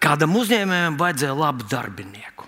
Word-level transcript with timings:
Kādam 0.00 0.36
uzņēmējam 0.40 0.96
vajadzēja 1.00 1.36
labu 1.36 1.66
darbinieku. 1.68 2.46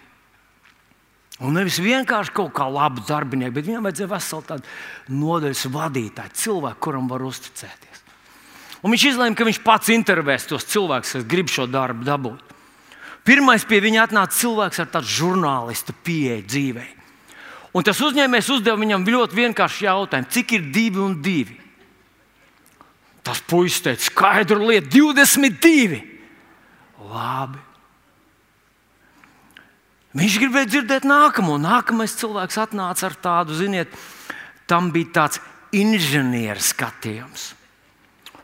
Un 1.42 1.56
nevis 1.58 1.80
vienkārši 1.82 2.32
kaut 2.36 2.52
kā 2.54 2.68
labu 2.70 3.02
darbinieku, 3.08 3.56
bet 3.56 3.66
viņam 3.66 3.88
vajadzēja 3.88 4.10
veselu 4.12 4.44
tādu 4.46 5.16
nodaļas 5.22 5.64
vadītāju, 5.74 6.36
cilvēku, 6.38 6.80
kuram 6.86 7.10
var 7.10 7.24
uzticēties. 7.26 8.02
Un 8.82 8.94
viņš 8.94 9.04
izlēma, 9.12 9.36
ka 9.38 9.46
viņš 9.46 9.60
pats 9.62 9.90
intervēs 9.94 10.46
tos 10.50 10.66
cilvēkus, 10.70 11.16
kas 11.18 11.26
grib 11.28 11.50
šo 11.50 11.66
darbu 11.70 12.06
dabūt. 12.06 12.54
Pirmais 13.26 13.62
pie 13.66 13.78
viņa 13.82 14.08
atnāca 14.08 14.34
cilvēks 14.34 14.82
ar 14.82 14.88
tādu 14.96 15.10
žurnālistu 15.10 15.94
pieeju 16.06 16.46
dzīvei. 16.46 16.88
Un 17.72 17.86
tas 17.86 18.00
uzņēmējs 18.04 18.50
uzdeva 18.52 18.80
viņam 18.80 19.06
ļoti 19.06 19.38
vienkāršu 19.38 19.86
jautājumu, 19.86 20.30
cik 20.34 20.56
ir 20.58 20.64
divi 20.74 21.00
un 21.00 21.14
divi. 21.24 21.58
Tas 23.22 23.38
puisis 23.46 23.84
teica, 23.84 24.02
skaidru 24.08 24.66
lietu, 24.66 24.90
22. 24.98 26.11
Labi. 27.10 27.58
Viņš 30.12 30.34
gribēja 30.42 30.68
dzirdēt 30.68 31.06
nākamo. 31.08 31.56
Nākamais 31.60 32.16
cilvēks 32.20 32.58
atnāca 32.60 33.06
ar 33.08 33.14
tādu, 33.16 33.54
ziniet, 33.56 33.88
tam 34.68 34.92
bija 34.92 35.12
tāds 35.22 35.40
inženieru 35.72 36.60
skatījums. 36.60 37.54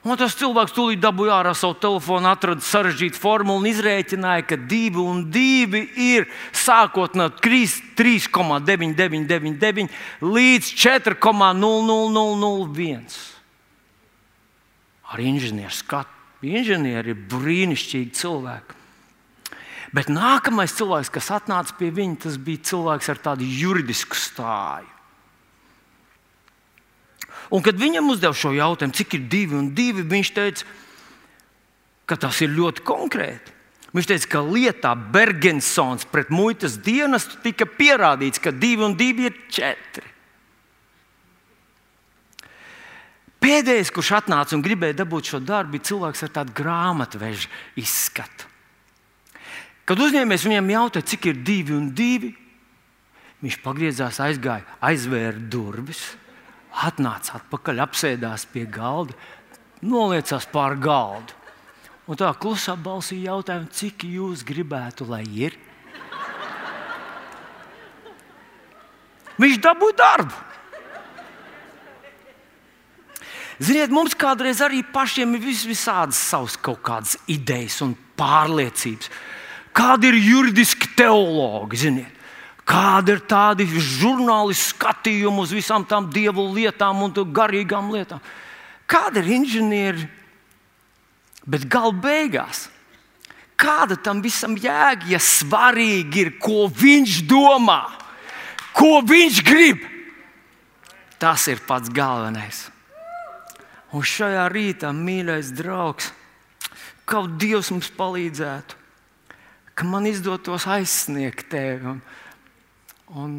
Un 0.07 0.17
tas 0.17 0.37
cilvēks 0.39 0.73
tūlīt 0.73 1.01
dabūja 1.03 1.43
ārā 1.43 1.53
savu 1.59 1.75
telefonu, 1.83 2.29
atrada 2.31 2.63
sarežģītu 2.65 3.19
formulu 3.19 3.59
un 3.61 3.67
izrēķināja, 3.69 4.47
ka 4.49 4.57
divi 4.71 5.01
un 5.03 5.31
divi 5.35 5.83
ir 6.01 6.29
sākot 6.57 7.15
no 7.19 7.27
3,9999 7.35 9.91
līdz 10.25 10.67
4,00001. 10.79 13.19
Ar 15.13 15.19
inženieru 15.25 15.75
skatu. 15.75 16.18
Inženieri 16.47 17.15
ir 17.15 17.23
brīnišķīgi 17.31 18.15
cilvēki. 18.15 18.77
Bet 19.97 20.11
nākamais 20.13 20.75
cilvēks, 20.77 21.11
kas 21.11 21.31
atnāca 21.33 21.75
pie 21.79 21.89
viņa, 21.95 22.23
tas 22.27 22.37
bija 22.37 22.67
cilvēks 22.71 23.09
ar 23.09 23.21
tādu 23.25 23.47
juridisku 23.49 24.19
stāju. 24.19 24.95
Un, 27.49 27.63
kad 27.65 27.79
viņam 27.81 28.11
uzdeva 28.13 28.37
šo 28.37 28.53
jautājumu, 28.53 28.95
cik 28.95 29.17
ir 29.17 29.25
divi 29.33 29.57
un 29.57 29.71
divi, 29.75 30.05
viņš 30.05 30.33
teica, 30.37 30.67
ka 32.09 32.19
tas 32.21 32.43
ir 32.45 32.53
ļoti 32.53 32.85
konkrēti. 32.85 33.55
Viņš 33.97 34.09
teica, 34.11 34.29
ka 34.35 34.45
lietā 34.45 34.93
Bergensons 34.93 36.05
pret 36.13 36.29
muitas 36.29 36.77
dienestu 36.85 37.41
tika 37.41 37.65
pierādīts, 37.65 38.43
ka 38.45 38.53
divi 38.53 38.85
un 38.85 38.97
divi 39.01 39.31
ir 39.31 39.39
četri. 39.49 40.05
Pēdējais, 43.39 43.93
kurš 43.95 44.13
atnāca 44.19 44.57
un 44.57 44.63
gribēja 44.65 44.99
dabūt 44.99 45.31
šo 45.31 45.39
darbu, 45.43 45.77
bija 45.77 45.89
cilvēks 45.93 46.25
ar 46.27 46.33
tādu 46.41 46.55
grāmatveža 46.59 47.51
izskatu. 47.79 48.49
Kad 49.89 50.03
uzņēmējs 50.05 50.47
viņam 50.49 50.73
jautāja, 50.75 51.07
cik 51.15 51.31
ir 51.31 51.43
divi 51.47 51.73
un 51.77 51.93
divi, 51.97 52.33
viņš 53.45 53.61
pagriezās, 53.65 54.19
aizgāja, 54.21 54.67
aizvēra 54.85 55.39
durvis 55.39 56.03
atnāca 56.85 57.39
atpakaļ, 57.39 57.81
apsēdās 57.87 58.45
pie 58.53 58.67
galda, 58.71 59.15
noliecās 59.83 60.47
pār 60.53 60.77
galdu. 60.83 61.35
Un 62.09 62.17
tā 62.17 62.29
klusā 62.41 62.75
balsī 62.81 63.21
jautāja, 63.25 63.67
cik 63.71 64.07
jūs 64.09 64.45
gribētu, 64.47 65.07
lai 65.09 65.25
ir? 65.29 65.57
Viņš 69.39 69.59
dabūja 69.63 69.97
darbu. 69.99 70.39
Ziniet, 73.59 73.91
mums 73.91 74.15
kādreiz 74.15 74.61
arī 74.63 74.85
pašiem 74.87 75.35
ir 75.35 75.43
vis 75.43 75.65
visādas 75.67 76.19
savas 76.31 76.55
kaut 76.63 76.79
kādas 76.87 77.17
idejas 77.27 77.81
un 77.83 77.97
pārliecības. 78.19 79.11
Kādi 79.75 80.13
ir 80.13 80.19
juridiski 80.23 80.93
teologi, 80.99 81.83
ziniet? 81.83 82.15
Kāda 82.69 83.15
ir 83.17 83.23
tāda 83.25 83.65
žurnālistiska 83.65 84.77
skatījuma 84.77 85.41
uz 85.43 85.55
visām 85.57 85.87
tām 85.89 86.11
dievu 86.13 86.45
lietām 86.53 87.01
un 87.03 87.15
garīgām 87.15 87.91
lietām? 87.95 88.21
Kāda 88.87 89.23
ir 89.23 89.31
inženieri? 89.39 90.07
Bet 91.49 91.65
gala 91.65 91.95
beigās, 91.97 92.67
kāda 93.57 93.97
tam 93.97 94.21
visam 94.21 94.55
jēga, 94.61 95.09
ja 95.09 95.21
svarīgi 95.23 96.27
ir, 96.27 96.33
ko 96.37 96.67
viņš 96.69 97.23
domā, 97.31 97.81
ko 98.77 98.99
viņš 99.01 99.41
grib? 99.49 99.87
Tas 101.19 101.49
ir 101.49 101.65
pats 101.67 101.89
galvenais. 101.89 102.67
Un 103.97 104.05
šajā 104.05 104.45
rītā, 104.53 104.91
mīļais 104.93 105.55
draugs, 105.57 106.11
kaut 107.09 107.39
Dievs 107.41 107.71
mums 107.73 107.89
palīdzētu, 107.97 108.77
ka 109.73 109.87
man 109.89 110.09
izdotos 110.11 110.67
aizsniegt 110.69 111.49
tevi. 111.53 111.95
Un, 111.95 112.03
un, 113.17 113.39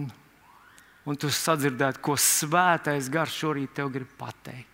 un 1.06 1.20
tu 1.20 1.30
sadzirdētu, 1.30 2.02
ko 2.02 2.18
svētais 2.18 3.12
gars 3.14 3.36
šorīt 3.36 3.76
tev 3.78 3.94
grib 3.94 4.10
pateikt. 4.18 4.66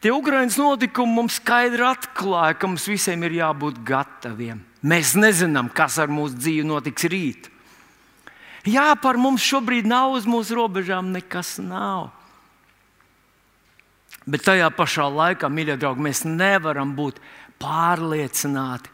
Tie 0.00 0.08
Ukraiņas 0.16 0.56
notikumi 0.56 1.12
mums 1.12 1.36
skaidri 1.36 1.84
atklāja, 1.84 2.54
ka 2.56 2.70
mums 2.70 2.86
visiem 2.88 3.20
ir 3.28 3.34
jābūt 3.42 3.82
gataviem. 3.84 4.62
Mēs 4.80 5.12
nezinām, 5.12 5.68
kas 5.68 5.98
ar 6.00 6.08
mūsu 6.08 6.38
dzīvi 6.38 6.64
notiks 6.64 7.04
rīt. 7.12 7.50
Jā, 8.64 8.94
par 8.96 9.20
mums 9.20 9.44
šobrīd 9.44 9.84
nav 9.88 10.14
uz 10.16 10.24
mūsu 10.28 10.56
robežām 10.56 11.12
nekas 11.12 11.58
nav. 11.60 12.08
Bet 14.30 14.46
tajā 14.46 14.68
pašā 14.76 15.08
laikā, 15.10 15.48
mīļie 15.50 15.76
draugi, 15.80 16.04
mēs 16.06 16.22
nevaram 16.28 16.92
būt 16.94 17.18
pārliecināti, 17.60 18.92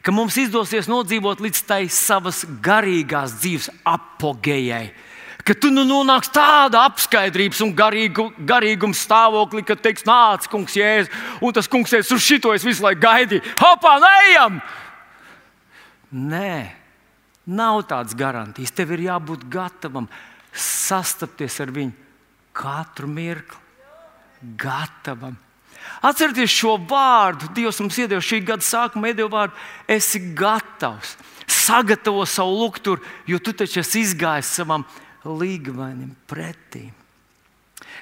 ka 0.00 0.14
mums 0.14 0.38
izdosies 0.40 0.88
nodzīvot 0.88 1.42
līdz 1.44 1.62
tai 1.68 1.82
savas 1.92 2.46
garīgās 2.64 3.36
dzīves 3.42 3.68
apogējai. 3.84 4.88
Ka 5.44 5.56
tu 5.56 5.70
nu 5.72 5.86
nonāksi 5.88 6.32
tādā 6.36 6.82
apskaidrības 6.88 7.62
un 7.64 7.72
garīgu, 7.76 8.26
garīguma 8.46 8.96
stāvoklī, 8.96 9.64
ka 9.66 9.76
teiks, 9.76 10.04
nāc, 10.08 10.48
kungs, 10.52 10.76
jēzus, 10.76 11.12
un 11.44 11.56
tas 11.56 11.68
kungs 11.68 11.92
teiks, 11.92 12.12
uz 12.12 12.24
šito 12.24 12.52
es 12.56 12.64
visu 12.64 12.84
laiku 12.84 13.02
gaidīju. 13.04 13.44
Hopā, 13.60 13.96
neejam! 14.04 14.60
Nē, 16.10 16.52
nav 17.46 17.84
tādas 17.88 18.16
garantijas. 18.18 18.72
Tev 18.74 18.92
ir 18.96 19.06
jābūt 19.08 19.46
gatavam 19.50 20.08
sastapties 20.52 21.60
ar 21.62 21.72
viņu 21.74 21.94
katru 22.56 23.08
mirkli. 23.10 23.69
Gatavam 24.40 25.38
Atcerieties 26.00 26.52
šo 26.52 26.76
vārdu. 26.88 27.50
Dievs 27.56 27.80
mums 27.82 27.98
iedeva 28.00 28.22
šī 28.24 28.40
gada 28.46 28.64
sākumā, 28.64 29.12
iedeva 29.12 29.30
vārdu, 29.34 29.58
esi 29.90 30.20
gatavs. 30.36 31.16
Sagatavo 31.50 32.24
savu 32.28 32.56
lukturu, 32.60 33.02
jo 33.28 33.40
tu 33.42 33.52
taču 33.56 33.80
esi 33.82 34.04
izgājis 34.04 34.52
savam 34.60 34.86
līgavainam 35.26 36.12
pretī. 36.30 36.86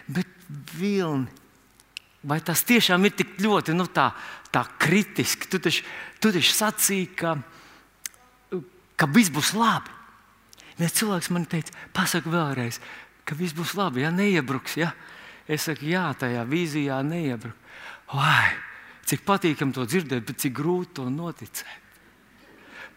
Bet 0.07 0.29
vilni, 0.77 1.27
vai 2.23 2.39
tas 2.45 2.63
tiešām 2.69 3.09
ir 3.09 3.17
tik 3.19 3.39
ļoti 3.43 3.75
nu, 3.77 3.89
tā, 3.91 4.11
tā 4.55 4.67
kritiski? 4.81 5.49
Tu 5.51 5.61
taču, 5.65 5.87
tu 6.21 6.33
taču 6.35 6.55
sacīji, 6.55 7.09
ka, 7.19 7.35
ka 9.01 9.11
viss 9.17 9.33
būs 9.35 9.55
labi. 9.59 9.97
Viens 10.79 10.95
cilvēks 10.95 11.33
man 11.35 11.49
teica, 11.51 11.75
pasak 11.97 12.29
vēlreiz, 12.31 12.79
ka 13.27 13.35
viss 13.35 13.57
būs 13.57 13.75
labi, 13.81 14.05
ja 14.05 14.13
neiebruks. 14.15 14.77
Ja? 14.79 14.93
Es 15.49 15.65
saku, 15.65 15.89
jā, 15.89 16.05
tajā 16.21 16.45
vīzijā 16.49 17.01
neiebruks. 17.07 17.57
Vai, 18.09 18.53
cik 19.09 19.25
patīkami 19.29 19.75
to 19.77 19.85
dzirdēt, 19.89 20.25
bet 20.29 20.41
cik 20.41 20.55
grūti 20.57 20.99
to 21.01 21.09
noticēt. 21.13 21.87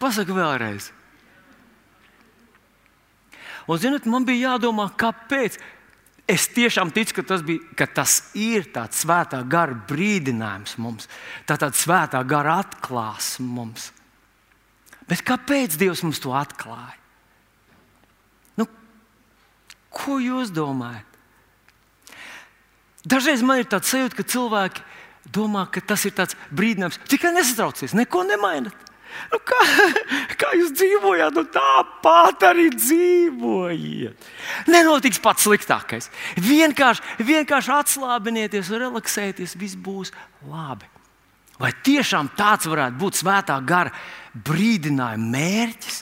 Pasaka 0.00 0.34
vēlreiz. 0.36 0.90
Un, 3.68 3.78
zinot, 3.78 4.08
man 4.10 4.26
bija 4.26 4.52
jādomā, 4.52 4.88
kāpēc. 4.98 5.60
Es 6.30 6.46
tiešām 6.54 6.92
ticu, 6.94 7.18
ka 7.18 7.24
tas, 7.32 7.42
bija, 7.44 7.62
ka 7.76 7.86
tas 7.98 8.16
ir 8.38 8.68
tāds 8.72 9.02
svētā 9.02 9.42
gara 9.50 9.74
brīdinājums 9.88 10.76
mums, 10.80 11.08
tā 11.48 11.58
tāda 11.58 11.76
svētā 11.76 12.22
gara 12.26 12.60
atklāsme 12.62 13.46
mums. 13.50 13.90
Bet 15.10 15.24
kāpēc 15.26 15.74
Dievs 15.80 16.04
mums 16.06 16.22
to 16.22 16.32
atklāja? 16.36 16.94
Nu, 18.56 18.68
ko 19.92 20.20
jūs 20.22 20.54
domājat? 20.54 21.11
Dažreiz 23.08 23.42
man 23.42 23.62
ir 23.62 23.68
tāds 23.70 23.90
sajūta, 23.90 24.20
ka 24.20 24.26
cilvēki 24.30 24.84
domā, 25.34 25.66
ka 25.72 25.82
tas 25.82 26.04
ir 26.06 26.14
tāds 26.14 26.38
brīdinājums. 26.54 27.00
Tikai 27.10 27.32
nesatraucies, 27.34 27.96
neko 27.98 28.24
nemainat. 28.28 28.90
Nu, 29.32 29.38
kā, 29.44 29.58
kā 30.40 30.52
jūs 30.56 30.72
dzīvojat, 30.78 31.36
nu 31.36 31.44
tāpat 31.52 32.46
arī 32.48 32.68
dzīvojiet. 32.72 34.28
Nenotiks 34.72 35.20
pats 35.22 35.44
sliktākais. 35.46 36.08
Vienkārši, 36.40 37.18
vienkārši 37.20 37.74
atslābinieties, 37.76 38.72
relaksēties, 38.72 39.56
viss 39.60 39.76
būs 39.76 40.14
labi. 40.48 40.88
Vai 41.60 41.70
tiešām 41.84 42.32
tāds 42.38 42.66
varētu 42.70 42.98
būt 42.98 43.20
svētā 43.20 43.58
gara 43.66 43.92
brīdinājuma 44.48 45.28
mērķis? 45.36 46.00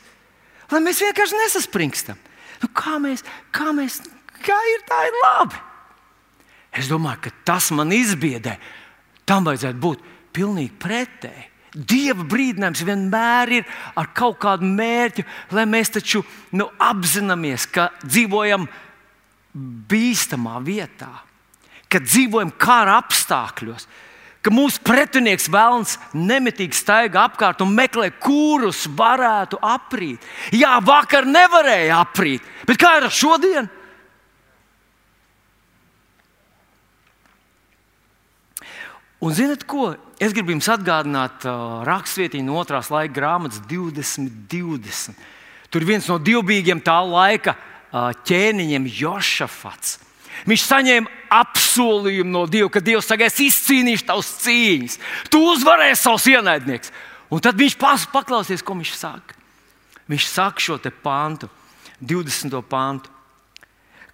Lai 0.71 0.81
mēs 0.85 1.03
vienkārši 1.03 1.41
nesaspringstam. 1.41 2.21
Nu, 2.63 2.71
kā 2.77 3.01
mēs, 3.03 3.25
kā 3.55 3.75
mēs, 3.75 3.99
kā 4.45 4.57
ir 4.77 4.87
tā 4.89 5.03
ir 5.09 5.19
labi? 5.25 5.59
Es 6.71 6.91
domāju, 6.91 7.27
ka 7.27 7.33
tas 7.53 7.71
man 7.75 7.91
izbiedē 7.95 8.57
tam 9.27 9.47
vajadzētu 9.47 9.81
būt 9.83 10.05
pilnīgi 10.35 10.75
pretēji. 10.83 11.47
Dieva 11.71 12.25
brīdinājums 12.27 12.83
vienmēr 12.83 13.53
ir 13.61 13.67
ar 13.99 14.09
kaut 14.15 14.41
kādu 14.43 14.67
mērķu, 14.67 15.23
lai 15.55 15.67
mēs 15.71 15.93
taču 15.95 16.25
nu, 16.59 16.67
apzināmies, 16.83 17.69
ka 17.71 17.93
dzīvojam 18.03 18.67
bīstamā 19.91 20.59
vietā, 20.67 21.11
ka 21.91 22.03
dzīvojam 22.03 22.51
kara 22.59 22.97
apstākļos, 23.05 23.87
ka 24.43 24.51
mūsu 24.55 24.83
pretinieks 24.83 25.47
vēlams 25.53 25.95
nemitīgi 26.17 26.75
staigā 26.75 27.29
apkārt 27.29 27.63
un 27.63 27.71
meklē, 27.77 28.09
kurus 28.19 28.89
varētu 28.99 29.61
aprīt. 29.63 30.27
Jā, 30.51 30.79
vakar 30.83 31.29
nevarēja 31.29 32.01
aprīt, 32.03 32.43
bet 32.67 32.83
kā 32.83 32.97
ir 32.99 33.07
ar 33.07 33.15
šodienu? 33.15 33.80
Un 39.21 39.35
zinat, 39.37 39.67
ko? 39.69 39.93
Es 40.21 40.33
gribu 40.33 40.55
jums 40.55 40.69
atgādināt 40.73 41.45
uh, 41.45 41.81
rakstvietiņu 41.85 42.47
no 42.47 42.57
otrās 42.61 42.89
laika 42.93 43.13
grāmatas 43.19 43.61
2020. 43.69 45.19
Tur 45.71 45.85
viens 45.85 46.09
no 46.09 46.17
divbijīgiem 46.21 46.81
tā 46.85 46.97
laika 47.05 47.55
uh, 47.57 48.11
ķēniņiem, 48.25 48.89
Jošafats. 48.97 49.99
Viņš 50.49 50.65
saņēma 50.65 51.13
apsolījumu 51.37 52.33
no 52.33 52.47
Dieva, 52.49 52.71
ka 52.73 52.81
Dievs 52.85 53.11
saka, 53.11 53.29
es 53.29 53.37
izcīnīšu 53.45 54.07
tavas 54.09 54.31
cīņas, 54.41 54.97
tu 55.29 55.43
uzvarēsi 55.53 56.01
savus 56.01 56.29
ienaidniekus. 56.31 56.93
Un 57.31 57.45
tad 57.45 57.61
viņš 57.61 57.77
paklausies, 58.13 58.65
ko 58.65 58.75
viņš 58.79 58.95
saka. 58.97 59.37
Viņš 60.11 60.27
saka 60.33 60.65
šo 60.65 60.79
pantu, 61.05 61.51
20. 62.01 62.57
pantu. 62.67 63.13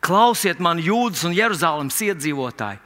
Klausiet 0.03 0.59
man, 0.61 0.83
Jūdas 0.83 1.25
un 1.25 1.35
Jeruzalemes 1.35 2.03
iedzīvotāji! 2.05 2.83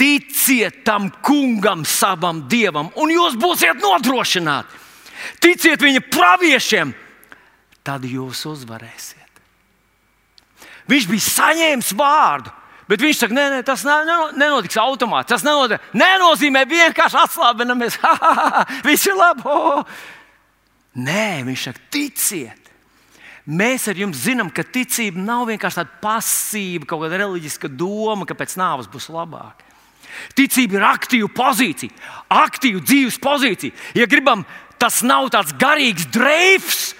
Ticiet 0.00 0.80
tam 0.86 1.10
kungam, 1.20 1.84
savam 1.84 2.46
dievam, 2.48 2.88
un 2.96 3.12
jūs 3.12 3.36
būsiet 3.40 3.82
nodrošināti. 3.82 4.78
Ticiet 5.44 5.82
viņa 5.84 6.00
praviešiem, 6.08 6.94
tad 7.84 8.06
jūs 8.08 8.46
uzvarēsiet. 8.48 9.18
Viņš 10.88 11.06
bija 11.10 11.26
saņēmis 11.26 11.92
vārdu, 11.98 12.52
bet 12.88 13.04
viņš 13.04 13.20
saka, 13.20 13.36
nē, 13.36 13.44
nē 13.52 13.60
tas 13.66 13.84
nenotiks 13.84 14.80
automātiski. 14.80 15.34
Tas 15.34 15.44
nenotiek, 15.46 15.84
nenozīmē 15.94 16.64
vienkārši 16.70 17.20
atslābinamies. 17.20 18.00
Viss 18.88 19.06
ir 19.06 19.20
labi. 19.20 19.44
Oh. 19.46 19.84
Nē, 20.96 21.44
viņš 21.46 21.68
saka, 21.68 21.84
ticiet. 21.92 22.56
Mēs 23.50 23.86
ar 23.90 23.98
jums 23.98 24.24
zinām, 24.24 24.50
ka 24.52 24.64
ticība 24.66 25.20
nav 25.22 25.46
vienkārši 25.48 25.80
tāda 25.80 26.00
pasīva, 26.02 26.86
kaut 26.88 27.04
kāda 27.04 27.20
reliģiska 27.22 27.70
doma, 27.72 28.26
ka 28.28 28.36
pēc 28.38 28.56
nāves 28.60 28.88
būs 28.90 29.08
labāk. 29.12 29.64
Ticība 30.38 30.78
ir 30.78 30.86
aktīva 30.88 31.30
pozīcija, 31.34 31.94
aktīva 32.32 32.82
dzīves 32.84 33.18
pozīcija. 33.22 33.76
Ja 33.98 34.08
gribam, 34.10 34.44
tas 34.80 35.02
nav 35.06 35.28
tāds 35.32 35.54
garīgs 35.60 36.08
dreifs, 36.12 36.92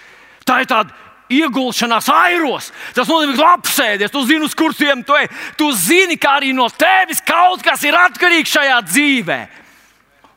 tā 0.48 0.62
ir 0.62 0.70
tāda 0.70 0.96
iegulšanās 1.30 2.10
airos. 2.12 2.70
Tas 2.96 3.08
nozīmē, 3.08 3.36
ka 3.36 3.40
tu 3.40 3.48
apsēdies, 3.48 4.12
tu 4.12 4.24
zini, 4.26 4.46
uz 4.46 4.56
kursiem 4.58 5.04
tu 5.06 5.16
ej. 5.16 5.28
Tu 5.58 5.70
zini, 5.78 6.18
ka 6.20 6.38
arī 6.40 6.52
no 6.56 6.66
tevis 6.68 7.22
kaut 7.24 7.62
kas 7.64 7.84
ir 7.86 7.96
atkarīgs 7.96 8.56
šajā 8.56 8.80
dzīvē. 8.88 9.40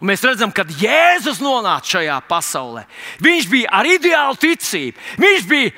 Un 0.03 0.11
mēs 0.11 0.23
redzam, 0.27 0.51
kad 0.51 0.67
Jēzus 0.67 1.39
nonāca 1.39 1.95
šajā 1.95 2.19
pasaulē, 2.27 2.83
viņš 3.23 3.49
bija 3.49 3.71
ar 3.71 3.87
ideālu 3.87 4.35
ticību. 4.41 4.99
Viņš 5.23 5.49
bija 5.49 5.71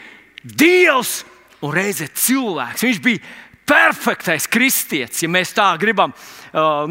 Dievs 0.45 1.19
un 1.61 1.73
reizē 1.73 2.07
cilvēks. 2.09 2.85
Viņš 2.85 3.01
bija 3.05 3.21
perfektais 3.65 4.45
kristietis, 4.49 5.23
ja 5.23 5.29
mēs 5.31 5.55
tā 5.57 5.71
gribam 5.81 6.13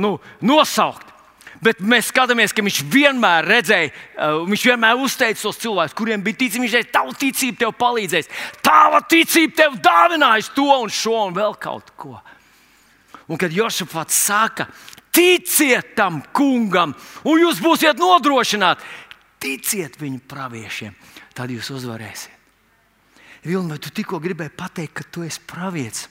nu, 0.00 0.16
nosaukt. 0.44 1.11
Bet 1.64 1.78
mēs 1.81 2.11
skatāmies, 2.11 2.52
ka 2.52 2.61
viņš 2.64 2.81
vienmēr 2.93 3.46
redzēja, 3.49 3.93
viņš 4.44 4.64
vienmēr 4.69 5.00
uzteica 5.00 5.46
tos 5.46 5.61
cilvēkus, 5.62 5.96
kuriem 5.96 6.25
bija 6.25 6.43
ticība. 6.43 6.66
Viņš 6.66 6.75
teica, 6.76 6.93
tava 6.99 7.14
ticība 7.22 7.61
tev 7.62 7.72
palīdzēs, 7.81 8.31
tava 8.64 9.00
ticība 9.08 9.56
tev 9.62 9.78
dāvinājis 9.84 10.50
to 10.56 10.66
un 10.75 10.93
šo 10.93 11.14
un 11.31 11.37
vēl 11.38 11.56
kaut 11.62 11.94
ko. 11.96 12.19
Un 13.32 13.40
kad 13.40 13.55
Josefats 13.55 14.19
saka, 14.26 14.66
ticiet 15.14 15.94
tam 15.96 16.20
kungam, 16.37 16.93
un 17.25 17.40
jūs 17.40 17.62
būsiet 17.64 18.02
nodrošināti, 18.02 18.84
ticiet 19.40 19.96
viņa 20.00 20.20
praviešiem, 20.28 20.96
tad 21.32 21.55
jūs 21.55 21.70
uzvarēsiet. 21.72 22.32
Vilni, 23.44 23.72
vai 23.72 23.81
tu 23.81 23.93
tikko 23.93 24.20
gribēji 24.25 24.52
pateikt, 24.56 24.94
ka 25.00 25.08
tu 25.12 25.25
esi 25.25 25.40
pravietis? 25.49 26.08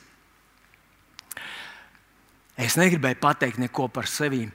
Es 2.60 2.78
negribēju 2.78 3.18
pateikt 3.22 3.60
neko 3.62 3.88
par 3.90 4.08
sevi. 4.10 4.46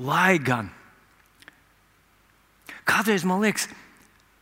Lai 0.00 0.38
gan 0.42 0.70
kādreiz 2.90 3.24
man 3.26 3.42
liekas, 3.44 3.68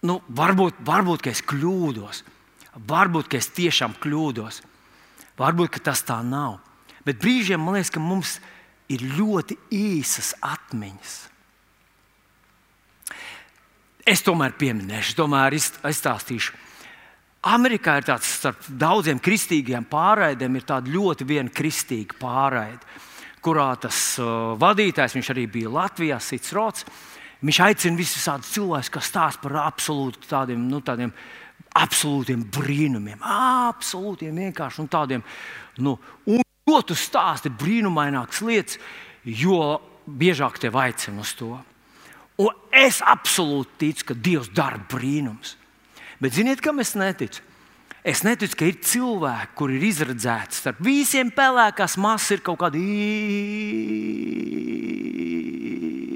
nu, 0.08 0.18
varbūt, 0.28 0.80
varbūt 0.86 1.28
es 1.32 1.42
kļūdos, 1.44 2.22
varbūt 2.88 3.36
es 3.38 3.50
tiešām 3.56 3.96
kļūdos, 4.00 4.62
varbūt 5.38 5.80
tas 5.84 6.04
tā 6.06 6.20
nav. 6.24 6.58
Bet 7.06 7.20
brīžiem 7.22 7.60
man 7.62 7.78
liekas, 7.78 7.92
ka 7.94 8.02
mums 8.02 8.38
ir 8.88 9.04
ļoti 9.18 9.58
īsas 9.74 10.34
atmiņas. 10.44 11.16
Es 14.08 14.24
tomēr 14.24 14.54
pieminēšu, 14.56 15.18
tomēr 15.18 15.56
izstāstīšu 15.58 16.56
Amerikā 17.46 18.00
ir 18.00 18.06
tāds 18.08 18.30
starp 18.40 18.64
daudziem 18.66 19.20
kristīgiem 19.22 19.84
pārraidēm, 19.86 20.56
ir 20.58 20.64
tāda 20.66 20.90
ļoti 20.90 21.26
viena 21.28 21.52
kristīga 21.54 22.16
pārraide, 22.18 22.82
kurā 23.44 23.68
tas 23.78 24.16
uh, 24.18 24.56
vadītājs, 24.58 25.14
viņš 25.14 25.30
arī 25.34 25.46
bija 25.46 25.70
Latvijā, 25.70 26.18
Sits 26.18 26.52
Rots. 26.56 26.86
Viņš 27.38 27.60
aicina 27.62 28.00
visus 28.00 28.24
tādus 28.26 28.50
cilvēkus, 28.50 28.90
kas 28.90 29.10
stāsta 29.12 29.44
par 29.44 29.60
absolūti 29.62 30.26
tādiem, 30.26 30.64
nu, 30.66 30.80
tādiem 30.82 31.12
absolūtiem 31.78 32.42
brīnumiem, 32.50 33.22
absolūtiem 33.22 34.42
vienkārši 34.42 34.82
un 34.82 34.90
tādiem. 34.90 35.22
Nu, 35.78 35.94
un 36.26 36.42
jo 36.66 36.80
tu 36.82 36.96
stāsti 36.98 37.52
brīnumainākas 37.54 38.42
lietas, 38.42 38.80
jo 39.22 39.78
biežāk 40.08 40.58
tev 40.58 40.80
aicina 40.82 41.22
uz 41.22 41.36
to. 41.38 41.52
Un 42.42 42.74
es 42.74 42.98
absolūti 43.06 43.78
ticu, 43.84 44.10
ka 44.10 44.18
Dievs 44.18 44.50
dara 44.54 44.82
brīnumus. 44.90 45.54
Bet 46.18 46.34
ziniet, 46.34 46.62
kam 46.64 46.82
es 46.82 46.94
neticu? 46.98 47.44
Es 48.06 48.22
neticu, 48.24 48.56
ka 48.56 48.66
ir 48.68 48.78
cilvēki, 48.82 49.52
kur 49.58 49.72
ir 49.74 49.82
izredzēti 49.88 50.56
starp 50.56 50.78
visiem 50.86 51.30
pelēkās 51.34 51.98
masas, 52.00 52.30
ir 52.36 52.44
kaut 52.46 52.60
kādi 52.62 52.80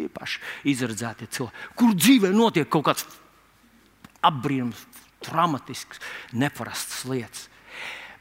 īpaši 0.07 0.41
izredzēti 0.73 1.29
cilvēki, 1.37 1.71
kur 1.77 1.95
dzīvē 1.99 2.31
notiek 2.33 2.71
kaut 2.71 2.87
kāds 2.87 3.07
apbrīnums, 4.23 4.87
dramatisks, 5.27 6.01
neparasts 6.39 7.03
lietas. 7.11 7.49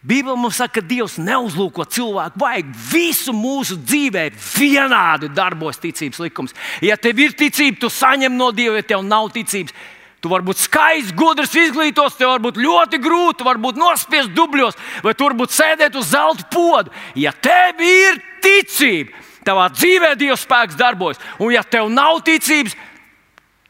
Bībeli 0.02 0.34
mums 0.34 0.58
saka, 0.58 0.80
ka 0.80 0.88
Dievs 0.90 1.20
neuzlūko 1.22 1.86
cilvēku, 1.86 2.40
vajag 2.42 2.70
visu 2.90 3.34
mūsu 3.38 3.78
dzīvē 3.78 4.32
vienādi 4.34 5.30
darbojas 5.30 5.78
ticības 5.84 6.22
likums. 6.24 6.56
Ja 6.82 6.98
tev 6.98 7.22
ir 7.22 7.36
ticība, 7.38 7.84
tu 7.84 7.90
saņem 7.94 8.34
no 8.34 8.50
Dieva, 8.50 8.80
ja 8.82 8.88
tev 8.96 9.06
nav 9.06 9.30
ticības, 9.36 9.76
Tu 10.22 10.30
vari 10.30 10.46
būt 10.46 10.60
skaists, 10.62 11.16
gudrs, 11.18 11.56
izglītots, 11.58 12.20
tev 12.20 12.36
var 12.36 12.44
būt 12.44 12.60
ļoti 12.62 13.00
grūti, 13.02 13.46
varbūt 13.46 13.80
nospiest 13.82 14.30
dubļos, 14.38 14.78
vai 15.02 15.16
tur 15.18 15.34
būt 15.38 15.56
sēdēt 15.56 15.98
uz 15.98 16.12
zelta 16.14 16.46
poda. 16.54 16.94
Ja 17.18 17.34
tev 17.34 17.82
ir 17.82 18.22
ticība, 18.46 19.18
tavā 19.48 19.66
dzīvē 19.74 20.14
Dieva 20.20 20.38
spēks 20.38 20.78
darbojas, 20.78 21.22
un 21.42 21.56
ja 21.56 21.66
tev 21.66 21.90
nav 21.90 22.22
ticības, 22.30 22.78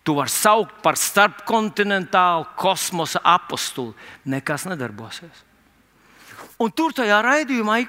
tu 0.04 0.18
vari 0.20 0.34
saukt 0.34 0.84
par 0.84 1.00
starpkontinentālu 1.00 2.50
kosmosa 2.60 3.24
apstuli. 3.24 3.96
Nekas 4.28 4.68
nedarbosies. 4.68 5.48
Un 6.60 6.76
tur 6.76 6.92
tajā 6.92 7.24
raidījumā, 7.24 7.80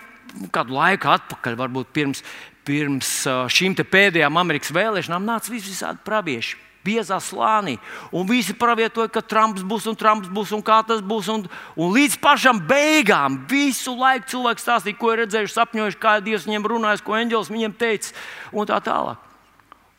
kādu 0.55 0.79
laiku 0.79 1.11
atpakaļ, 1.11 1.59
varbūt 1.59 1.91
pirms, 1.97 2.23
pirms 2.63 3.17
šīm 3.27 3.75
pēdējām 3.83 4.39
Amerikas 4.39 4.71
vēlēšanām, 4.71 5.27
nāca 5.27 5.51
visādi 5.51 6.07
pravieši 6.07 6.69
biezā 6.85 7.19
slānī. 7.23 7.77
Un 8.13 8.27
visi 8.29 8.55
pravietoja, 8.59 9.11
ka 9.13 9.23
Trumps 9.25 9.65
būs 9.67 9.89
un 9.91 9.99
Trumps 9.99 10.31
būs 10.33 10.53
un 10.57 10.63
kā 10.65 10.81
tas 10.87 11.03
būs. 11.03 11.31
Un, 11.33 11.47
un 11.77 11.93
līdz 11.95 12.19
pašam 12.23 12.61
beigām 12.69 13.41
visu 13.51 13.95
laiku 13.99 14.31
cilvēks 14.35 14.67
stāstīja, 14.67 14.99
ko 14.99 15.13
ir 15.13 15.25
redzējuši, 15.25 15.57
sapņojuši, 15.57 16.01
kā 16.03 16.17
Dievs 16.25 16.47
viņiem 16.49 16.71
runājis, 16.75 17.05
ko 17.07 17.19
eņģelis 17.19 17.53
viņiem 17.53 17.77
teica, 17.79 18.15
un 18.53 18.71
tā 18.71 18.81
tālāk. 18.85 19.29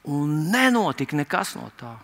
Un 0.03 0.51
nenotika 0.51 1.15
nekas 1.15 1.55
no 1.55 1.69
tā. 1.79 1.95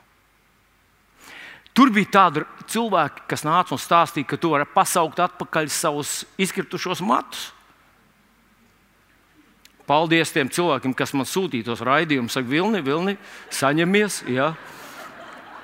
Tur 1.76 1.92
bija 1.96 2.12
tādi 2.12 2.44
cilvēki, 2.72 3.28
kas 3.30 3.46
nāca 3.48 3.76
un 3.76 3.80
stāstīja, 3.80 4.28
ka 4.28 4.40
tu 4.40 4.52
vari 4.52 4.66
pasaukt 4.68 5.20
atpakaļ 5.24 5.70
savus 5.72 6.24
izkritušos 6.42 7.04
matus. 7.06 7.50
Paldies 9.90 10.30
tiem 10.30 10.52
cilvēkiem, 10.54 10.94
kas 10.94 11.16
man 11.18 11.26
sūtīja 11.26 11.72
tos 11.72 11.80
raidījumus. 11.82 12.36
Saka, 12.38 12.46
Vilni, 12.46 12.84
Vilni, 12.86 13.16
saņemies. 13.58 14.22
Ja? 14.30 14.52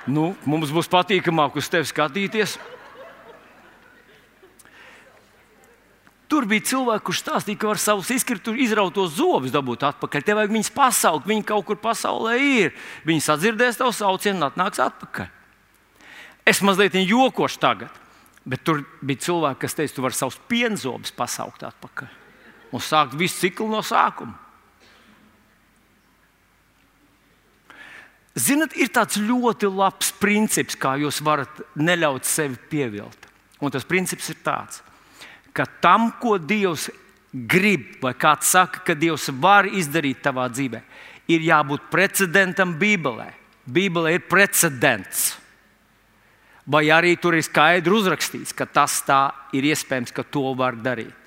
Nu, 0.10 0.32
mums 0.50 0.74
būs 0.74 0.90
patīkamāk 0.90 1.60
uz 1.62 1.70
tevi 1.70 1.86
skatīties. 1.86 2.56
Tur 6.26 6.48
bija 6.50 6.66
cilvēki, 6.72 7.06
kurš 7.06 7.22
stāstīja, 7.22 7.60
ka 7.62 7.70
var 7.70 7.80
savus 7.80 8.10
izkritus, 8.16 8.58
izrautos 8.66 9.14
zobus 9.20 9.54
dabūt 9.54 9.86
atpakaļ. 9.92 10.26
Tev 10.26 10.42
vajag 10.42 10.58
viņus 10.58 10.74
pasaukt, 10.74 11.30
viņi 11.30 11.46
kaut 11.46 11.70
kur 11.70 11.78
pasaulē 11.86 12.34
ir. 12.42 12.74
Viņi 13.06 13.28
sadzirdēs 13.28 13.78
tavu 13.78 13.94
saucienu 13.94 14.42
un 14.42 14.50
atnāks 14.50 14.82
atpakaļ. 14.90 15.30
Es 16.50 16.66
mazliet 16.66 16.98
jokošu 16.98 17.62
tagad, 17.62 17.94
bet 18.42 18.66
tur 18.66 18.82
bija 19.06 19.30
cilvēki, 19.30 19.62
kas 19.68 19.78
teica, 19.78 19.94
tu 19.94 20.10
vari 20.10 20.18
savus 20.18 20.42
pienzobus 20.50 21.14
pasaukt 21.14 21.66
atpakaļ 21.70 22.25
un 22.74 22.82
sākt 22.82 23.16
visu 23.18 23.46
ciklu 23.46 23.68
no 23.70 23.84
sākuma. 23.86 24.38
Ziniet, 28.36 28.74
ir 28.76 28.90
tāds 28.92 29.16
ļoti 29.16 29.70
labs 29.72 30.12
princips, 30.20 30.76
kā 30.76 30.98
jūs 31.00 31.22
varat 31.24 31.62
neļaut 31.80 32.28
sevi 32.28 32.60
pievilt. 32.70 33.30
Un 33.64 33.72
tas 33.72 33.88
princips 33.88 34.28
ir 34.34 34.42
tāds, 34.44 34.82
ka 35.56 35.64
tam, 35.80 36.10
ko 36.20 36.36
Dievs 36.36 36.90
grib, 37.32 37.96
vai 38.04 38.12
kāds 38.20 38.52
saka, 38.52 38.84
ka 38.84 38.96
Dievs 38.96 39.30
var 39.40 39.70
izdarīt 39.72 40.20
tavā 40.26 40.50
dzīvē, 40.52 40.84
ir 41.32 41.48
jābūt 41.48 41.88
precedentam 41.92 42.76
Bībelē. 42.80 43.32
Bībelē 43.66 44.18
ir 44.18 44.28
precedents. 44.28 45.32
Vai 46.68 46.90
arī 46.92 47.16
tur 47.22 47.38
ir 47.38 47.46
skaidri 47.46 47.94
uzrakstīts, 47.96 48.52
ka 48.52 48.68
tas 48.68 49.00
tā 49.08 49.30
ir 49.56 49.68
iespējams, 49.72 50.12
ka 50.12 50.26
to 50.28 50.52
var 50.58 50.76
darīt. 50.76 51.25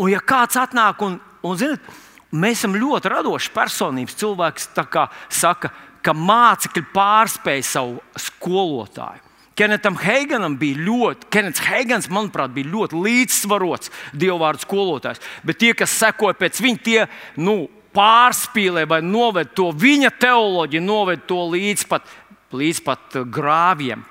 Un 0.00 0.12
ja 0.12 0.20
kāds 0.24 0.56
atnāk 0.56 1.02
un, 1.04 1.18
un 1.44 1.58
zinat, 1.60 1.84
mēs 2.32 2.62
esam 2.62 2.76
ļoti 2.78 3.10
radošs 3.12 3.50
personības 3.54 4.16
cilvēks, 4.20 4.70
kā 4.88 5.08
saka, 5.28 5.72
ka 6.00 6.14
mācekļi 6.16 6.86
pārspēja 6.94 7.66
savu 7.74 7.98
skolotāju. 8.16 9.26
Kenetam 9.60 9.98
Heiganam 10.00 10.54
bija 10.56 10.80
ļoti, 10.86 11.26
Kenets 11.28 11.60
Heigans, 11.66 12.08
manuprāt, 12.08 12.52
bija 12.54 12.70
ļoti 12.70 12.96
līdzsvarots 12.96 13.90
dievvvārdu 14.16 14.64
skolotājs. 14.64 15.20
Bet 15.44 15.60
tie, 15.60 15.74
kas 15.76 15.92
sekoja 16.00 16.38
pēc 16.38 16.62
viņa, 16.64 16.80
tie 16.86 17.02
nu, 17.44 17.66
pārspīlē 17.92 18.86
vai 18.88 19.02
noved 19.04 19.52
to 19.58 19.68
viņa 19.76 20.14
teoloģiju, 20.22 20.84
noved 20.86 21.26
to 21.28 21.42
līdz 21.52 21.84
pat, 21.90 22.08
līdz 22.56 22.80
pat 22.86 23.18
grāviem 23.28 24.06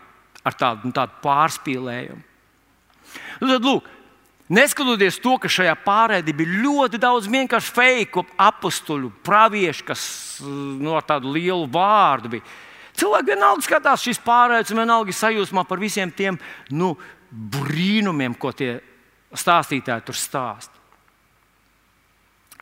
ar 0.46 0.58
tādu, 0.60 0.92
nu, 0.92 0.96
tādu 0.96 1.18
pārspīlējumu. 1.24 2.22
Nu, 3.42 3.50
tad, 3.50 3.66
lūk, 3.66 3.90
Neskatoties 4.50 5.20
to, 5.22 5.36
ka 5.38 5.50
šajā 5.52 5.76
pārēdī 5.86 6.34
bija 6.34 6.62
ļoti 6.64 6.98
daudz 7.02 7.28
vienkārši 7.30 7.74
fake 7.76 8.24
apstuļu, 8.42 9.12
praviešu, 9.26 9.86
kas 9.86 10.04
no 10.42 10.96
nu, 10.96 11.02
tādu 11.06 11.36
lielu 11.36 11.68
vārdu 11.70 12.34
bija. 12.34 12.46
Cilvēki 12.98 13.30
vienalga 13.30 13.64
skatās 13.64 14.04
šīs 14.04 14.20
pārēdes, 14.26 14.74
vienalga 14.74 15.14
sajūsmā 15.14 15.64
par 15.70 15.80
visiem 15.80 16.10
tiem 16.12 16.40
nu, 16.74 16.96
brīnumiem, 17.30 18.34
ko 18.34 18.50
tie 18.52 18.80
stāstītāji 19.38 20.08
tur 20.08 20.18
stāsta. 20.18 20.74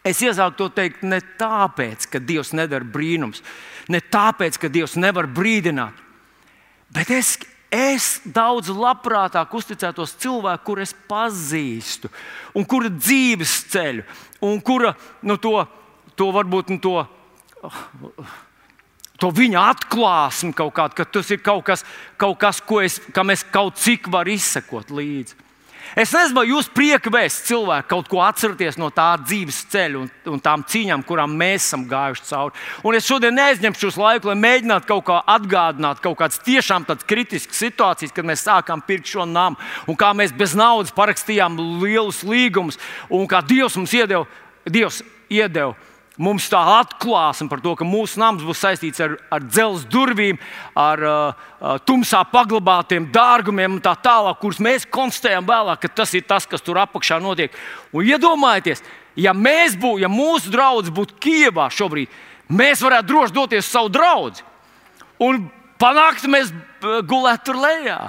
Es 0.08 0.20
iesāku 0.24 0.60
to 0.60 0.68
teikt 0.76 1.04
ne 1.08 1.20
tāpēc, 1.40 2.06
ka 2.12 2.20
Dievs 2.24 2.54
nedara 2.56 2.86
brīnums, 2.88 3.42
ne 3.92 4.00
tāpēc, 4.04 4.60
ka 4.60 4.70
Dievs 4.72 4.96
nevar 5.00 5.28
brīdināt, 5.28 5.96
bet 6.96 7.12
es 7.16 7.38
Es 7.74 8.22
daudz 8.24 8.70
labprātāk 8.72 9.52
uzticētos 9.60 10.16
cilvēkam, 10.22 10.64
kur 10.64 10.80
es 10.80 10.94
pazīstu, 11.10 12.08
un 12.56 12.64
kura 12.64 12.88
dzīves 12.94 13.56
ceļu, 13.74 14.06
un 14.48 14.62
kura 14.64 14.94
nu, 15.28 15.36
to, 15.36 15.66
to 16.16 16.30
varbūt 16.32 16.72
nu, 16.72 16.80
to, 16.80 16.96
to 19.20 19.32
viņa 19.36 19.66
atklāsmi 19.74 20.56
kaut 20.56 20.72
kāda, 20.78 20.96
ka 20.96 21.08
tas 21.18 21.34
ir 21.36 21.44
kaut 21.44 21.66
kas, 21.68 21.84
kaut 22.16 22.40
kas 22.40 22.62
ko 22.64 22.80
es, 22.86 23.02
kam 23.12 23.36
es 23.36 23.44
kaut 23.44 23.76
cik 23.84 24.08
varu 24.16 24.38
izsekot 24.38 24.94
līdzi. 24.96 25.47
Es 25.96 26.12
nezinu, 26.12 26.40
vai 26.40 26.50
jūs 26.50 26.68
prieka 26.74 27.12
vēst 27.14 27.48
cilvēku 27.48 27.90
kaut 27.94 28.10
ko 28.12 28.22
atcerieties 28.26 28.80
no 28.82 28.90
tā 28.94 29.10
dzīves 29.22 29.64
ceļa 29.72 30.02
un, 30.02 30.10
un 30.34 30.42
tām 30.44 30.66
cīņām, 30.68 31.06
kurām 31.08 31.34
mēs 31.38 31.70
esam 31.70 31.86
gājuši 31.90 32.28
cauri. 32.28 32.56
Un 32.84 32.98
es 32.98 33.08
šodien 33.08 33.38
neaizņemšu 33.38 33.92
šo 33.92 34.04
laiku, 34.04 34.32
lai 34.32 34.38
mēģinātu 34.42 34.90
kaut 34.90 35.06
kā 35.08 35.20
atgādināt 35.38 36.02
kaut 36.04 36.18
kādas 36.20 36.42
tiešām 36.46 36.88
kritiskas 37.08 37.62
situācijas, 37.64 38.14
kad 38.16 38.28
mēs 38.28 38.46
sākām 38.48 38.84
pirkt 38.86 39.14
šo 39.14 39.26
namu 39.30 39.56
un 39.88 39.98
kā 40.00 40.12
mēs 40.18 40.36
bez 40.36 40.56
naudas 40.58 40.96
parakstījām 40.96 41.60
lielus 41.84 42.24
līgumus 42.28 42.82
un 43.10 43.28
kā 43.30 43.44
Dievs 43.48 43.78
mums 43.80 43.94
iedeva. 43.96 44.26
Dievs 44.68 45.00
iedeva 45.32 45.76
mums 46.18 46.50
tā 46.50 46.60
atklāsme 46.80 47.48
par 47.50 47.62
to, 47.62 47.74
ka 47.78 47.86
mūsu 47.88 48.20
nams 48.22 48.46
būs 48.46 48.62
saistīts 48.64 49.02
ar, 49.04 49.16
ar 49.34 49.46
dzelzceļa 49.46 49.92
durvīm, 49.94 50.40
ar 50.78 51.04
uh, 51.06 51.18
uh, 51.62 51.76
tumsā 51.86 52.24
paglabātiem 52.32 53.10
dārgumiem 53.14 53.78
un 53.78 53.84
tā 53.84 53.94
tālāk, 54.02 54.40
kurus 54.42 54.62
mēs 54.64 54.88
konstatējam 54.90 55.48
vēlāk, 55.48 55.84
ka 55.84 55.94
tas 56.02 56.14
ir 56.18 56.26
tas, 56.28 56.50
kas 56.50 56.66
tur 56.66 56.82
apakšā 56.82 57.22
notiek. 57.24 57.54
Un 57.94 58.10
iedomājieties, 58.10 58.84
ja 59.20 59.36
mēs 59.38 59.78
būtu, 59.78 60.02
ja 60.04 60.12
mūsu 60.12 60.54
draugs 60.54 60.94
būtu 60.94 61.20
Kijavā 61.22 61.70
šobrīd, 61.74 62.14
mēs 62.50 62.82
varētu 62.86 63.12
droši 63.14 63.38
doties 63.38 63.66
uz 63.66 63.74
savu 63.74 63.94
draugu 63.94 64.42
un 65.24 65.48
panākt, 65.82 66.26
mēs 66.30 66.54
uh, 66.54 67.02
gulētu 67.06 67.52
tur 67.52 67.62
lejā. 67.62 68.00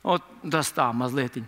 O, 0.00 0.16
tas 0.48 0.70
tā 0.72 0.86
mazliet. 0.96 1.42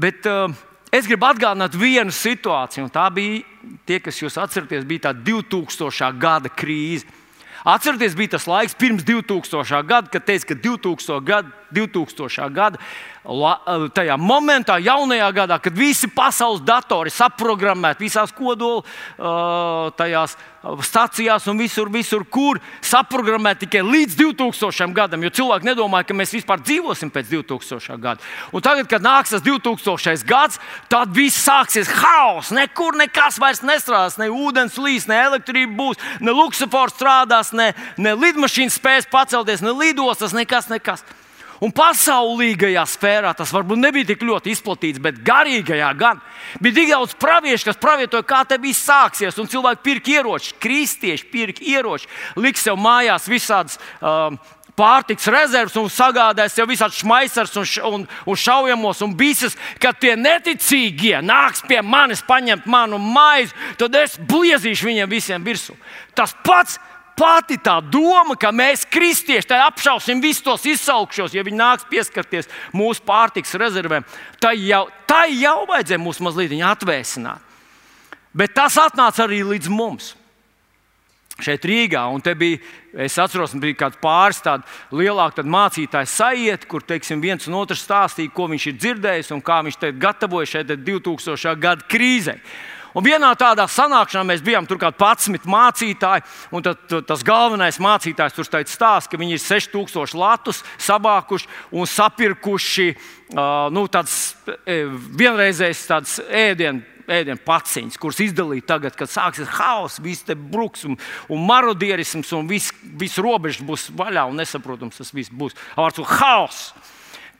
Bet, 0.00 0.24
uh, 0.24 0.48
Es 0.94 1.08
gribu 1.10 1.26
atgādināt 1.26 1.74
vienu 1.74 2.12
situāciju, 2.14 2.84
un 2.86 2.92
tā 2.94 3.08
bija 3.10 3.40
tie, 3.88 3.96
kas 3.98 4.20
jūs 4.20 4.36
atceraties, 4.38 4.84
bija 4.86 5.08
tā 5.08 5.12
2000. 5.26 6.12
gada 6.22 6.52
krīze. 6.52 7.08
Atcerieties, 7.66 8.14
bija 8.14 8.34
tas 8.36 8.46
laiks 8.46 8.76
pirms 8.78 9.02
2000. 9.02 9.80
gada, 9.88 10.12
kad 10.12 10.22
teica, 10.28 10.52
ka 10.52 10.54
2000. 10.54 11.18
gada, 11.26 11.50
2000. 11.74 12.50
gada 12.54 12.80
Eh, 13.24 13.84
tajā 13.96 14.18
momentā, 14.20 14.76
jaunajā 14.84 15.30
gadā, 15.32 15.56
kad 15.56 15.72
visi 15.72 16.10
pasaules 16.12 16.60
datori 16.60 17.08
saprogrammēti 17.08 18.04
visās 18.04 18.34
kodola 18.36 18.82
eh, 18.84 19.94
tajās 19.96 20.34
eh, 20.36 20.82
stacijās 20.84 21.48
un 21.48 21.56
visur, 21.56 21.88
visur, 21.88 22.26
kur 22.28 22.60
saprogrammēti 22.84 23.64
tikai 23.64 23.80
līdz 23.80 24.18
2000. 24.20 24.92
gadam, 24.92 25.24
jo 25.24 25.32
cilvēki 25.40 25.70
nedomāja, 25.70 26.10
ka 26.10 26.18
mēs 26.20 26.36
vispār 26.36 26.60
dzīvosim 26.60 27.14
pēc 27.14 27.32
2000. 27.32 27.96
gada. 27.96 28.20
Un 28.52 28.60
tagad, 28.60 28.92
kad 28.92 29.00
nāks 29.00 29.32
tas 29.32 29.46
2000. 29.48 30.28
gads, 30.28 30.60
tad 30.92 31.16
viss 31.16 31.48
sāksies 31.48 31.88
haoss. 31.88 32.52
Nekur 32.52 33.00
nekas 33.00 33.40
vairs 33.40 33.64
nestrādās, 33.64 34.20
ne 34.20 34.28
ūdens 34.28 34.76
līs, 34.76 35.08
ne 35.08 35.22
elektrība 35.30 35.72
būs, 35.80 36.06
ne 36.20 36.36
luksofors 36.36 37.00
strādās, 37.00 37.56
ne, 37.56 37.72
ne 37.96 38.16
lidmašīnas 38.20 38.76
spēs 38.76 39.08
pacelties, 39.08 39.64
ne 39.64 39.72
lidostas, 39.72 40.36
nekas. 40.36 40.68
nekas. 40.68 41.08
Un 41.64 41.72
pasaulīgajā 41.72 42.82
sfērā 42.92 43.30
tas 43.36 43.52
varbūt 43.54 43.80
nebija 43.80 44.10
tik 44.10 44.24
ļoti 44.26 44.52
izplatīts, 44.52 45.00
bet 45.00 45.22
garīgajā 45.24 45.92
gan 45.96 46.20
bija 46.60 46.76
tik 46.76 46.90
daudz 46.90 47.14
praviešu, 47.20 47.70
kas 47.70 47.80
pravietoja, 47.80 48.26
kā 48.28 48.42
te 48.48 48.58
viss 48.60 48.84
sāksies. 48.84 49.38
Un 49.40 49.48
cilvēki 49.48 49.84
pirka 49.86 50.12
ieročus, 50.18 50.56
kristieši 50.60 51.30
pirka 51.32 51.64
ieročus, 51.64 52.10
liks 52.36 52.66
sev 52.66 52.76
mājās 52.80 53.30
visādas. 53.30 53.80
Um, 54.02 54.36
pārtiks 54.74 55.28
rezerves 55.30 55.76
un 55.78 55.86
sagādājas 55.92 56.56
jau 56.58 56.66
visādi 56.66 56.98
šmaisars 56.98 57.52
un, 57.60 57.68
un, 57.86 58.06
un 58.26 58.38
šaujamos 58.38 59.02
un 59.06 59.14
bisas, 59.14 59.54
kad 59.82 60.00
tie 60.02 60.16
neticīgie 60.18 61.20
nāks 61.22 61.62
pie 61.68 61.78
manis 61.82 62.24
paņemt 62.26 62.66
manu 62.66 62.98
maizi, 62.98 63.54
tad 63.78 63.94
es 64.02 64.18
bliezīšu 64.18 64.90
viņiem 64.90 65.12
visiem 65.14 65.46
virsū. 65.46 65.78
Tas 66.18 66.34
pats 66.42 66.80
pati 67.18 67.58
tā 67.62 67.78
doma, 67.80 68.36
ka 68.40 68.50
mēs, 68.54 68.84
kristieši, 68.90 69.54
apšausim 69.56 70.22
visus 70.22 70.44
tos 70.44 70.66
izsaukšos, 70.68 71.34
ja 71.34 71.44
viņi 71.46 71.60
nāks 71.60 71.88
pieskarties 71.90 72.50
mūsu 72.74 73.04
pārtiks 73.06 73.54
rezervēm, 73.60 74.06
tai 74.42 74.56
jau, 74.66 74.86
tai 75.06 75.30
jau 75.38 75.62
vajadzēja 75.70 76.02
mūs 76.02 76.20
mazliet 76.24 76.54
atvēsināt. 76.64 77.52
Bet 78.34 78.54
tas 78.56 78.76
atnāca 78.82 79.28
arī 79.28 79.44
līdz 79.46 79.70
mums. 79.70 80.14
Šeit 81.42 81.64
Rīgā, 81.66 82.04
un 82.14 82.22
te 82.22 82.30
bija, 82.38 82.60
es 83.02 83.16
atceros, 83.18 83.56
bija 83.58 83.74
kāds 83.78 83.98
pāris 83.98 84.38
tādu 84.42 84.62
lielāku 84.94 85.42
mācītāju 85.50 86.06
sajiet, 86.06 86.66
kur 86.70 86.82
teiksim, 86.86 87.22
viens 87.22 87.48
un 87.50 87.56
otrs 87.58 87.82
stāstīja, 87.82 88.30
ko 88.34 88.46
viņš 88.52 88.66
ir 88.70 88.76
dzirdējis 88.78 89.32
un 89.34 89.42
kā 89.42 89.58
viņš 89.66 89.80
gatavojas 89.98 90.52
šeit 90.54 90.70
2000. 90.70 91.56
gada 91.58 91.86
krīzē. 91.90 92.36
Un 92.94 93.02
vienā 93.02 93.32
tādā 93.38 93.66
sanāksmē 93.70 94.22
mēs 94.28 94.42
bijām 94.46 94.68
tur 94.70 94.78
kādi 94.78 95.00
11 95.02 95.48
mācītāji, 95.50 96.24
un 96.54 96.62
tad, 96.62 96.86
tas 97.08 97.26
galvenais 97.26 97.80
mācītājs 97.82 98.36
tur 98.36 98.46
stāsta, 98.46 99.10
ka 99.10 99.18
viņi 99.18 99.34
ir 99.34 99.42
6000 99.42 100.14
latus 100.18 100.62
savākuši 100.78 101.50
un 101.74 101.90
sapirkuši 101.90 102.88
uh, 102.94 103.68
nu, 103.74 103.86
tādas 103.90 104.34
vienreizējas 104.64 105.86
tādas 105.90 106.18
ēdienas 106.30 106.90
ēdienu 107.04 107.42
paciņas, 107.44 107.98
kuras 108.00 108.20
izdalīt 108.24 108.66
tagad, 108.68 108.94
kad 108.96 109.10
sāksies 109.12 109.50
haoss, 109.58 110.00
viss 110.00 110.24
te 110.24 110.36
bruks 110.38 110.86
un, 110.88 110.96
un 111.28 111.44
marodierisms, 111.44 112.32
un 112.36 112.48
viss 112.48 112.72
vis 113.00 113.18
robežas 113.20 113.64
būs 113.66 113.90
vaļā 113.96 114.24
un 114.30 114.40
nesaprotams 114.40 115.02
tas 115.02 115.12
viss 115.12 115.32
būs. 115.32 115.56
Vārds 115.76 116.00
un 116.00 116.08
haoss! 116.08 116.72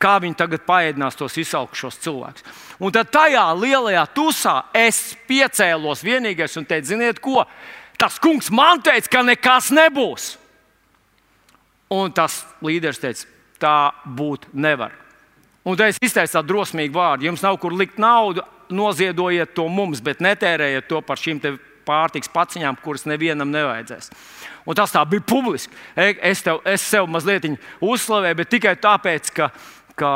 Kā 0.01 0.15
viņi 0.23 0.37
tagad 0.39 0.65
paēdinās 0.67 1.17
tos 1.19 1.37
izsalkušos 1.41 1.99
cilvēkus. 2.03 2.45
Un 2.79 2.93
tad 2.95 3.11
tajā 3.13 3.45
lielajā 3.57 4.05
tusā 4.15 4.55
es 4.75 5.15
piecēlos 5.29 6.03
vienīgais 6.05 6.57
un 6.59 6.67
teicu, 6.67 6.93
ziniet, 6.93 7.21
ko? 7.23 7.45
Tas 7.99 8.19
kungs 8.19 8.51
man 8.51 8.83
teica, 8.83 9.11
ka 9.11 9.23
nekas 9.23 9.71
nebūs. 9.75 10.33
Un 11.95 12.11
tas 12.15 12.41
līderis 12.65 12.99
teica, 12.99 13.29
tā 13.61 13.77
būt 14.17 14.49
nevar. 14.53 14.95
Un 15.65 15.77
tad 15.77 15.93
es 15.93 16.01
izteicu 16.03 16.35
tādu 16.35 16.53
drosmīgu 16.53 16.93
vārdu. 16.93 17.25
Jums 17.29 17.41
nav 17.45 17.57
kur 17.61 17.73
likt 17.73 17.97
naudu, 18.01 18.43
noziedojiet 18.69 19.55
to 19.57 19.65
mums, 19.69 20.01
bet 20.03 20.21
netērējiet 20.21 20.89
to 20.89 21.01
par 21.05 21.21
šīm 21.21 21.41
pārtiks 21.85 22.31
paciņām, 22.33 22.77
kuras 22.81 23.05
nevienam 23.09 23.51
nevajadzēs. 23.53 24.11
Un 24.65 24.77
tas 24.77 24.93
tā 24.93 25.03
bija 25.09 25.23
publiski. 25.25 25.73
E, 25.93 26.15
es, 26.31 26.41
tev, 26.45 26.61
es 26.65 26.85
sev 26.85 27.07
mazliet 27.09 27.45
uzslavēju, 27.85 28.39
bet 28.41 28.51
tikai 28.55 28.73
tāpēc, 28.81 29.29
ka, 29.35 29.51
ka 29.99 30.13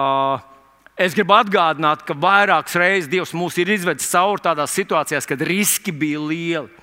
es 0.99 1.15
gribu 1.15 1.35
atgādināt, 1.37 2.03
ka 2.07 2.17
vairākas 2.17 2.75
reizes 2.79 3.09
Dievs 3.11 3.33
mūs 3.37 3.57
ir 3.61 3.71
izvedis 3.71 4.09
cauri 4.11 4.43
tādās 4.43 4.75
situācijās, 4.75 5.27
kad 5.29 5.41
riski 5.47 5.95
bija 5.95 6.19
lieli. 6.19 6.79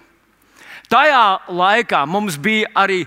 Tajā 0.87 1.51
laikā 1.51 2.05
mums 2.07 2.37
bija 2.39 2.69
arī 2.79 3.01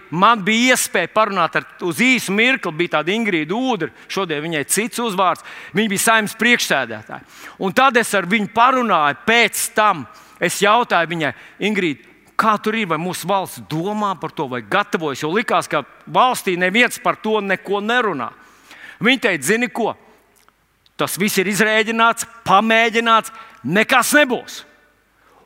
bija 0.44 0.76
iespēja 0.76 1.08
parunāt 1.14 1.56
ar, 1.56 1.68
uz 1.88 2.02
īsu 2.04 2.34
mirkli. 2.36 2.76
Bija 2.76 2.98
tāda 2.98 3.14
Ingrīda 3.14 3.56
Udra, 3.56 3.88
šodien 4.12 4.44
viņai 4.44 4.66
cits 4.68 5.00
uzvārds. 5.00 5.46
Viņa 5.72 5.92
bija 5.94 6.04
saimnes 6.04 6.36
priekšsēdētāja. 6.36 7.24
Un 7.64 7.72
tad 7.72 7.96
es 7.98 8.12
ar 8.14 8.28
viņu 8.28 8.52
parunāju 8.52 9.22
pēc 9.26 9.70
tam. 9.78 10.04
Es 10.44 10.60
jautāju 10.60 11.08
viņai, 11.14 11.32
Ingrīda, 11.70 12.04
kā 12.40 12.58
tur 12.64 12.76
ir, 12.80 12.88
vai 12.92 13.00
mūsu 13.00 13.28
valsts 13.28 13.64
domā 13.72 14.12
par 14.20 14.36
to, 14.36 14.50
vai 14.52 14.60
gatavojas. 14.60 15.24
Jo 15.24 15.32
likās, 15.32 15.72
ka 15.72 15.86
valstī 16.08 16.58
neviens 16.60 17.00
par 17.04 17.20
to 17.24 17.40
neko 17.40 17.80
nerunā. 17.84 18.34
Viņa 19.00 19.26
teica, 19.26 19.46
zini 19.52 19.70
ko? 19.72 19.94
Tas 21.00 21.16
viss 21.20 21.40
ir 21.40 21.48
izrēķināts, 21.48 22.28
pamēģināts, 22.48 23.32
nekas 23.64 24.12
nebūs. 24.18 24.64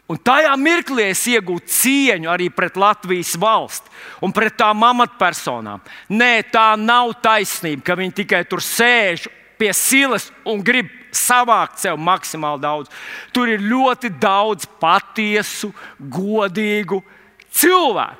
Un 0.10 0.20
tajā 0.20 0.52
mirklī 0.60 1.08
es 1.14 1.22
iegūstu 1.32 1.72
cieņu 1.78 2.32
arī 2.34 2.50
pret 2.52 2.76
Latvijas 2.78 3.38
valsti 3.40 3.94
un 4.26 4.34
pret 4.36 4.58
tām 4.60 4.84
amatpersonām. 4.84 5.82
Nē, 6.12 6.44
tā 6.52 6.74
nav 6.78 7.14
taisnība, 7.24 7.86
ka 7.88 7.96
viņi 7.98 8.18
tikai 8.20 8.44
tur 8.50 8.62
sēž 8.62 9.30
pie 9.62 9.72
silas 9.78 10.28
un 10.50 10.60
grib 10.66 10.90
savākt 11.14 11.80
sev 11.80 12.02
maksimāli 12.02 12.66
daudz. 12.66 12.92
Tur 13.32 13.54
ir 13.54 13.64
ļoti 13.64 14.12
daudz 14.20 14.68
patiesu, 14.82 15.72
godīgu, 16.02 17.00
cilvēku. 17.00 17.22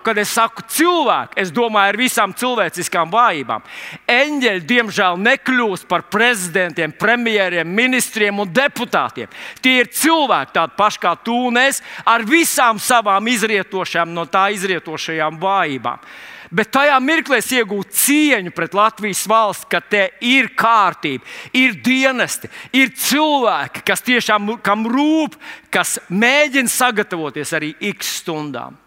Kad 0.04 0.20
es 0.22 0.34
saku 0.36 0.62
cilvēku, 0.70 1.34
es 1.42 1.52
domāju 1.52 1.94
ar 1.94 1.98
visām 1.98 2.34
cilvēciskām 2.38 3.10
vājībām. 3.14 3.64
Eņģeļi, 4.10 4.62
diemžēl, 4.70 5.18
nekļūst 5.26 5.88
par 5.90 6.06
prezidentiem, 6.14 6.94
premjeriem, 6.94 7.68
ministriem 7.68 8.44
un 8.44 8.52
deputātiem. 8.54 9.32
Tie 9.62 9.80
ir 9.82 9.90
cilvēki, 9.90 10.54
tādi 10.54 10.78
paši 10.78 11.02
kā 11.02 11.16
tu 11.26 11.40
un 11.50 11.58
es, 11.58 11.82
ar 12.06 12.22
visām 12.30 12.80
savām 12.80 13.28
izrietošām 13.34 14.14
no 14.14 14.28
tā 14.30 14.52
izrietošajām 14.54 15.42
vājībām. 15.42 16.06
Bet 16.54 16.70
tajā 16.76 17.00
mirklī 17.02 17.40
es 17.42 17.50
iegūstu 17.50 17.98
cieņu 18.04 18.54
pret 18.54 18.76
Latvijas 18.78 19.24
valsts, 19.26 19.66
ka 19.66 19.82
te 19.82 20.04
ir 20.22 20.52
kārtība, 20.54 21.26
ir 21.58 21.74
dienesti, 21.82 22.52
ir 22.78 22.94
cilvēki, 22.94 23.82
kas 23.88 24.06
tiešām 24.06 24.54
rūp, 24.94 25.40
kas 25.74 25.98
mēģina 26.14 26.70
sagatavoties 26.70 27.58
arī 27.58 27.74
x 27.96 28.20
stundām. 28.22 28.83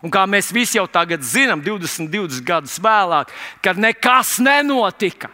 Un 0.00 0.12
kā 0.12 0.24
mēs 0.28 0.48
visi 0.52 0.78
jau 0.78 0.86
tagad 0.88 1.24
zinām, 1.26 1.60
20, 1.60 2.08
20 2.08 2.44
gadus 2.46 2.78
vēlāk, 2.80 3.32
kad 3.60 3.80
nekas 3.80 4.38
nenotika. 4.40 5.28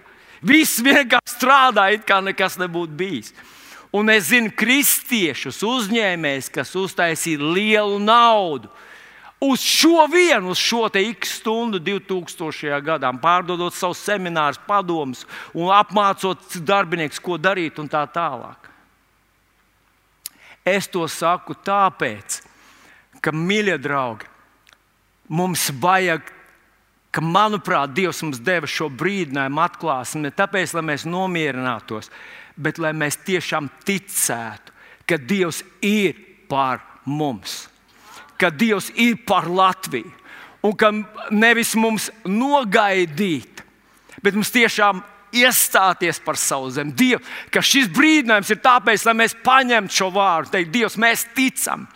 Viss 0.46 0.82
vienkārši 0.82 1.36
strādāja, 1.36 2.00
it 2.00 2.06
kā 2.06 2.18
nekas 2.22 2.58
nebūtu 2.58 2.98
bijis. 2.98 3.30
Un 3.94 4.10
es 4.12 4.28
zinu 4.32 4.50
kristiešus, 4.52 5.62
uzņēmējus, 5.64 6.50
kas 6.52 6.74
uztaisīja 6.76 7.40
lielu 7.54 8.00
naudu. 8.02 8.68
Uz 9.46 9.62
šo 9.62 10.06
vienu, 10.10 10.50
uz 10.50 10.60
šo 10.60 10.88
x 10.88 11.38
stundu 11.38 11.78
2000. 11.78 12.80
gadā, 12.82 13.10
pārdodot 13.20 13.74
savus 13.74 14.00
seminārus, 14.02 14.60
padomus 14.66 15.26
un 15.54 15.70
apmācot 15.70 16.58
darbiniekus, 16.64 17.20
ko 17.20 17.36
darīt 17.38 17.78
un 17.78 17.88
tā 17.88 18.02
tālāk. 18.08 18.70
Es 20.66 20.88
to 20.88 21.06
saku 21.06 21.54
tāpēc, 21.54 22.40
ka, 23.22 23.30
mīļie 23.30 23.76
draugi, 23.78 24.26
mums 25.28 25.68
vajag, 25.80 26.24
ka, 27.10 27.22
manuprāt, 27.24 27.94
Dievs 27.96 28.22
mums 28.24 28.40
deva 28.44 28.68
šo 28.68 28.90
brīdinājumu 28.92 29.62
atklāsmi 29.64 30.26
ne 30.26 30.32
tāpēc, 30.34 30.74
lai 30.76 30.84
mēs 30.90 31.06
nomierinātos, 31.08 32.10
bet 32.56 32.80
lai 32.82 32.92
mēs 32.96 33.18
tiešām 33.26 33.70
ticētu, 33.86 34.74
ka 35.08 35.18
Dievs 35.18 35.62
ir 35.84 36.18
par 36.50 36.82
mums, 37.04 37.66
ka 38.36 38.50
Dievs 38.50 38.90
ir 38.94 39.18
par 39.26 39.48
Latviju 39.48 40.12
un 40.66 40.72
ka 40.74 40.90
nevis 41.30 41.76
mums 41.78 42.08
nogaidīt, 42.26 43.62
bet 44.22 44.34
mums 44.34 44.50
tiešām 44.50 45.02
iestāties 45.36 46.18
par 46.24 46.38
savu 46.40 46.70
zemi. 46.74 46.94
Dievu, 46.96 47.20
ka 47.52 47.62
šis 47.64 47.90
brīdinājums 47.94 48.50
ir 48.50 48.62
tāpēc, 48.64 49.04
lai 49.06 49.14
mēs 49.20 49.36
paņemtu 49.44 49.94
šo 49.94 50.10
vārdu, 50.14 50.52
teikt, 50.54 50.72
Dievs, 50.74 50.98
mēs 51.00 51.26
ticam, 51.36 51.86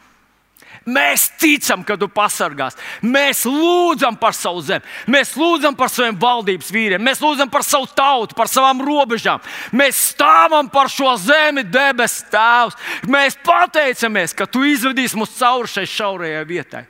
Mēs 0.88 1.26
ticam, 1.36 1.82
ka 1.84 1.96
tu 2.00 2.08
pasargās. 2.08 2.76
Mēs 3.04 3.42
lūdzam 3.44 4.16
par 4.20 4.32
savu 4.36 4.62
zemi, 4.64 4.86
mēs 5.12 5.34
lūdzam 5.36 5.76
par 5.76 5.92
saviem 5.92 6.16
valdības 6.20 6.70
vīriem, 6.72 7.02
mēs 7.04 7.20
lūdzam 7.20 7.50
par 7.52 7.66
savu 7.66 7.90
tautu, 7.92 8.36
par 8.38 8.48
savām 8.48 8.80
robežām. 8.84 9.42
Mēs 9.76 10.00
stāvam 10.14 10.70
par 10.72 10.88
šo 10.88 11.12
zemi, 11.20 11.66
debesu 11.68 12.24
Tēvs. 12.32 12.78
Mēs 13.12 13.36
pateicamies, 13.44 14.32
ka 14.36 14.48
tu 14.48 14.64
izvedīsi 14.64 15.20
mūs 15.20 15.36
cauri 15.36 15.68
šai 15.68 15.84
šaurajai 15.90 16.48
vietai. 16.48 16.86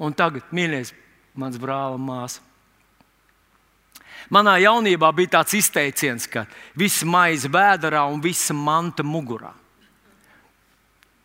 Un 0.00 0.12
tagad, 0.16 0.44
mīļais, 0.52 0.92
mans 1.40 1.56
brāl 1.60 1.96
māsa. 2.00 2.44
Manā 4.30 4.60
jaunībā 4.62 5.08
bija 5.16 5.40
tāds 5.40 5.56
izteiciens, 5.58 6.28
ka 6.30 6.44
viss 6.78 7.02
maize 7.02 7.48
vēdā 7.50 8.04
un 8.06 8.20
visa 8.22 8.54
manta 8.54 9.02
mugurā. 9.02 9.50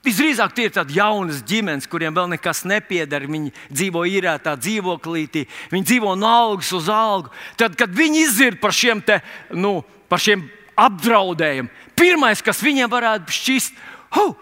Visdrīzāk 0.05 0.53
tie 0.53 0.67
ir 0.67 0.73
tādi 0.75 0.99
jaunas 0.99 1.41
ģimenes, 1.47 1.87
kuriem 1.89 2.13
vēl 2.13 2.29
nekas 2.35 2.61
nepieder. 2.69 3.25
Viņi 3.25 3.53
dzīvo 3.71 4.03
īrētā 4.05 4.53
dzīvoklītī, 4.59 5.45
viņi 5.71 5.89
dzīvo 5.89 6.13
no 6.19 6.29
algas 6.29 6.69
uz 6.77 6.89
algu. 6.93 7.33
Tad, 7.57 7.77
kad 7.79 7.93
viņi 7.95 8.21
izzird 8.27 8.61
par 8.61 8.75
šiem, 8.75 9.01
te, 9.05 9.17
nu, 9.57 9.79
par 10.11 10.21
šiem 10.21 10.45
apdraudējumiem, 10.77 11.71
pirmais, 11.97 12.43
kas 12.45 12.61
viņiem 12.61 12.91
varētu 12.91 13.33
šķist, 13.33 13.81
oh, 14.21 14.35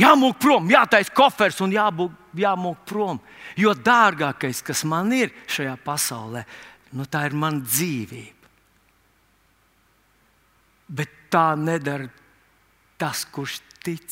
jāmūk 0.00 0.38
prom, 0.42 0.68
jātaisa 0.72 1.14
kofers 1.14 1.60
un 1.62 1.74
jābūt, 1.74 2.14
jāmūk 2.40 2.84
prom. 2.88 3.20
Jo 3.60 3.74
dārgākais, 3.78 4.64
kas 4.66 4.82
man 4.88 5.12
ir 5.14 5.30
šajā 5.46 5.76
pasaulē, 5.84 6.42
nu, 6.98 7.06
tā 7.06 7.26
ir 7.28 7.36
mana 7.38 7.62
dzīvība. 7.62 8.32
Bet 10.94 11.12
tā 11.32 11.52
nedara 11.58 12.10
tas, 13.00 13.24
kurš 13.30 13.60
tic. 13.84 14.08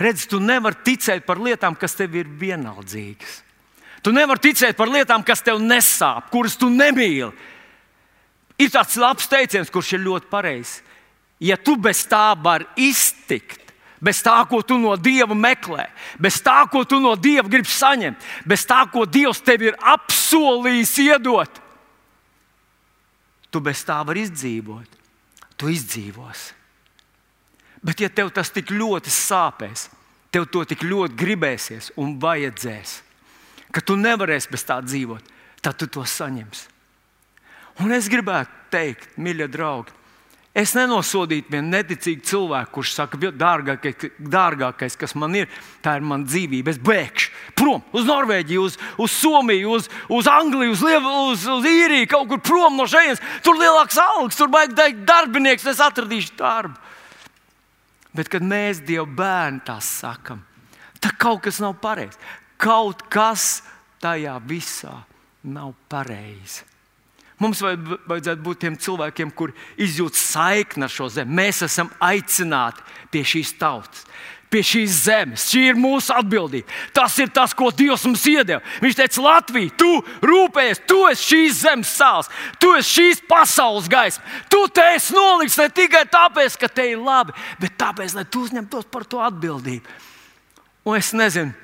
Redz, 0.00 0.26
tu 0.30 0.40
nevari 0.42 0.80
ticēt 0.86 1.26
par 1.26 1.38
lietām, 1.42 1.76
kas 1.78 1.94
tev 1.94 2.16
ir 2.18 2.30
vienaldzīgas. 2.40 3.40
Tu 4.04 4.12
nevari 4.12 4.42
ticēt 4.50 4.76
par 4.76 4.90
lietām, 4.92 5.22
kas 5.24 5.42
tev 5.44 5.60
nesāp, 5.62 6.28
kuras 6.32 6.58
tu 6.60 6.68
nemīli. 6.68 7.32
Ir 8.60 8.70
tāds 8.70 8.98
labs 9.00 9.28
teiciens, 9.30 9.70
kurš 9.72 9.94
ir 9.96 10.04
ļoti 10.04 10.30
pareizs. 10.30 10.80
Ja 11.42 11.56
tu 11.58 11.76
bez 11.80 12.04
tā 12.06 12.32
vari 12.38 12.66
iztikt, 12.78 13.72
bez 14.04 14.20
tā, 14.22 14.36
ko 14.48 14.60
tu 14.62 14.76
no 14.78 14.94
Dieva 15.00 15.34
meklē, 15.34 15.88
bez 16.20 16.38
tā, 16.44 16.60
ko 16.70 16.84
tu 16.86 17.00
no 17.02 17.14
Dieva 17.16 17.48
gribi 17.50 17.70
saņemt, 17.70 18.28
bez 18.46 18.66
tā, 18.68 18.84
ko 18.92 19.06
Dievs 19.08 19.42
tev 19.44 19.64
ir 19.64 19.78
apsolījis 19.80 20.94
iedot, 21.06 21.62
tu 23.50 23.62
bez 23.64 23.82
tā 23.86 24.00
vari 24.06 24.26
izdzīvot. 24.28 25.00
Tu 25.54 25.70
izdzīvosi. 25.70 26.63
Bet, 27.84 28.00
ja 28.00 28.08
tev 28.08 28.30
tas 28.32 28.48
tik 28.48 28.72
ļoti 28.72 29.12
sāpēs, 29.12 29.88
tev 30.32 30.46
to 30.48 30.64
tik 30.64 30.86
ļoti 30.88 31.18
gribēsies 31.20 31.90
un 32.00 32.16
vajadzēs, 32.20 32.94
ka 33.74 33.82
tu 33.84 33.98
nevarēsi 34.00 34.52
bez 34.52 34.64
tā 34.64 34.78
dzīvot, 34.80 35.34
tad 35.60 35.76
tu 35.76 35.90
to 35.92 36.04
saņemsi. 36.08 36.70
Un 37.84 37.92
es 37.92 38.08
gribētu 38.08 38.72
teikt, 38.72 39.18
mīļie 39.20 39.48
draugi, 39.50 39.92
es 40.54 40.72
nenosodītu 40.78 41.50
vienu 41.50 41.74
neticīgu 41.74 42.22
cilvēku, 42.24 42.70
kurš 42.76 42.92
saka, 42.94 43.18
dārgākais, 43.18 44.06
dārgākais, 44.16 44.96
kas 44.96 45.16
man 45.18 45.34
ir, 45.42 45.50
tā 45.82 45.96
ir 45.98 46.06
mana 46.06 46.24
dzīvība. 46.24 46.70
Es 46.70 46.78
bēgšu 46.78 47.32
prom 47.58 47.82
uz 47.92 48.06
Norvēģiju, 48.06 48.64
uz, 48.64 48.78
uz 49.02 49.16
Somiju, 49.18 49.74
uz, 49.76 49.90
uz 50.08 50.30
Angliju, 50.30 50.72
uz, 50.76 50.84
Liev, 50.86 51.10
uz, 51.26 51.44
uz 51.58 51.68
Īriju, 51.68 52.08
kaut 52.14 52.30
kur 52.30 52.40
prom 52.46 52.78
no 52.78 52.86
šejienes. 52.88 53.22
Tur 53.44 53.58
lielāks 53.58 53.98
algas, 53.98 54.38
tur 54.38 54.52
vajag 54.54 55.02
darbinieks, 55.04 55.66
es 55.74 55.82
atradīšu 55.82 56.38
darbu. 56.38 56.78
Bet, 58.14 58.30
kad 58.30 58.44
mēs 58.46 58.82
Dieva 58.86 59.06
bērni 59.10 59.64
tā 59.66 59.80
sakam, 59.82 60.44
tad 61.02 61.16
kaut 61.18 61.42
kas 61.46 61.58
nav 61.62 61.74
pareizi. 61.82 62.18
Kaut 62.60 63.02
kas 63.10 63.64
tajā 64.02 64.36
visā 64.46 64.94
nav 65.42 65.74
pareizi. 65.90 66.62
Mums 67.42 67.60
vajadzētu 67.64 68.44
būt 68.44 68.60
tiem 68.62 68.76
cilvēkiem, 68.78 69.32
kuriem 69.34 69.58
izjūt 69.82 70.14
saikni 70.16 70.86
ar 70.86 70.92
šo 70.92 71.08
zemi. 71.10 71.34
Mēs 71.42 71.64
esam 71.66 71.90
aicināti 71.98 72.84
pie 73.10 73.24
šīs 73.26 73.56
tautas, 73.58 74.04
pie 74.54 74.62
šīs 74.62 75.00
zemes. 75.08 75.48
Šī 75.50 75.64
ir 75.72 75.80
mūsu 75.80 76.14
atbildība. 76.14 76.70
Tas 76.94 77.16
ir 77.18 77.32
tas, 77.34 77.54
ko 77.56 77.72
Dievs 77.74 78.06
mums 78.06 78.22
iedeva. 78.30 78.62
Viņš 78.84 78.98
teica, 79.00 79.24
Latvija, 79.24 79.74
tu 79.80 79.90
rūpējies, 80.22 80.84
tu 80.86 81.00
esi 81.10 81.28
šīs 81.32 81.58
zemes 81.64 81.90
sāls, 81.98 82.30
tu 82.62 82.70
esi 82.78 83.00
šīs 83.00 83.24
pasaules 83.28 83.90
gaisma. 83.90 84.22
Tu 84.52 84.62
te 84.74 84.86
esi 84.94 85.16
nolikts 85.16 85.58
ne 85.58 85.68
tikai 85.74 86.04
tāpēc, 86.12 86.58
ka 86.60 86.70
te 86.70 86.86
ir 86.92 87.02
labi, 87.02 87.34
bet 87.62 87.78
tāpēc, 87.80 88.14
lai 88.14 88.26
tu 88.28 88.46
uzņemtos 88.46 88.86
par 88.92 89.06
to 89.08 89.22
atbildību. 89.24 90.00
Un 90.84 90.98
es 91.00 91.10
nezinu, 91.16 91.54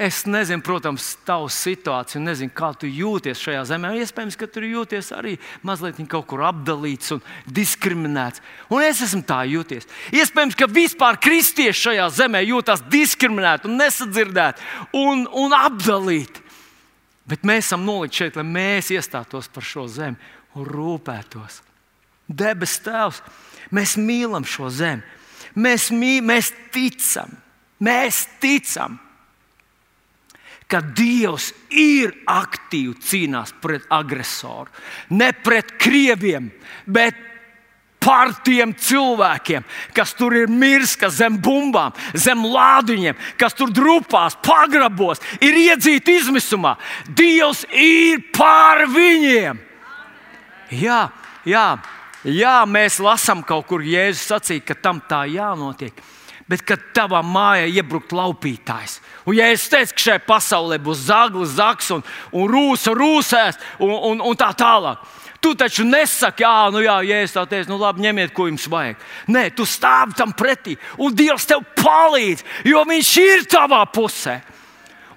Es 0.00 0.22
nezinu, 0.24 0.62
protams, 0.64 1.10
tavu 1.28 1.50
situāciju, 1.52 2.22
nezinu, 2.24 2.52
kā 2.56 2.70
tu 2.72 2.88
jūties 2.88 3.36
šajā 3.36 3.66
zemē. 3.68 3.90
Iespējams, 4.00 4.38
ka 4.40 4.46
tur 4.48 4.64
jūties 4.64 5.10
arī 5.12 5.34
mazliet 5.66 5.98
kaut 6.08 6.24
kur 6.30 6.40
apdalīts 6.48 7.12
un 7.12 7.20
diskriminēts. 7.44 8.40
Un 8.72 8.80
es 8.86 9.02
esmu 9.04 9.20
tā 9.28 9.42
jūties. 9.50 9.84
Iespējams, 10.16 10.56
ka 10.56 10.70
vispār 10.72 11.18
kristieši 11.20 11.82
šajā 11.82 12.06
zemē 12.16 12.40
jūtas 12.46 12.84
diskriminēti 12.88 13.68
un 13.68 13.76
nesadzirdēti 13.82 14.64
un, 15.02 15.26
un 15.36 15.56
apdalīti. 15.58 16.46
Bet 17.28 17.44
mēs 17.44 17.68
esam 17.68 17.84
nolikti 17.84 18.22
šeit, 18.22 18.40
lai 18.40 18.46
mēs 18.48 18.88
iestātos 18.96 19.52
par 19.52 19.68
šo 19.68 19.84
zemi 19.84 20.16
un 20.56 20.64
rūpētos. 20.64 21.60
Debes 22.24 22.78
Tēvs, 22.88 23.20
mēs 23.68 23.98
mīlam 24.00 24.48
šo 24.48 24.72
zemi. 24.72 25.04
Mēs, 25.60 25.90
mī, 25.92 26.16
mēs 26.24 26.54
ticam, 26.72 27.36
mēs 27.84 28.24
ticam 28.40 28.96
ka 30.70 30.80
Dievs 30.80 31.50
ir 31.74 32.12
aktīvi 32.30 32.94
cīnās 33.02 33.52
pret 33.62 33.88
agresoru. 33.92 34.70
Ne 35.10 35.32
pret 35.34 35.74
krieviem, 35.80 36.50
bet 36.86 37.18
par 38.00 38.32
tiem 38.44 38.72
cilvēkiem, 38.72 39.64
kas 39.92 40.14
tur 40.16 40.34
ir 40.38 40.48
miris, 40.48 40.96
kas 40.96 41.18
zem 41.20 41.36
bumbām, 41.42 41.92
zem 42.16 42.46
lādiņiem, 42.48 43.18
kas 43.38 43.54
tur 43.58 43.72
drupās, 43.76 44.38
pagrabos, 44.40 45.20
ir 45.44 45.58
iedzīti 45.66 46.16
izmisumā. 46.22 46.76
Dievs 47.06 47.66
ir 47.76 48.24
pār 48.36 48.86
viņiem. 48.88 49.60
Jā, 50.80 51.02
jā, 51.44 51.66
jā, 52.24 52.56
mēs 52.64 53.00
lasām 53.04 53.44
kaut 53.44 53.68
kur, 53.68 53.84
Jēzus 53.84 54.30
sacīja, 54.32 54.64
ka 54.70 54.78
tam 54.80 55.02
tā 55.04 55.26
jānotiek 55.28 56.00
bet 56.50 56.64
kad 56.66 56.82
tavā 56.96 57.20
mājā 57.22 57.68
iebrukt 57.70 58.10
laupītājs. 58.16 58.98
Un, 59.22 59.36
ja 59.38 59.46
es 59.54 59.68
teicu, 59.70 59.94
ka 59.94 60.04
šai 60.08 60.18
pasaulē 60.26 60.80
būs 60.82 61.06
zaglis, 61.06 61.54
zaks 61.60 61.92
un, 61.94 62.02
un 62.34 62.50
rūsa, 62.50 62.94
rūsēs 62.96 63.60
un, 63.78 63.94
un, 64.10 64.22
un 64.32 64.38
tā 64.38 64.50
tālāk. 64.58 65.04
Tu 65.40 65.54
taču 65.56 65.86
nesaki, 65.88 66.44
ah, 66.44 66.68
nu 66.72 66.82
jā, 66.84 66.98
ja 67.06 67.22
es 67.24 67.32
tā 67.32 67.46
teicu, 67.48 67.70
nu 67.70 67.78
labi, 67.80 68.02
ņemiet, 68.04 68.34
ko 68.36 68.50
jums 68.50 68.66
vajag. 68.68 68.98
Nē, 69.32 69.46
tu 69.56 69.64
stāvi 69.64 70.18
tam 70.18 70.34
pretī, 70.36 70.74
un 71.00 71.14
Dievs 71.16 71.46
tev 71.48 71.62
palīdz, 71.78 72.44
jo 72.68 72.82
Viņš 72.90 73.12
ir 73.22 73.46
tavā 73.48 73.84
pusē. 73.94 74.40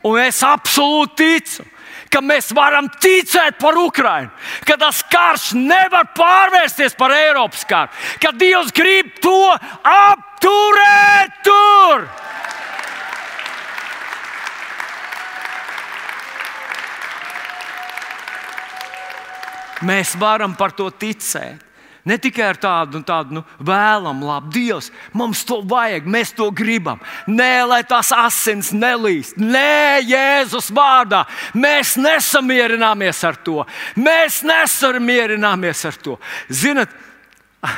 Un 0.06 0.20
es 0.20 0.42
absolūti 0.46 1.18
ticu, 1.24 1.66
ka 2.14 2.22
mēs 2.22 2.52
varam 2.56 2.88
ticēt 3.02 3.58
par 3.60 3.78
Ukrajinu, 3.80 4.30
ka 4.68 4.78
tas 4.78 5.02
karš 5.10 5.54
nevar 5.58 6.12
pārvērsties 6.16 6.96
par 7.00 7.16
Eiropas 7.16 7.66
karu, 7.68 7.92
ka 8.22 8.32
Dievs 8.38 8.72
grib 8.76 9.16
to 9.24 9.40
apturēt 10.44 11.44
tur. 11.44 12.08
Mēs 19.84 20.16
varam 20.16 20.56
par 20.56 20.72
to 20.72 20.90
ticēt. 20.90 21.62
Ne 22.04 22.18
tikai 22.20 22.50
ar 22.50 22.58
tādu, 22.60 23.00
tādu 23.08 23.38
nu, 23.38 23.42
vēlamu, 23.64 24.26
labu 24.28 24.50
Dievs, 24.52 24.90
mums 25.16 25.46
to 25.48 25.62
vajag, 25.64 26.04
mēs 26.04 26.34
to 26.36 26.50
gribam. 26.52 27.00
Nē, 27.32 27.64
lai 27.64 27.80
tās 27.88 28.10
asins 28.12 28.74
nelīst. 28.76 29.38
Nē, 29.40 30.04
Jēzus 30.04 30.68
vārdā. 30.76 31.22
Mēs 31.56 31.96
nesamierināmies 31.96 33.24
ar 33.24 33.40
to. 33.40 33.64
Mēs 33.96 34.42
nesamierināmies 34.44 35.86
ar 35.88 36.02
to. 36.04 36.18
Ziniet, 36.52 36.92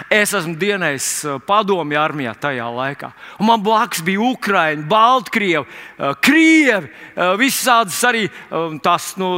Es 0.09 0.31
esmu 0.33 0.55
dienējis 0.57 1.07
uh, 1.27 1.41
padomju 1.45 1.99
armijā 2.01 2.31
tajā 2.41 2.65
laikā. 2.73 3.11
Un 3.37 3.49
man 3.51 3.61
blakus 3.61 4.01
bija 4.05 4.23
Ukrāņi, 4.31 4.85
Baltkrievi, 4.89 5.61
uh, 5.61 6.15
Krievi, 6.25 6.89
uh, 6.89 7.35
visādas 7.37 7.99
arī 8.07 8.23
tās, 8.81 9.11
nu, 9.21 9.29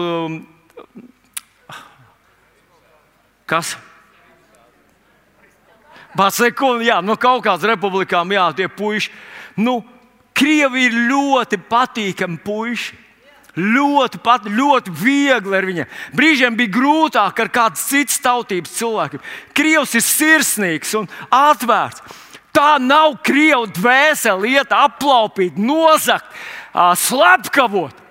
kas? 3.49 3.73
Paseko, 6.17 6.77
jā, 6.81 7.01
no 7.03 7.17
kaut 7.19 7.43
kādas 7.45 7.67
republikām, 7.67 8.31
jā, 8.33 8.47
tie 8.55 8.69
puiši. 8.71 9.11
Nu, 9.59 9.81
Krievi 10.37 10.87
ir 10.87 10.95
ļoti 11.11 11.59
patīkami 11.67 12.39
puiši. 12.45 13.06
Ļoti, 13.57 14.19
pat, 14.21 14.45
ļoti 14.45 14.93
viegli 14.93 15.57
ar 15.57 15.65
viņiem. 15.65 15.93
Brīžiem 16.13 16.57
bija 16.59 16.75
grūtāk 16.75 17.39
ar 17.41 17.49
kādu 17.49 17.81
citu 17.81 18.19
tautības 18.21 18.75
cilvēku. 18.77 19.21
Krievs 19.57 19.95
ir 19.97 20.05
sirsnīgs 20.05 20.93
un 20.99 21.09
atvērts. 21.33 22.03
Tā 22.53 22.77
nav 22.81 23.19
krievu 23.25 23.67
dvēsele, 23.69 24.49
lieta 24.49 24.83
aplaupīt, 24.87 25.57
nozagt, 25.61 26.29
slepkavot. 26.73 28.05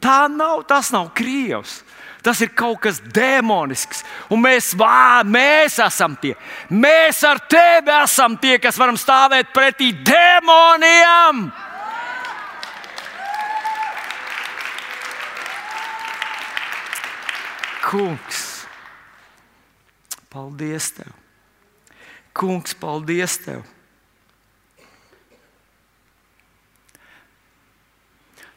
Tā 0.00 0.26
nav, 0.32 0.64
tas 0.68 0.92
nav 0.94 1.10
krievs. 1.16 1.80
Tas 2.20 2.40
ir 2.44 2.52
kaut 2.52 2.82
kas 2.84 3.00
demonisks. 3.00 4.02
Un 4.28 4.42
mēs, 4.44 4.74
vā, 4.76 5.22
mēs 5.24 5.78
esam 5.80 6.16
tie. 6.20 6.34
Mēs 6.68 7.22
ar 7.24 7.40
tevi 7.48 7.94
esam 8.02 8.36
tie, 8.40 8.58
kas 8.60 8.76
varam 8.80 9.00
stāvēt 9.00 9.54
pretī 9.56 9.94
demoniem. 10.04 11.48
Kungs, 17.80 18.66
paldies 20.30 20.90
tev! 20.94 21.12
Kungs, 22.36 22.74
paldies 22.76 23.38
tev! 23.44 23.64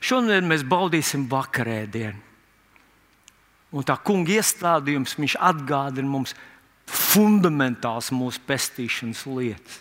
Šodien 0.03 0.49
mēs 0.49 0.65
baudīsim 0.67 1.29
vakarēdienu. 1.31 2.19
Un 3.73 3.86
tā 3.88 3.95
kunga 4.05 4.36
iestādījums 4.36 5.15
atgādina 5.39 6.09
mums 6.09 6.36
fundamentāls 6.86 8.12
mūsu 8.13 8.41
pestīšanas 8.45 9.23
lietas. 9.25 9.79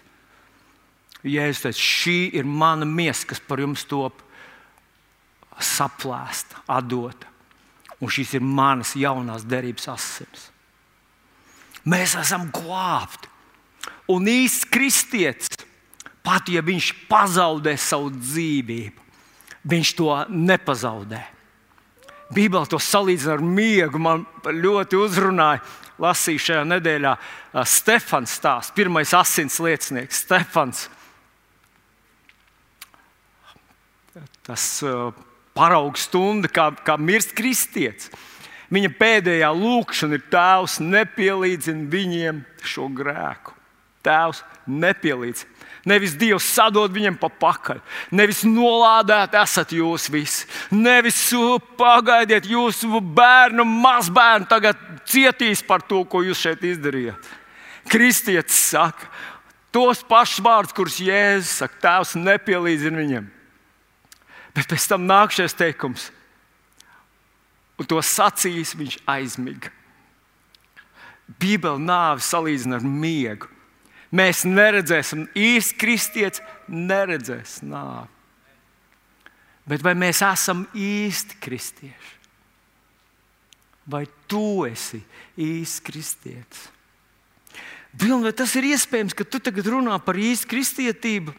Ja 1.23 1.47
es 1.51 1.61
teicu, 1.63 1.83
šī 1.83 2.17
ir 2.39 2.47
mana 2.47 2.87
miesa, 2.87 3.27
kas 3.31 3.43
par 3.43 3.61
jums 3.63 3.85
top 3.87 4.23
saplēsta, 5.63 6.65
atdota. 6.67 7.32
Un 8.03 8.11
šīs 8.11 8.35
ir 8.35 8.43
manas 8.43 8.97
jaunās 8.99 9.45
derības 9.47 9.87
asins. 9.93 10.49
Mēs 11.87 12.17
esam 12.19 12.49
glābti. 12.55 13.31
Un 14.11 14.27
īsts 14.31 14.67
kristietis, 14.71 15.51
pat 16.27 16.51
ja 16.51 16.63
viņš 16.67 16.89
pazaudē 17.11 17.77
savu 17.79 18.11
dzīvību, 18.15 19.07
viņš 19.71 19.93
to 19.99 20.11
nepazaudē. 20.31 21.23
Bībeli 22.33 22.71
to 22.71 22.81
salīdzina 22.81 23.37
ar 23.37 23.45
miegu. 23.45 24.01
Man 24.03 24.25
ļoti 24.47 24.99
uzrunāja, 24.99 25.63
lasīju 26.03 26.43
šajā 26.47 26.63
nedēļā 26.71 27.15
Stefans 27.69 28.35
stāsts, 28.39 28.75
pirmais 28.75 29.13
asins 29.15 29.59
liecinieks, 29.63 30.25
Stefans. 30.25 30.87
Tas 34.43 34.65
uh, 34.83 35.13
paraugs 35.57 36.07
stunda, 36.09 36.49
kā, 36.49 36.71
kā 36.85 36.99
mirst 37.01 37.35
kristietis. 37.37 38.11
Viņa 38.73 38.89
pēdējā 38.97 39.51
lūkšana 39.53 40.17
ir 40.17 40.23
Tēvs, 40.33 40.79
nepielīdzini 40.81 41.91
viņiem 41.93 42.39
šo 42.65 42.87
grēku. 42.97 43.53
Tēvs, 44.03 44.41
nepielīdzini. 44.67 45.51
Nevis 45.85 46.15
Dievs 46.15 46.47
sadod 46.47 46.93
viņam 46.95 47.17
pa 47.19 47.27
pakaļ, 47.43 47.81
nevis 48.15 48.45
nolādēt 48.47 49.35
esat 49.35 49.73
jūs 49.75 50.07
visi, 50.15 50.47
nevis 50.71 51.19
pagaidiet, 51.79 52.47
jūsu 52.47 53.01
bērnu, 53.03 53.67
mazbērnu 53.67 54.47
tagad 54.47 54.79
cietīs 55.11 55.65
par 55.67 55.83
to, 55.83 56.05
ko 56.07 56.23
jūs 56.23 56.39
šeit 56.39 56.63
izdarījāt. 56.63 57.27
Kristietis 57.91 58.61
saka 58.71 59.11
tos 59.75 60.05
pašus 60.07 60.45
vārdus, 60.45 60.77
kurus 60.77 61.01
Jēzus 61.03 61.59
saka, 61.65 61.81
Tēvs 61.83 62.15
nepielīdzina 62.21 63.03
viņam. 63.03 63.31
Bet 64.53 64.69
pēc 64.69 64.87
tam 64.91 65.07
nāk 65.09 65.33
šis 65.33 65.57
teikums, 65.57 66.11
un 67.81 67.89
to 67.89 68.01
sacīs 68.05 68.75
viņš 68.77 68.99
aizmiga. 69.09 69.73
Bībeli 71.41 71.81
nāvi 71.81 72.25
salīdzina 72.25 72.79
ar 72.79 72.85
miegu. 72.85 73.49
Mēs 74.13 74.43
neredzēsim, 74.45 75.25
īsts 75.33 75.79
kristietis 75.81 76.43
neredzēs 76.69 77.63
nāvi. 77.65 78.11
Bet 79.65 79.85
vai 79.85 79.95
mēs 79.97 80.21
esam 80.27 80.67
īsti 80.75 81.39
kristieši? 81.41 82.19
Vai 83.89 84.05
tu 84.31 84.67
esi 84.67 85.01
īsts 85.41 85.83
kristietis? 85.87 86.69
Vai 87.93 88.33
tas 88.33 88.53
ir 88.57 88.71
iespējams, 88.73 89.15
ka 89.17 89.25
tu 89.25 89.41
tagad 89.43 89.69
runā 89.69 89.99
par 90.03 90.17
īstu 90.17 90.49
kristietību? 90.53 91.35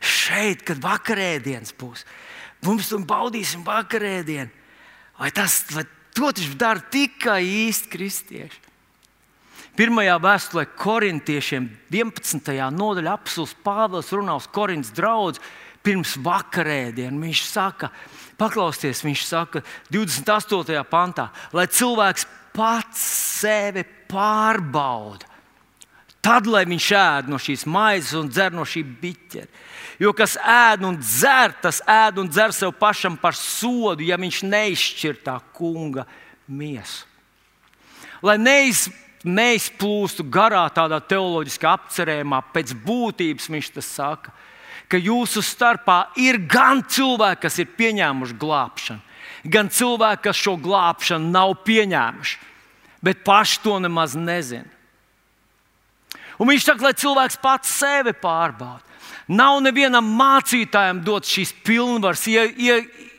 Šeit, 0.00 0.64
kad 0.66 0.80
vakarēdienas 0.82 1.74
būs. 1.78 2.06
Mums 2.64 2.90
tur 2.90 3.04
baudīsim 3.08 3.62
vakarēdienu. 3.64 4.50
Vai 5.20 5.30
tas 5.36 5.62
vai 5.74 5.84
to 6.16 6.32
taču 6.32 6.56
dara 6.58 6.80
tikai 6.92 7.42
īsti 7.44 7.92
kristieši? 7.92 8.66
Pirmajā 9.78 10.16
vēstulē 10.20 10.64
korintiešiem 10.76 11.68
11. 11.94 12.50
nodaļā 12.74 13.14
apelsīns 13.16 13.54
Pāvils 13.64 14.10
runā 14.12 14.34
uz 14.40 14.48
Korintas 14.50 14.90
draugu 14.96 15.38
pirms 15.86 16.16
vakarēdienas. 16.20 17.22
Viņš 17.22 17.42
saka, 17.46 17.92
paklausieties, 18.40 19.04
viņš 19.06 19.24
saka 19.28 19.62
28. 19.94 20.82
pantā, 20.90 21.30
lai 21.56 21.68
cilvēks 21.70 22.26
pats 22.56 23.06
sevi 23.40 23.86
pārbauda. 24.10 25.29
Tad, 26.20 26.44
lai 26.44 26.66
viņš 26.68 26.86
ēd 27.00 27.28
no 27.32 27.38
šīs 27.40 27.64
maizes 27.64 28.12
un 28.18 28.28
dzer 28.28 28.52
no 28.52 28.66
šī 28.68 28.82
biķera. 28.84 29.48
Jo 30.00 30.12
kas 30.16 30.36
ēd 30.40 30.84
un 30.84 30.98
dzer, 31.00 31.54
tas 31.60 31.80
ēd 31.88 32.20
un 32.20 32.28
dzer 32.28 32.52
sev 32.56 32.74
pašam 32.76 33.16
par 33.20 33.36
sodu, 33.36 34.04
ja 34.04 34.18
viņš 34.20 34.42
neizšķir 34.48 35.20
tā 35.24 35.38
kunga 35.56 36.04
miesu. 36.48 37.06
Lai 38.24 38.36
neiz, 38.40 38.86
neizplūstu 39.24 40.26
garā 40.28 40.66
tādā 40.72 41.00
teoloģiskā 41.00 41.72
apcerējumā, 41.76 42.42
pēc 42.52 42.74
būtības 42.84 43.48
viņš 43.52 43.70
tas 43.76 43.88
saka, 43.88 44.32
ka 44.90 45.00
jūsu 45.00 45.40
starpā 45.44 46.10
ir 46.20 46.40
gan 46.50 46.82
cilvēki, 46.84 47.40
kas 47.44 47.60
ir 47.62 47.72
pieņēmuši 47.78 48.36
glābšanu, 48.40 49.00
gan 49.52 49.72
cilvēki, 49.72 50.24
kas 50.28 50.40
šo 50.40 50.56
glābšanu 50.60 51.32
nav 51.32 51.54
pieņēmuši, 51.64 52.36
bet 53.04 53.24
paši 53.24 53.60
to 53.64 53.78
nemaz 53.80 54.16
nezina. 54.18 54.68
Un 56.40 56.48
viņš 56.48 56.64
saka, 56.64 56.88
lai 56.88 56.96
cilvēks 56.96 57.40
pats 57.42 57.72
sevi 57.82 58.14
pārbauda. 58.16 58.80
Nav 59.30 59.60
nevienam 59.62 60.06
mācītājam 60.18 61.02
dots 61.06 61.30
šīs 61.30 61.52
pilnvaras, 61.62 62.24
ie, 62.26 62.46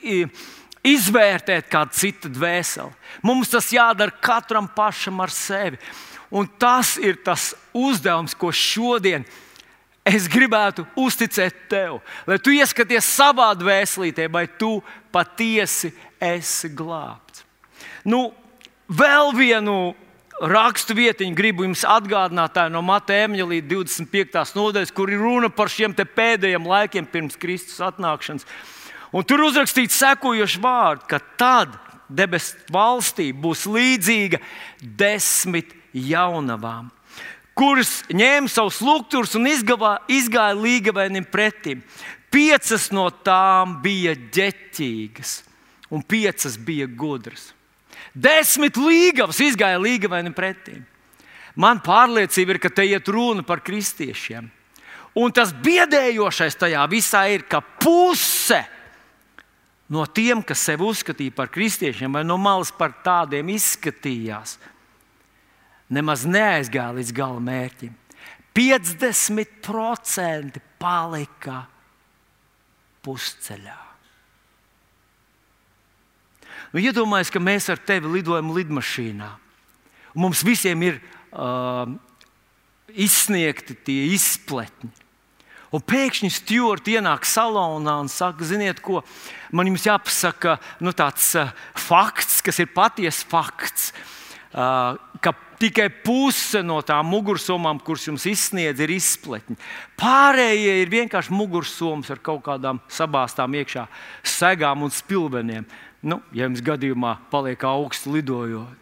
ie, 0.02 0.24
izvērtēt 0.84 1.70
kādu 1.72 1.96
citu 1.96 2.32
dvēseli. 2.34 2.92
Mums 3.24 3.52
tas 3.54 3.70
jādara 3.72 4.14
katram 4.24 4.68
pašam 4.76 5.22
ar 5.24 5.32
sevi. 5.32 5.80
Un 6.32 6.48
tas 6.60 6.96
ir 6.98 7.20
tas 7.24 7.52
uzdevums, 7.76 8.34
ko 8.34 8.52
šodien 8.56 9.26
es 10.08 10.28
gribētu 10.32 10.86
uzticēt 10.98 11.68
tev. 11.70 12.00
Lai 12.26 12.40
tu 12.42 12.54
ieskaties 12.56 13.06
savā 13.06 13.52
dvēselītē, 13.60 14.28
vai 14.32 14.48
tu 14.48 14.80
patiesi 15.14 15.92
esi 16.22 16.72
glābts. 16.74 17.46
Nu, 18.08 18.32
vēl 18.90 19.36
vienu 19.38 19.94
rakstu 20.42 20.96
vietiņu 20.98 21.38
gribu 21.38 21.66
jums 21.68 21.84
atgādināt 21.86 22.58
no 22.74 22.82
Mateja 22.82 23.30
līdz 23.30 23.68
25. 23.70 24.56
nodaļas, 24.58 24.94
kur 24.94 25.12
ir 25.12 25.22
runa 25.22 25.52
par 25.54 25.70
šiem 25.70 25.94
pēdējiem 25.94 26.66
laikiem 26.68 27.06
pirms 27.06 27.38
Kristus 27.38 27.82
atnākšanas. 27.86 28.48
Un 29.12 29.28
tur 29.28 29.44
uzrakstīts 29.46 30.00
sekojošs 30.00 30.58
vārds, 30.64 31.06
ka 31.06 31.20
tad 31.38 31.76
debesu 32.10 32.58
valstī 32.72 33.30
būs 33.36 33.68
līdzīga 33.70 34.40
desmit 34.82 35.76
jaunavām, 35.94 36.90
kuras 37.56 38.02
ņēma 38.10 38.50
savus 38.50 38.82
lukturus 38.82 39.36
un 39.38 39.50
izgavā, 39.52 40.00
izgāja 40.08 40.58
līgavēnim 40.58 41.28
pretim. 41.28 41.84
Piecas 42.32 42.88
no 42.96 43.10
tām 43.12 43.82
bija 43.84 44.16
ģeķīgas, 44.16 45.42
un 45.92 46.04
piecas 46.08 46.56
bija 46.56 46.88
gudras. 46.88 47.52
Desmit 48.14 48.78
līgavas 48.78 49.40
izgāja 49.44 49.80
līgavaini 49.82 50.34
pretī. 50.36 50.78
Man 51.56 51.80
pārliecība 51.84 52.56
ir, 52.56 52.60
ka 52.64 52.70
te 52.72 52.86
iet 52.88 53.08
runa 53.12 53.44
par 53.44 53.60
kristiešiem. 53.64 54.48
Un 55.20 55.34
tas 55.36 55.52
biedējošais 55.52 56.56
tajā 56.56 56.86
visā 56.92 57.26
ir, 57.34 57.44
ka 57.44 57.60
puse 57.60 58.62
no 59.92 60.06
tiem, 60.08 60.40
kas 60.44 60.64
sevi 60.64 60.88
uzskatīja 60.88 61.36
par 61.36 61.52
kristiešiem, 61.52 62.14
vai 62.16 62.24
no 62.24 62.38
malas 62.40 62.72
par 62.72 62.94
tādiem 63.04 63.52
izskatījās, 63.52 64.56
nemaz 65.92 66.24
neaizgāja 66.24 66.96
līdz 66.96 67.12
gala 67.16 67.40
mērķim. 67.44 67.92
50% 68.56 70.60
palika 70.80 71.68
pusceļā. 73.04 73.91
Nu, 76.72 76.80
Iedomājieties, 76.80 77.34
ka 77.34 77.42
mēs 77.44 77.68
ar 77.72 77.82
tevi 77.84 78.14
lidojam 78.14 78.54
lidmašīnā. 78.56 79.28
Mums 80.16 80.44
visiem 80.48 80.82
ir 80.88 81.00
uh, 81.32 81.84
izsniegti 82.96 83.76
tie 83.76 84.06
izpletņi. 84.16 84.92
Un 85.72 85.84
pēkšņi 85.88 86.30
stūri 86.36 86.98
ienāk 86.98 87.28
salonā 87.28 87.96
un 88.04 88.10
saka, 88.12 88.44
ziniet, 88.48 88.82
ko 88.84 89.06
man 89.56 89.70
jums 89.70 89.88
jāpasaka, 89.88 90.58
nu, 90.84 90.92
tāds 90.96 91.30
uh, 91.40 91.52
fakts, 91.80 92.42
kas 92.44 92.60
ir 92.64 92.72
patiesa 92.76 93.28
fakts. 93.32 93.92
Uh, 94.52 95.00
ka 95.24 95.32
tikai 95.62 95.88
puse 96.04 96.64
no 96.66 96.80
tām 96.84 97.08
mugursomām, 97.12 97.80
kuras 97.84 98.08
jums 98.08 98.26
izsniedz, 98.28 98.82
ir 98.84 98.92
izpletņi. 98.96 99.56
Pārējie 100.00 100.82
ir 100.82 100.92
vienkārši 100.92 101.36
mugursomas 101.36 102.12
ar 102.12 102.20
kaut 102.24 102.44
kādām 102.48 102.82
sabāztām 102.92 103.56
iekšā 103.62 103.86
segām 104.28 104.84
un 104.88 104.92
spilveniem 104.92 105.68
nu, 106.02 106.20
ja 106.34 106.48
jums 106.48 106.64
gadījumā 106.66 107.16
paliek 107.32 107.62
augsts 107.68 108.10
lidojot. 108.10 108.78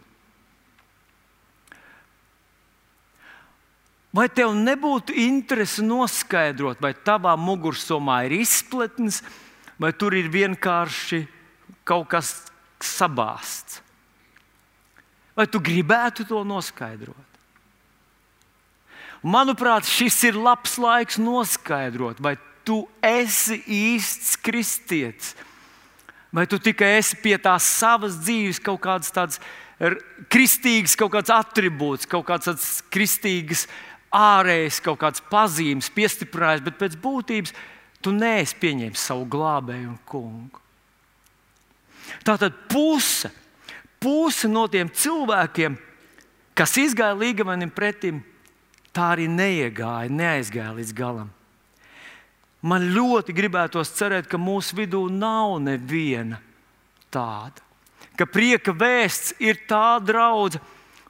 Vai 4.15 4.25
tev 4.33 4.55
nebūtu 4.57 5.13
interese 5.21 5.83
noskaidrot, 5.85 6.79
vai 6.81 6.95
tavā 6.95 7.35
mugursomā 7.37 8.23
ir 8.25 8.39
izpletnes, 8.39 9.21
vai 9.77 9.91
tur 9.93 10.15
ir 10.17 10.31
vienkārši 10.33 11.21
kaut 11.85 12.09
kas 12.09 12.31
sabāzts? 12.81 13.83
Vai 15.37 15.45
tu 15.47 15.61
gribētu 15.61 16.25
to 16.27 16.41
noskaidrot? 16.43 17.27
Manuprāt, 19.21 19.85
šis 19.85 20.17
ir 20.31 20.39
labs 20.39 20.77
laiks 20.79 21.19
noskaidrot, 21.21 22.17
vai 22.23 22.33
tu 22.65 22.81
esi 23.03 23.59
īsts 23.67 24.39
kristietis 24.41 25.35
Vai 26.35 26.45
tu 26.45 26.59
tikai 26.61 26.99
esi 26.99 27.17
pie 27.23 27.37
tās 27.41 27.65
savas 27.79 28.19
dzīves 28.21 28.61
kaut 28.61 28.81
kādas 28.83 29.09
tādas 29.13 29.39
kristīgas, 30.29 30.97
kaut 30.99 31.13
kāds 31.15 31.31
attribūts, 31.33 32.09
kaut 32.09 32.27
kāds 32.27 32.83
kristīgs, 32.93 33.65
ārējs, 34.13 34.81
kaut 34.83 34.99
kāds 35.01 35.23
pazīmes, 35.31 35.89
piestiprinājis, 35.93 36.65
bet 36.65 36.77
pēc 36.81 36.97
būtības 37.01 37.53
tu 38.03 38.13
neesi 38.15 38.57
pieņēmis 38.59 39.05
savu 39.09 39.25
glābēju 39.31 39.93
un 39.93 39.99
kungu. 40.09 40.61
Tā 42.25 42.35
tad 42.41 42.55
puse, 42.69 43.29
puse 44.01 44.49
no 44.49 44.65
tiem 44.71 44.89
cilvēkiem, 44.89 45.77
kas 46.57 46.77
izgāja 46.81 47.17
līgavanim 47.17 47.71
pretim, 47.71 48.23
tā 48.93 49.13
arī 49.15 49.29
neiegāja, 49.31 50.11
neaizgāja 50.11 50.73
līdz 50.77 50.95
galam. 50.97 51.29
Man 52.61 52.89
ļoti 52.91 53.33
gribētos 53.35 53.89
cerēt, 53.95 54.27
ka 54.27 54.37
mūsu 54.41 54.75
vidū 54.81 55.09
nav 55.11 55.59
neviena 55.63 56.39
tāda. 57.11 57.61
Ka 58.19 58.25
prieka 58.27 58.73
vēsts 58.75 59.33
ir 59.39 59.55
tā 59.69 59.99
draudzene, 60.03 60.63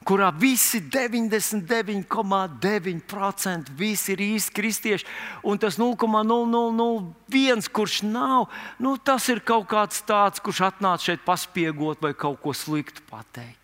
kurā 0.06 0.30
visi 0.32 0.80
99,9% 0.80 3.70
visi 3.76 4.12
ir 4.14 4.20
īsti 4.24 4.52
kristieši, 4.56 5.06
un 5.42 5.58
tas 5.60 5.78
0,0001, 5.78 7.68
kurš 7.74 8.02
nav, 8.06 8.48
nu, 8.78 8.96
tas 8.96 9.28
ir 9.28 9.40
kaut 9.44 9.68
kāds 9.70 10.02
tāds, 10.06 10.40
kurš 10.40 10.60
atnāca 10.70 11.04
šeit 11.10 11.20
paspiegot 11.26 12.02
vai 12.02 12.14
kaut 12.14 12.40
ko 12.42 12.52
sliktu 12.56 13.02
pateikt. 13.10 13.58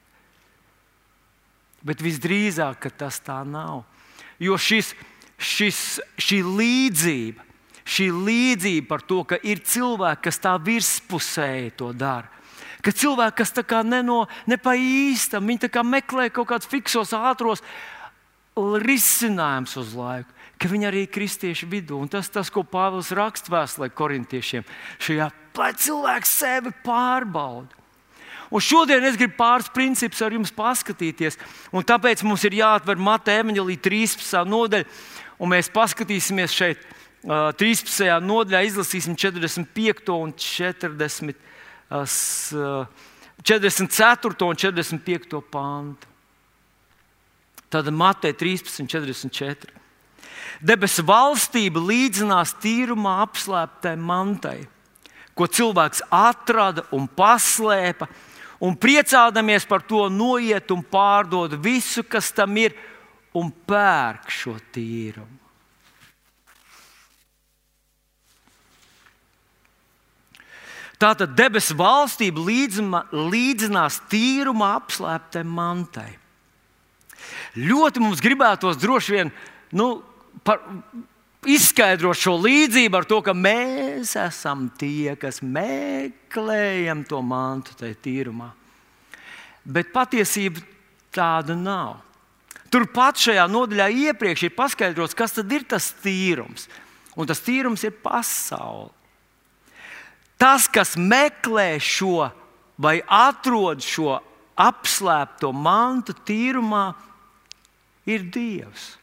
Bet 1.87 2.03
visdrīzāk 2.03 2.90
tas 2.99 3.20
tā 3.22 3.44
nav. 3.46 3.85
Jo 4.42 4.59
šis, 4.59 4.94
šis, 5.38 6.01
šī 6.18 6.42
līdzība 6.42 7.46
šī 7.87 8.11
līdzība 8.11 8.88
par 8.90 9.05
to, 9.07 9.22
ka 9.25 9.38
ir 9.46 9.62
cilvēki, 9.62 10.25
kas 10.27 10.40
tā 10.42 10.57
virspusēji 10.59 11.77
to 11.79 11.92
dara. 11.96 12.29
Ka 12.83 12.92
cilvēki, 12.94 13.38
kas 13.40 13.55
tā 13.55 13.64
kā 13.66 13.83
neno, 13.87 14.27
ne 14.46 14.59
pa 14.61 14.77
īstam, 14.79 15.46
viņi 15.46 15.70
meklē 15.87 16.29
kaut 16.31 16.51
kādus 16.51 16.70
fiksos, 16.70 17.14
ātros 17.16 17.64
risinājumus 18.57 19.77
uz 19.81 19.94
laiku, 19.96 20.31
ka 20.59 20.68
viņi 20.68 20.87
arī 20.88 21.03
ir 21.05 21.12
kristiešu 21.12 21.66
vidū. 21.68 21.99
Un 22.01 22.09
tas, 22.09 22.29
tas 22.29 22.51
ko 22.51 22.62
Pāvils 22.62 23.11
raksta 23.12 23.53
vēstulē 23.53 23.90
korintiešiem, 23.92 24.64
šajā 24.99 25.31
lai 25.57 25.72
cilvēks 25.72 26.37
sevi 26.42 26.72
pārbauda. 26.85 27.72
Un 28.46 28.62
šodien 28.62 29.03
es 29.09 29.16
gribu 29.18 29.35
pāris 29.40 29.70
principus 29.75 30.22
ar 30.22 30.35
jums 30.35 30.53
paskatīties. 30.55 31.38
Tāpēc 31.72 32.22
mums 32.22 32.44
ir 32.46 32.61
jāatver 32.61 33.01
Mateja 33.01 33.42
evanģēlī 33.42 33.79
13. 33.83 34.44
nodaļa, 34.46 34.87
un 35.42 35.51
mēs 35.51 35.72
paskatīsimies 35.75 36.55
šeit 36.55 36.85
13. 37.25 38.21
nodaļā 38.23 38.63
izlasīsim 38.69 39.17
45. 39.19 40.13
un 40.15 40.33
40, 40.37 41.35
44. 43.43 44.47
un 44.47 44.57
45. 44.57 45.41
pāntu. 45.51 46.07
Tad 47.69 47.91
Mateja 47.91 48.35
13, 48.35 48.87
44. 48.87 49.75
Debesu 50.63 51.03
valstība 51.05 51.83
līdzinās 51.83 52.55
tīrumā 52.63 53.19
apslēptai 53.27 53.97
mantai, 54.01 54.61
ko 55.37 55.49
cilvēks 55.51 56.07
atrada 56.15 56.87
un 56.97 57.09
paslēpa, 57.09 58.07
un 58.65 58.77
priecādamies 58.79 59.67
par 59.69 59.83
to 59.85 60.07
noiet 60.09 60.71
un 60.73 60.81
pārdod 60.81 61.59
visu, 61.61 62.07
kas 62.07 62.31
tam 62.33 62.57
ir, 62.57 62.73
un 63.37 63.51
pērk 63.51 64.31
šo 64.33 64.57
tīrumu. 64.73 65.46
Tātad 70.97 71.35
debesu 71.37 71.77
valstība 71.77 72.41
līdzinās 73.13 73.99
tīruma 74.09 74.73
apslēptai 74.79 75.43
mantai. 75.45 76.09
Ļoti 77.57 78.01
mums 78.01 78.23
gribētos 78.25 78.79
droši 78.81 79.17
vien 79.17 79.33
nu, 79.77 79.91
par, 80.45 80.63
izskaidrot 81.47 82.19
šo 82.19 82.37
līdzību 82.41 82.99
ar 82.99 83.07
to, 83.09 83.21
ka 83.25 83.35
mēs 83.37 84.15
esam 84.21 84.67
tie, 84.79 85.15
kas 85.21 85.43
meklējam 85.45 87.05
to 87.09 87.21
mantu 87.21 87.77
tajā 87.77 88.01
tīrumā. 88.07 88.51
Bet 89.67 89.93
patiesība 89.93 90.63
tāda 91.15 91.57
nav. 91.59 91.99
Turpat 92.73 93.21
šajā 93.21 93.45
nodaļā 93.51 93.87
iepriekš 94.11 94.49
ir 94.49 94.57
paskaidrots, 94.57 95.17
kas 95.17 95.37
ir 95.45 95.69
tas 95.69 95.93
tīrums. 96.03 96.71
Un 97.17 97.29
tas 97.29 97.41
tīrums 97.45 97.85
ir 97.87 97.95
pasaule. 98.03 98.96
Tas, 100.37 100.68
kas 100.68 100.96
meklē 101.01 101.77
šo 101.81 102.29
vai 102.77 103.01
atrod 103.09 103.81
šo 103.85 104.18
apslēpto 104.57 105.53
mantu 105.53 106.14
tīrumā, 106.27 106.90
ir 108.07 108.29
Dievs. 108.33 108.94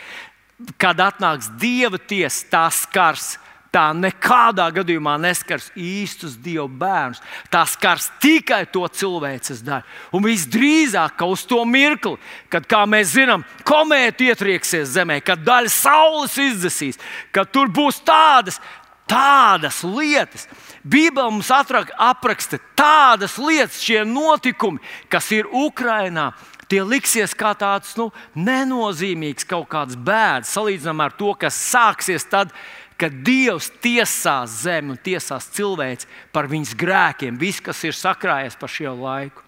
Kad 0.80 1.04
atnāks 1.04 1.52
Dieva 1.60 2.00
tiesa, 2.00 2.48
tas 2.50 2.80
skars 2.88 3.34
tā 3.74 3.90
nekādā 3.96 4.68
gadījumā 4.78 5.16
neskars 5.20 5.68
īstus 5.76 6.36
dievu 6.40 6.68
bērnus. 6.80 7.20
Tā 7.52 7.64
skars 7.68 8.08
tikai 8.22 8.62
to 8.72 8.86
cilvēces 8.88 9.62
daļu. 9.66 9.86
Un 10.16 10.24
visdrīzāk, 10.24 11.18
ka 11.20 11.28
uz 11.28 11.44
to 11.48 11.60
mirkli, 11.68 12.16
kad, 12.52 12.66
kā 12.68 12.84
mēs 12.88 13.12
zinām, 13.16 13.44
komēta 13.68 14.30
ietrieksies 14.30 14.94
zemē, 14.96 15.20
kad 15.24 15.44
daļa 15.44 15.72
saules 15.72 16.36
izdzesīs, 16.40 17.00
kad 17.34 17.52
tur 17.52 17.68
būs 17.72 18.00
tādas, 18.06 18.60
tādas 19.08 19.82
lietas. 19.84 20.48
Bībele 20.88 21.30
mums 21.32 21.50
atrak, 21.52 21.92
apraksta 21.98 22.60
tādas 22.78 23.36
lietas, 23.40 23.82
šie 23.84 24.04
notikumi, 24.08 24.80
kas 25.12 25.28
ir 25.36 25.50
Ukrajinā. 25.52 26.32
Tie 26.68 26.82
liksies 26.84 27.32
kā 27.32 27.54
tāds 27.56 27.94
nu, 27.96 28.10
nenozīmīgs 28.36 29.46
kaut 29.48 29.70
kāds 29.72 29.96
bēdas, 29.96 30.52
salīdzinām 30.52 31.00
ar 31.00 31.14
to, 31.16 31.32
kas 31.40 31.56
sāksies 31.56 32.28
tad, 32.28 32.52
kad 32.52 32.58
ka 32.98 33.08
Dievs 33.08 33.70
tiesās 33.82 34.62
zemi 34.64 34.94
un 34.94 34.98
tiesās 34.98 35.46
cilvēci 35.54 36.08
par 36.34 36.48
viņas 36.50 36.74
grēkiem, 36.78 37.38
viss, 37.38 37.62
kas 37.62 37.84
ir 37.86 37.94
sakrājies 37.94 38.58
pa 38.58 38.70
šo 38.70 38.94
laiku. 38.98 39.44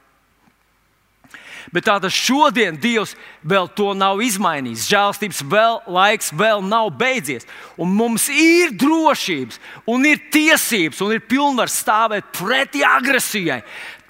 Bet 1.68 1.84
tātad 1.86 2.10
šodien 2.14 2.78
Dievs 2.80 3.12
vēl 3.46 3.68
to 3.76 3.92
nav 3.94 4.22
izmainījis. 4.24 4.86
Žēlstības 4.90 5.42
vēl, 5.50 5.76
laiks 5.92 6.32
vēl 6.34 6.64
nav 6.64 6.88
beidzies. 6.98 7.46
Un 7.78 7.92
mums 7.94 8.26
ir 8.32 8.72
drošības, 8.80 9.60
un 9.90 10.06
ir 10.08 10.22
tiesības, 10.32 11.02
un 11.04 11.14
ir 11.14 11.22
pilnvars 11.28 11.76
stāvēt 11.82 12.32
pretī 12.34 12.82
agresijai. 12.86 13.60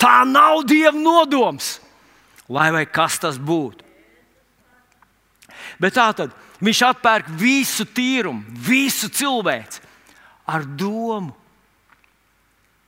Tā 0.01 0.23
nav 0.29 0.63
Dieva 0.69 0.95
nodoms, 0.97 1.79
lai 2.49 2.71
vai 2.73 2.87
kas 2.87 3.19
tas 3.21 3.37
būtu. 3.37 3.85
Bet 5.81 5.97
tā 5.97 6.11
tad 6.17 6.33
Viņš 6.61 6.81
atpērk 6.91 7.31
visu 7.41 7.87
tīrumu, 7.89 8.45
visu 8.53 9.09
cilvēci 9.09 9.81
ar 10.51 10.67
domu, 10.67 11.33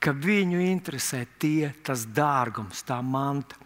ka 0.03 0.13
viņu 0.13 0.61
interesē 0.67 1.23
tie, 1.41 1.71
tas 1.87 2.05
dārgums, 2.05 2.83
tā 2.85 2.99
manta. 3.01 3.57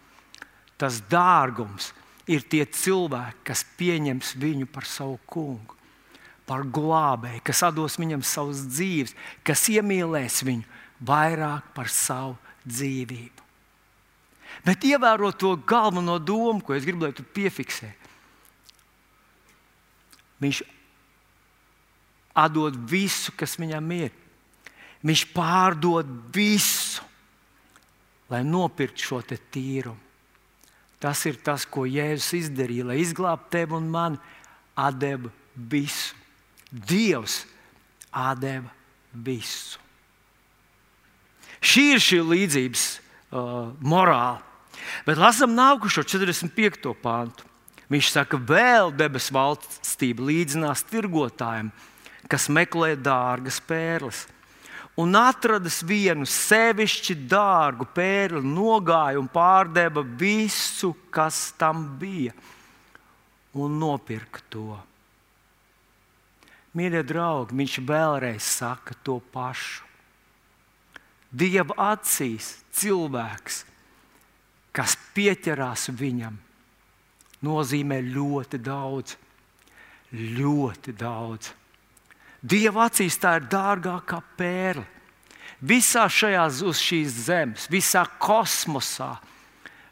Tas 0.77 0.99
dārgums 1.09 1.89
ir 2.29 2.43
tie 2.45 2.61
cilvēki, 2.69 3.41
kas 3.49 3.65
pieņems 3.79 4.35
viņu 4.37 4.67
par 4.69 4.85
savu 4.85 5.17
kungu, 5.25 5.75
par 6.47 6.61
glābēju, 6.63 7.41
kas 7.43 7.63
dos 7.73 7.97
viņam 7.97 8.21
savas 8.23 8.61
dzīves, 8.69 9.15
kas 9.43 9.65
iemīlēs 9.73 10.43
viņu 10.45 10.67
vairāk 11.07 11.73
par 11.73 11.89
savu 11.91 12.37
dzīvību. 12.67 13.43
Bet 14.65 14.85
ievērot 14.85 15.37
to 15.41 15.55
galveno 15.67 16.17
domu, 16.19 16.61
ko 16.61 16.75
es 16.77 16.85
gribu, 16.85 17.07
lai 17.07 17.15
tu 17.15 17.23
piefiksē, 17.23 17.89
Viņš 20.43 20.61
atdod 22.37 22.77
visu, 22.89 23.33
kas 23.37 23.57
viņam 23.59 23.91
ir. 23.95 24.11
Viņš 25.05 25.23
pārdod 25.33 26.09
visu, 26.33 27.05
lai 28.29 28.43
nopirktu 28.45 29.07
šo 29.09 29.21
tīrumu. 29.25 30.03
Tas 30.97 31.21
ir 31.29 31.37
tas, 31.45 31.65
ko 31.69 31.85
Jēzus 31.85 32.33
izdarīja, 32.39 32.87
lai 32.89 32.97
izglābtu 33.03 33.51
tevi 33.53 33.77
un 33.77 33.89
mani. 33.93 34.17
Atdeva 34.77 35.29
visu. 35.53 36.15
Dievs 36.69 37.43
atdeva 38.11 38.69
visu. 39.13 39.79
Šī 41.61 41.85
ir 41.95 42.01
šī 42.03 42.19
līdzības 42.21 42.83
uh, 42.97 43.69
morāla. 43.81 44.41
Bet 45.07 45.19
lasām 45.21 45.55
nākušo 45.57 46.03
45. 46.05 46.91
pāntu. 47.01 47.46
Viņš 47.87 48.09
saka, 48.11 48.39
vēl 48.39 48.91
debesu 48.95 49.31
valstība 49.35 50.25
līdzinās 50.27 50.83
tirgotājiem, 50.89 51.69
kas 52.27 52.49
meklē 52.51 52.95
dārgas 52.99 53.61
pērles. 53.63 54.25
Un 54.97 55.13
atradis 55.15 55.83
vienu 55.85 56.25
sevišķi 56.27 57.15
dārgu 57.29 57.85
pērli, 57.95 58.41
nogāja 58.41 59.21
un 59.21 59.29
pārdeva 59.29 60.01
visu, 60.01 60.95
kas 61.13 61.51
tam 61.59 61.85
bija, 62.01 62.33
un 63.53 63.77
nopirka 63.79 64.41
to. 64.49 64.73
Mīļie 66.77 67.03
draugi, 67.07 67.55
viņš 67.57 67.77
vēlreiz 67.87 68.49
saka 68.57 68.97
to 69.05 69.19
pašu. 69.33 69.85
Dieva 71.31 71.75
acīs 71.93 72.57
cilvēks, 72.73 73.61
kas 74.73 74.97
pieķerās 75.13 75.87
viņam, 75.97 76.37
nozīmē 77.45 78.01
ļoti 78.05 78.59
daudz. 78.63 79.17
Ļoti 80.13 80.93
daudz. 80.95 81.51
Dieva 82.41 82.87
acīs 82.87 83.17
tā 83.19 83.37
ir 83.39 83.47
dārgākā 83.51 84.21
pērle. 84.37 84.85
Visā 85.57 86.05
šajā 86.05 86.43
uz 86.69 86.77
šīs 86.77 87.15
zemes, 87.25 87.65
visā 87.71 88.03
kosmosā, 88.21 89.15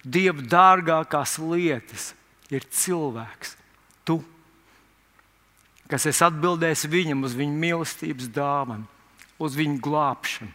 Dieva 0.05 0.43
dārgākās 0.45 1.39
lietas 1.41 2.11
ir 2.53 2.61
cilvēks, 2.69 3.55
tu, 4.05 4.19
kas 5.89 6.05
esi 6.05 6.21
atbildējis 6.27 6.85
viņam 6.93 7.25
uz 7.25 7.33
viņa 7.33 7.57
mīlestības 7.63 8.29
dāvanu, 8.29 8.85
uz 9.41 9.57
viņa 9.57 9.81
glābšanu. 9.81 10.53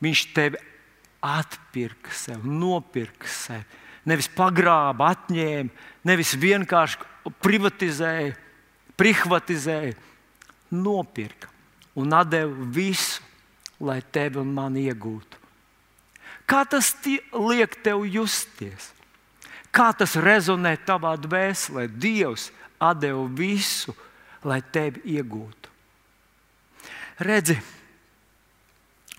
Viņš 0.00 0.22
tevi 0.32 0.62
atpirka 1.24 2.16
sev, 2.16 2.48
nopirka 2.48 3.28
sev. 3.28 3.68
Nevis 4.04 4.28
pagrāba, 4.28 5.14
atņēma, 5.14 5.70
nevis 6.04 6.34
vienkārši 6.36 6.98
privatizēja, 7.40 8.34
privatizēja, 9.00 9.94
nopirka 10.74 11.48
un 11.94 12.12
deva 12.28 12.66
visu, 12.74 13.22
lai 13.80 14.02
tevi 14.02 14.40
un 14.42 14.52
mani 14.54 14.88
iegūtu. 14.90 15.40
Kā 16.44 16.64
tas 16.68 16.92
liek 17.32 17.78
tev 17.82 18.04
justies? 18.04 18.90
Kā 19.74 19.90
tas 19.96 20.14
rezonē 20.20 20.76
tavā 20.86 21.14
dvēselē? 21.18 21.88
Dievs 21.88 22.50
deva 23.00 23.24
visu, 23.32 23.94
lai 24.44 24.60
tevi 24.60 25.00
iegūtu. 25.16 25.70
Redzi, 27.24 27.56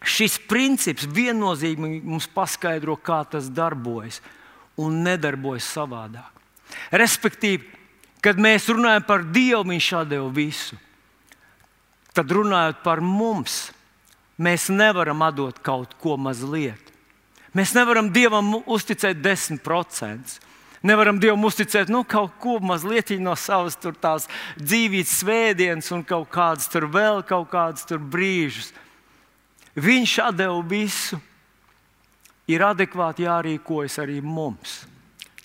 šis 0.06 0.38
princips 0.46 1.08
viennozīmīgi 1.10 2.04
mums 2.06 2.28
paskaidro, 2.30 2.96
kā 3.00 3.24
tas 3.26 3.50
darbojas 3.50 4.22
un 4.82 5.04
nedarbojas 5.06 5.68
savādāk. 5.76 6.32
Respektīvi, 6.92 7.64
kad 8.24 8.40
mēs 8.42 8.68
runājam 8.72 9.06
par 9.08 9.24
Dievu, 9.24 9.64
Viņš 9.70 10.04
deva 10.10 10.28
visu. 10.34 10.78
Tad 12.16 12.32
runājot 12.32 12.82
par 12.84 13.02
mums, 13.04 13.70
mēs 14.40 14.70
nevaram 14.72 15.22
atdot 15.26 15.60
kaut 15.64 15.96
ko 16.00 16.16
mazliet. 16.18 16.94
Mēs 17.56 17.76
nevaram 17.76 18.10
Dievam 18.12 18.58
uzticēt 18.66 19.22
10%. 19.24 20.40
Nevaram 20.86 21.20
Dievam 21.20 21.44
uzticēt 21.48 21.90
nu, 21.90 22.04
kaut 22.04 22.36
ko 22.40 22.58
mazliet 22.60 23.14
no 23.24 23.34
savas 23.40 23.78
dzīvības 24.60 25.14
svētdienas 25.22 25.92
un 25.96 26.04
kaut 26.06 26.28
kādas 26.34 26.68
tur 26.72 26.90
vēl 26.92 27.24
kaut 27.26 27.48
kādas 27.54 27.88
brīžus. 28.12 28.74
Viņš 29.76 30.18
deva 30.36 30.60
visu. 30.68 31.20
Ir 32.52 32.62
adekvāti 32.62 33.26
jārīkojas 33.26 33.98
arī 34.04 34.20
mums. 34.22 34.84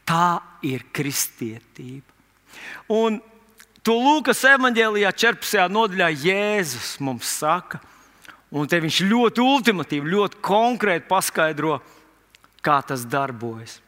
Tā 0.05 0.41
ir 0.67 0.85
kristietība. 0.93 2.05
Un 2.93 3.21
to 3.87 3.95
Lūkas 3.97 4.43
evanģēlijā 4.51 5.13
14. 5.17 5.69
nodaļā 5.73 6.11
Jēzus 6.13 6.99
mums 7.01 7.31
saka, 7.41 7.81
un 8.51 8.69
te 8.69 8.81
viņš 8.83 9.01
ļoti 9.09 9.45
ultimatīvi, 9.45 10.13
ļoti 10.13 10.41
konkrēti 10.45 11.09
paskaidro, 11.09 11.79
kā 12.61 12.81
tas 12.85 13.07
darbojas. 13.09 13.79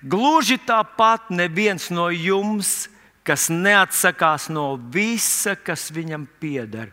Gluži 0.00 0.56
tāpat 0.64 1.28
neviens 1.34 1.90
no 1.92 2.08
jums, 2.10 2.88
kas 3.22 3.50
neatsakās 3.52 4.48
no 4.50 4.72
visa, 4.90 5.54
kas 5.54 5.90
viņam 5.92 6.24
pieder, 6.40 6.90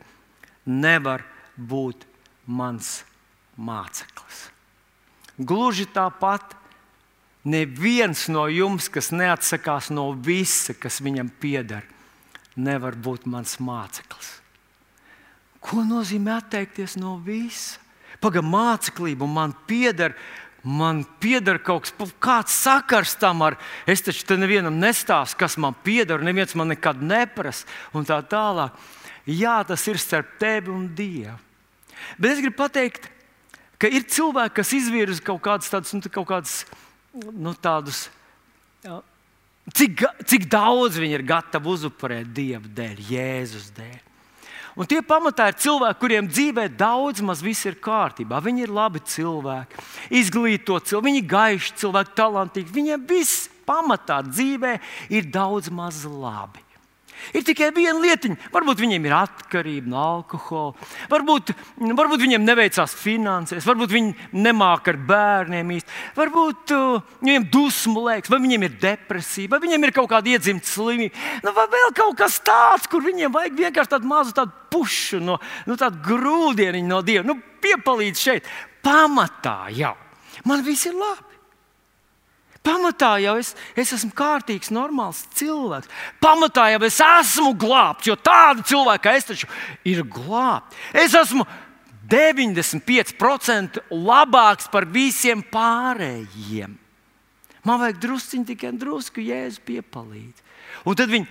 nevar 0.67 1.23
būt 1.55 2.03
mans 2.45 3.01
māceklis. 3.55 4.56
Gluži 5.37 5.85
tāpat 5.93 6.55
neviens 7.47 8.25
no 8.33 8.47
jums, 8.51 8.89
kas 8.89 9.11
neatsakās 9.13 9.91
no 9.93 10.09
visa, 10.13 10.73
kas 10.73 10.99
viņam 11.03 11.29
pieder, 11.41 11.85
nevar 12.57 12.97
būt 12.97 13.27
mans 13.29 13.59
māceklis. 13.61 14.33
Ko 15.61 15.83
nozīmē 15.85 16.39
atteikties 16.41 16.97
no 16.99 17.17
visa? 17.21 17.81
Pagaidām, 18.17 18.49
māceklība 18.49 19.27
man 19.29 19.53
pieder 19.69 20.15
man 20.67 21.03
pieder 21.21 21.59
kaut 21.63 21.87
kas, 21.87 22.13
kāds 22.19 22.55
sakars 22.59 23.15
tam 23.19 23.41
ar, 23.45 23.57
es 23.87 24.03
taču 24.03 24.25
te 24.27 24.37
nevienam 24.39 24.79
nestāstu, 24.81 25.39
kas 25.39 25.57
man 25.61 25.75
pieder, 25.83 26.21
neviens 26.23 26.55
man 26.59 26.73
nekad 26.73 27.01
neprasa, 27.01 27.67
un 27.95 28.07
tā 28.07 28.19
tālāk. 28.27 28.75
Jā, 29.27 29.61
tas 29.67 29.83
ir 29.87 29.99
starp 29.99 30.37
tevi 30.39 30.71
un 30.71 30.87
Dievu. 30.95 31.35
Bet 32.17 32.35
es 32.35 32.41
gribu 32.43 32.59
pateikt, 32.59 33.09
ka 33.81 33.89
ir 33.91 34.07
cilvēki, 34.09 34.55
kas 34.59 34.73
izvirza 34.77 35.23
kaut 35.25 35.41
kādus 35.45 35.71
tādus, 35.71 35.93
nu, 35.93 36.01
kaut 36.11 36.27
kādus, 36.29 36.59
nu, 37.33 37.53
tādus 37.53 38.07
cik, 39.75 40.03
cik 40.27 40.49
daudz 40.51 40.99
viņi 40.99 41.17
ir 41.19 41.25
gatavi 41.27 41.71
uzupurēt 41.73 42.29
Dieva 42.35 42.67
dēļ, 42.77 43.01
Jēzus 43.11 43.71
dēļ. 43.77 44.03
Un 44.77 44.85
tie 44.85 44.99
pamatā 45.01 45.47
ir 45.49 45.57
cilvēki, 45.57 45.97
kuriem 45.97 46.27
dzīvē 46.29 46.67
daudz 46.77 47.23
maz 47.25 47.41
viss 47.41 47.65
ir 47.65 47.79
kārtībā. 47.81 48.37
Viņi 48.45 48.67
ir 48.67 48.73
labi 48.73 49.01
cilvēki, 49.01 49.81
izglītoti 50.19 50.91
cilvēki, 50.91 51.07
viņi 51.07 51.21
ir 51.23 51.31
gaiši 51.31 51.73
cilvēki, 51.81 52.13
talantīgi. 52.19 52.75
Viņiem 52.75 53.07
viss 53.09 53.47
pamatā 53.65 54.19
dzīvē 54.27 54.75
ir 55.17 55.31
daudz 55.33 55.71
maz 55.73 56.03
labi. 56.05 56.61
Ir 57.35 57.45
tikai 57.47 57.69
viena 57.75 57.97
lietiņa. 58.01 58.49
Varbūt 58.53 58.81
viņiem 58.83 59.07
ir 59.07 59.15
atkarība 59.17 59.91
no 59.91 59.99
alkohola, 60.01 60.87
varbūt, 61.11 61.53
varbūt 61.77 62.23
viņiem 62.23 62.45
neveicās 62.47 62.95
finansēs, 62.97 63.67
varbūt 63.67 63.93
viņi 63.93 64.39
nemāca 64.39 64.93
ar 64.93 64.99
bērniem 65.09 65.75
īsti, 65.77 65.97
varbūt 66.17 66.75
uh, 66.75 67.11
viņiem 67.23 67.49
dusmu 67.53 68.05
liekas, 68.07 68.31
vai 68.31 68.41
viņiem 68.43 68.67
ir 68.67 68.79
depresija, 68.81 69.51
vai 69.51 69.61
viņiem 69.63 69.87
ir 69.87 69.95
kaut 69.95 70.09
kāda 70.13 70.33
iedzimta 70.33 70.69
slimība, 70.69 71.27
nu, 71.43 71.53
vai 71.57 71.67
vēl 71.73 71.93
kaut 71.97 72.17
kas 72.21 72.39
tāds, 72.45 72.89
kur 72.91 73.05
viņiem 73.05 73.33
vajag 73.33 73.61
vienkārši 73.65 73.95
tādu 73.95 74.11
mazu 74.11 74.35
tādu 74.37 74.55
pušu, 74.71 75.21
no, 75.23 75.37
nu, 75.67 75.77
tādu 75.79 76.01
grūdienu 76.05 76.83
no 76.87 77.01
Dieva. 77.05 77.25
Nu, 77.27 77.37
piepalīdz 77.63 78.21
šeit, 78.21 78.51
pamatā 78.85 79.67
jau. 79.75 79.95
Man 80.47 80.63
viss 80.65 80.87
ir 80.89 80.95
labi. 80.97 81.26
Pamatā 82.67 83.13
jau 83.23 83.37
es, 83.39 83.53
es 83.79 83.93
esmu 83.95 84.11
kārtīgs, 84.17 84.73
normāls 84.75 85.23
cilvēks. 85.39 85.87
Pamatā 86.19 86.67
jau 86.73 86.81
es 86.87 86.99
esmu 87.03 87.53
glābts, 87.59 88.09
jo 88.09 88.17
tādi 88.19 88.65
cilvēki 88.73 89.05
kā 89.05 89.13
es 89.15 89.29
taču 89.29 89.47
ir 89.87 90.03
glābti. 90.03 90.75
Es 91.05 91.15
esmu 91.15 91.47
95% 92.11 93.79
labāks 93.91 94.67
par 94.71 94.87
visiem 94.91 95.43
pārējiem. 95.51 96.75
Man 97.67 97.81
vajag 97.81 97.99
drusciņi 98.03 98.47
tikai 98.53 98.71
drusku, 98.79 99.23
jēzu 99.23 99.63
piepalīdz. 99.67 100.43
Un 100.87 100.95
tad 100.95 101.11
viņi, 101.11 101.27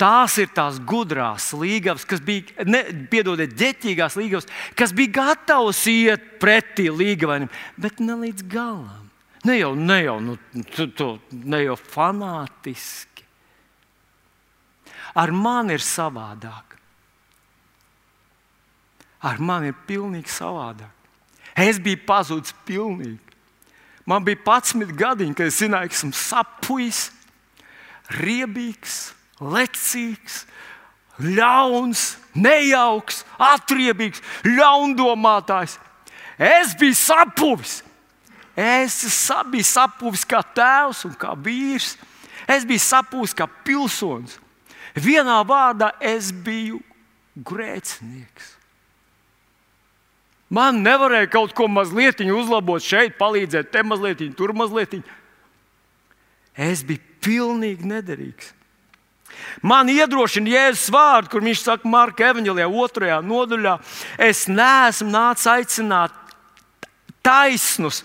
tās 0.00 0.36
ir 0.40 0.50
tās 0.56 0.80
gudrās 0.80 1.50
līgavas, 1.56 2.04
kas 2.08 2.20
bija, 2.24 2.64
ne, 2.68 2.82
piedodiet, 3.12 3.52
ģeķīgās 3.56 4.16
līgavas, 4.20 4.48
kas 4.76 4.96
bija 4.96 5.16
gatavas 5.20 5.80
iet 5.92 6.34
pretī 6.40 6.90
līgavainam, 6.92 7.52
bet 7.80 8.00
ne 8.04 8.18
līdz 8.24 8.48
galam. 8.48 8.99
Ne 9.44 9.56
jau, 9.56 9.74
ne 9.74 10.02
jau, 10.04 10.18
nu, 10.20 10.36
tu, 10.74 10.86
tu, 10.92 11.14
ne 11.32 11.62
jau 11.64 11.76
fanātiski. 11.78 13.24
Ar 15.16 15.32
mani 15.32 15.74
ir 15.78 15.84
savādāk. 15.84 16.76
Ar 19.26 19.40
mani 19.40 19.72
ir 19.72 19.78
pilnīgi 19.88 20.30
savādāk. 20.32 20.92
Es 21.56 21.80
biju 21.82 22.02
pazudis 22.06 22.54
pilnīgi. 22.68 23.18
Man 24.08 24.24
bija 24.24 24.40
11 24.44 24.94
gadiņi, 24.96 25.34
kad 25.36 25.50
es 25.50 25.58
zināju, 25.60 25.90
ka 25.90 25.98
esmu 25.98 26.14
sapnis, 26.16 27.00
riebīgs, 28.20 29.12
lecīgs, 29.40 30.44
ļauns, 31.20 32.16
nejauks, 32.34 33.22
atriebīgs, 33.50 34.22
ļaundomātājs. 34.46 35.76
Es 36.40 36.74
biju 36.80 36.96
sapnis. 36.96 37.80
Es 38.60 39.00
biju 39.48 39.64
sapūvis 39.64 40.26
kā 40.28 40.42
tēvs 40.56 41.06
un 41.08 41.16
kā 41.16 41.32
vīrs. 41.38 41.94
Es 42.50 42.66
biju 42.68 42.82
sapūvis 42.82 43.36
kā 43.36 43.46
pilsonis. 43.64 44.36
Vienā 44.98 45.38
vārdā 45.46 45.92
es 46.02 46.32
biju 46.34 46.80
grēcinieks. 47.46 48.56
Man 50.50 50.82
nevarēja 50.82 51.30
kaut 51.30 51.54
ko 51.54 51.68
mazliet 51.70 52.20
uzlabot 52.26 52.82
šeit, 52.82 53.14
palīdzēt, 53.20 53.70
te 53.70 53.84
mazliet, 53.86 54.24
tur 54.36 54.52
mazliet. 54.52 54.98
Es 56.58 56.82
biju 56.82 56.98
pilnīgi 57.22 57.86
nederīgs. 57.86 58.50
Man 59.62 59.88
iedrošina 59.92 60.50
Jēzus 60.50 60.90
vārdu, 60.92 61.30
kur 61.32 61.44
viņš 61.44 61.62
saka, 61.62 61.88
Marka 61.88 62.26
Evanģelijā, 62.32 62.66
otrajā 62.66 63.20
nodaļā, 63.24 63.76
es 64.20 64.46
neesmu 64.50 65.12
nācis 65.14 65.46
aicināt 65.52 66.16
taisnus, 67.24 68.02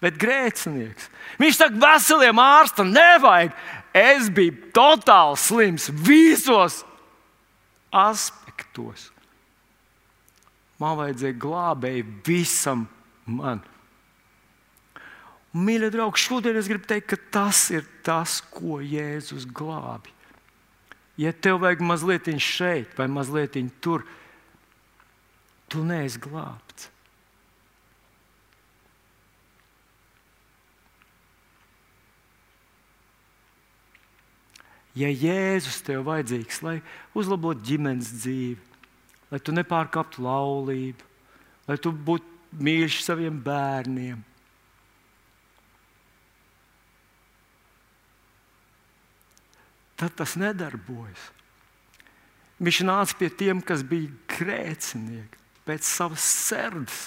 bet 0.00 0.18
grēcinieks. 0.20 1.08
Viņš 1.40 1.60
saka, 1.60 1.80
veseliem 1.80 2.40
ārstam 2.42 2.92
nevajag. 2.94 3.54
Es 3.96 4.28
biju 4.30 4.70
totāli 4.74 5.38
slims 5.40 5.88
visos 6.06 6.82
aspektos. 7.90 9.08
Man 10.80 10.96
vajadzēja 11.00 11.36
glābēji 11.42 12.06
visam 12.24 12.86
man. 13.28 13.60
Mīļie 15.50 15.90
draugi, 15.90 16.22
šodien 16.22 16.56
es 16.60 16.70
gribu 16.70 16.86
teikt, 16.86 17.08
ka 17.10 17.18
tas 17.34 17.64
ir 17.74 17.82
tas, 18.06 18.38
ko 18.54 18.78
Jēzus 18.78 19.48
glābi. 19.50 20.14
Ja 21.20 21.34
tev 21.34 21.58
vajag 21.64 21.82
mazliet 21.84 22.30
šeit 22.40 22.94
vai 22.96 23.08
mazliet 23.10 23.58
tur, 23.82 24.06
tu 25.68 25.82
neesi 25.84 26.22
glābts. 26.22 26.88
Ja 34.98 35.06
Jēzus 35.06 35.84
tev 35.86 36.02
vajadzīgs, 36.08 36.62
lai 36.66 36.80
uzlabotu 37.14 37.62
ģimenes 37.68 38.10
dzīvi, 38.24 38.58
lai 39.30 39.38
tu 39.38 39.54
nepārkāptu 39.54 40.24
laulību, 40.26 41.06
lai 41.68 41.76
tu 41.78 41.92
būtu 41.94 42.58
mīļš 42.58 42.96
saviem 43.06 43.36
bērniem, 43.44 44.24
tad 50.00 50.16
tas 50.18 50.34
nedarbojas. 50.40 51.28
Viņš 52.60 52.82
nāca 52.84 53.16
pie 53.16 53.30
tiem, 53.32 53.62
kas 53.64 53.84
bija 53.86 54.10
grēcinieki, 54.34 55.38
pēc 55.68 55.86
savas 55.86 56.24
sirds. 56.24 56.98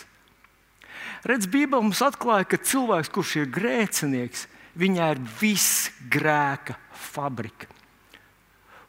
Redz, 1.27 1.49
Bībelē 1.49 1.84
mums 1.84 2.01
atklāja, 2.05 2.47
ka 2.47 2.61
cilvēks, 2.63 3.11
kurš 3.13 3.36
ir 3.41 3.51
grēcinieks, 3.53 4.47
viņā 4.79 5.11
ir 5.13 5.21
viss 5.41 5.91
grēka 6.09 6.77
fabrika. 7.14 7.70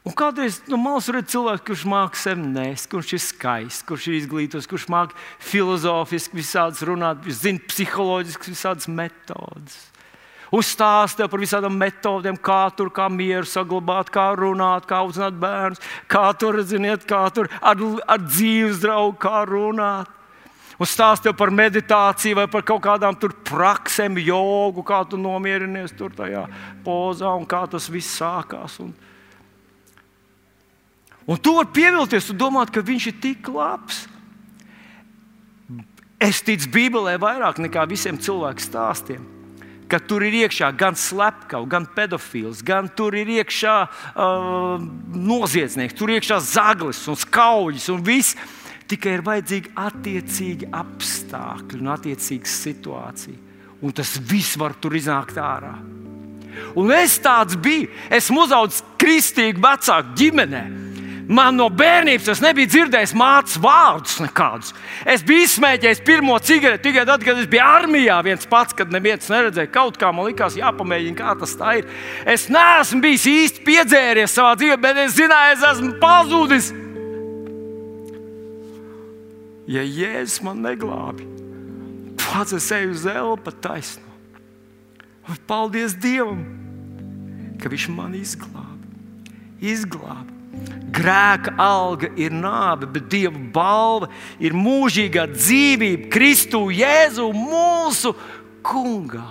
Un 0.05 0.13
kādreiz 0.13 0.59
no 0.67 0.75
nu, 0.75 0.83
malas 0.83 1.07
redz 1.09 1.31
cilvēku, 1.33 1.71
kurš 1.71 1.87
māca 1.89 2.35
nest, 2.37 2.85
kurš 2.91 3.15
ir 3.17 3.23
skaists, 3.23 3.85
kurš 3.87 4.11
ir 4.11 4.19
izglītots, 4.19 4.69
kurš 4.69 4.85
māca 4.93 5.17
filozofiski 5.41 6.37
visādas 6.43 6.83
runāt, 6.85 7.25
zina 7.33 7.63
psiholoģiski 7.71 8.53
visādas 8.53 8.89
metodas 8.91 9.79
uzstāsta 10.55 11.27
par 11.29 11.41
visādām 11.41 11.75
metodēm, 11.79 12.37
kā 12.37 12.69
tur 12.77 12.91
kā 12.93 13.07
mieru 13.11 13.47
saglabāt, 13.49 14.11
kā 14.13 14.29
runāt, 14.37 14.87
kā 14.89 15.01
audzināt 15.03 15.37
bērnus, 15.41 15.81
kā 16.11 16.27
tur, 16.39 16.61
ziniet, 16.63 17.05
kā 17.09 17.25
tur 17.33 17.49
ar, 17.61 17.81
ar 18.07 18.21
dzīves 18.23 18.81
draugu, 18.83 19.17
kā 19.25 19.45
runāt. 19.49 20.11
Un 20.75 20.89
stāsta 20.89 21.31
par 21.31 21.53
meditāciju 21.55 22.35
vai 22.41 22.47
par 22.51 22.65
kaut 22.67 22.83
kādām 22.83 23.15
praksēm, 23.47 24.17
jogu, 24.19 24.83
kā 24.83 25.03
tu 25.07 25.17
nomierinies 25.17 25.95
tur 25.95 26.11
tajā 26.11 26.45
pozā 26.83 27.31
un 27.31 27.45
kā 27.47 27.63
tas 27.71 27.87
viss 27.89 28.17
sākās. 28.19 28.79
Un, 28.83 28.91
un 31.27 31.39
tu 31.39 31.55
vari 31.55 31.71
pievilties 31.71 32.27
un 32.33 32.41
domāt, 32.41 32.73
ka 32.75 32.83
viņš 32.83 33.07
ir 33.07 33.21
tik 33.23 33.47
labs. 33.47 34.03
Es 36.19 36.41
ticu 36.43 36.67
Bībelē 36.71 37.15
vairāk 37.19 37.59
nekā 37.63 37.87
visiem 37.87 38.19
cilvēku 38.19 38.63
stāstiem 38.63 39.35
ka 39.89 39.99
tur 40.01 40.25
ir 40.25 40.35
iekšā 40.45 40.71
gan 40.77 40.97
slepkavs, 40.97 41.69
gan 41.69 41.85
pedofils, 41.95 42.63
gan 42.65 42.89
tur 42.97 43.15
ir 43.17 43.29
iekšā 43.39 43.75
uh, 43.85 44.81
noziedznieks, 45.13 45.95
tur 45.97 46.11
ir 46.11 46.21
iekšā 46.21 46.39
zaglis 46.41 47.03
un 47.11 47.19
skauģis 47.19 47.89
un 47.93 48.05
viss. 48.05 48.37
Tikai 48.85 49.15
ir 49.17 49.25
vajadzīgi 49.25 49.73
attiecīgi 49.81 50.69
apstākļi 50.77 51.81
un 51.81 51.91
attiecīga 51.95 52.49
situācija. 52.49 53.41
Un 53.81 53.93
tas 53.93 54.15
viss 54.29 54.57
var 54.61 54.75
tur 54.81 54.95
iznākt 54.97 55.39
ārā. 55.41 55.73
Un 56.77 56.91
es 56.95 57.17
tāds 57.19 57.57
biju. 57.59 57.89
Esmu 58.13 58.45
uzaugusi 58.45 58.85
kristīgu 59.01 59.63
vecāku 59.63 60.15
ģimenē. 60.19 60.63
Man 61.25 61.57
no 61.57 61.71
bērnības 61.73 62.27
es 62.35 62.41
nebiju 62.43 62.69
dzirdējis 62.69 63.15
mācības 63.17 63.57
vārdus 63.63 64.19
nekādus. 64.21 64.73
Es 65.09 65.23
biju 65.25 65.47
izsmēķējis 65.47 66.03
pirmo 66.05 66.37
cigareti 66.37 66.91
tikai 66.91 67.05
tad, 67.09 67.25
kad 67.25 67.39
es 67.41 67.49
biju 67.49 67.63
armijā 67.65 68.19
viens 68.27 68.45
pats, 68.49 68.77
kad 68.77 68.93
neviens 68.93 69.31
neredzēja. 69.33 69.71
Kaut 69.73 69.97
kā 69.97 70.11
man 70.13 70.29
likās, 70.29 70.57
jāpamēģina, 70.59 71.17
kā 71.17 71.33
tas 71.41 71.57
tā 71.57 71.79
ir. 71.79 71.89
Es 72.29 72.45
neesmu 72.53 73.01
bijis 73.01 73.25
īsti 73.31 73.65
piedzēries 73.65 74.37
savā 74.37 74.53
dzīvē, 74.61 74.77
bet 74.85 75.01
es 75.07 75.17
zināju, 75.17 75.57
es 75.57 75.69
esmu 75.73 75.95
pazudis. 76.03 76.69
Ja 79.65 79.81
Jēzus 79.81 80.43
man 80.45 80.61
neglābi, 80.61 81.25
pats 82.21 82.53
es 82.53 82.67
eju 82.73 82.93
uz 82.93 83.05
elpa 83.09 83.53
taisno. 83.63 84.05
Paldies 85.49 85.95
Dievam, 85.97 86.43
ka 87.61 87.71
Viņš 87.71 87.87
man 87.89 88.13
izglāba. 88.13 88.77
Izglāba. 89.57 90.31
Grēka 90.95 91.55
alga 91.59 92.11
ir 92.15 92.31
nāve, 92.31 92.87
bet 92.87 93.09
Dieva 93.11 93.39
balva 93.55 94.07
ir 94.39 94.53
mūžīgā 94.55 95.25
dzīvība 95.33 96.11
Kristu 96.13 96.69
Jēzu 96.71 97.27
mūsu 97.35 98.13
kungā. 98.63 99.25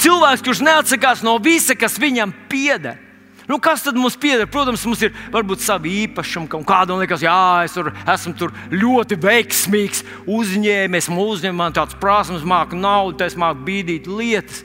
Cilvēks, 0.00 0.42
kurš 0.42 0.64
neatsakās 0.66 1.22
no 1.22 1.36
visa, 1.42 1.76
kas 1.78 2.00
viņam 2.02 2.34
pieder. 2.50 3.05
Nu, 3.46 3.60
kas 3.62 3.84
tad 3.86 3.94
mums 3.94 4.16
pieder? 4.18 4.48
Protams, 4.50 4.82
mums 4.88 5.04
ir 5.06 5.12
varbūt 5.30 5.62
savi 5.62 5.92
īpašumi, 6.02 6.48
kaut 6.50 6.64
kādam 6.66 6.98
liekas, 6.98 7.22
jā, 7.22 7.36
es 7.66 7.76
tur, 7.76 7.92
esmu 8.02 8.32
tur 8.38 8.54
ļoti 8.74 9.18
veiksmīgs 9.22 10.02
uzņēmējs, 10.26 11.10
man 11.12 11.22
uzņēmējs 11.22 11.76
tāds 11.78 11.98
prasmes, 12.02 12.46
māku 12.46 12.78
naudu, 12.78 13.22
es 13.26 13.38
māku 13.38 13.62
bīdīt 13.68 14.10
lietas. 14.10 14.64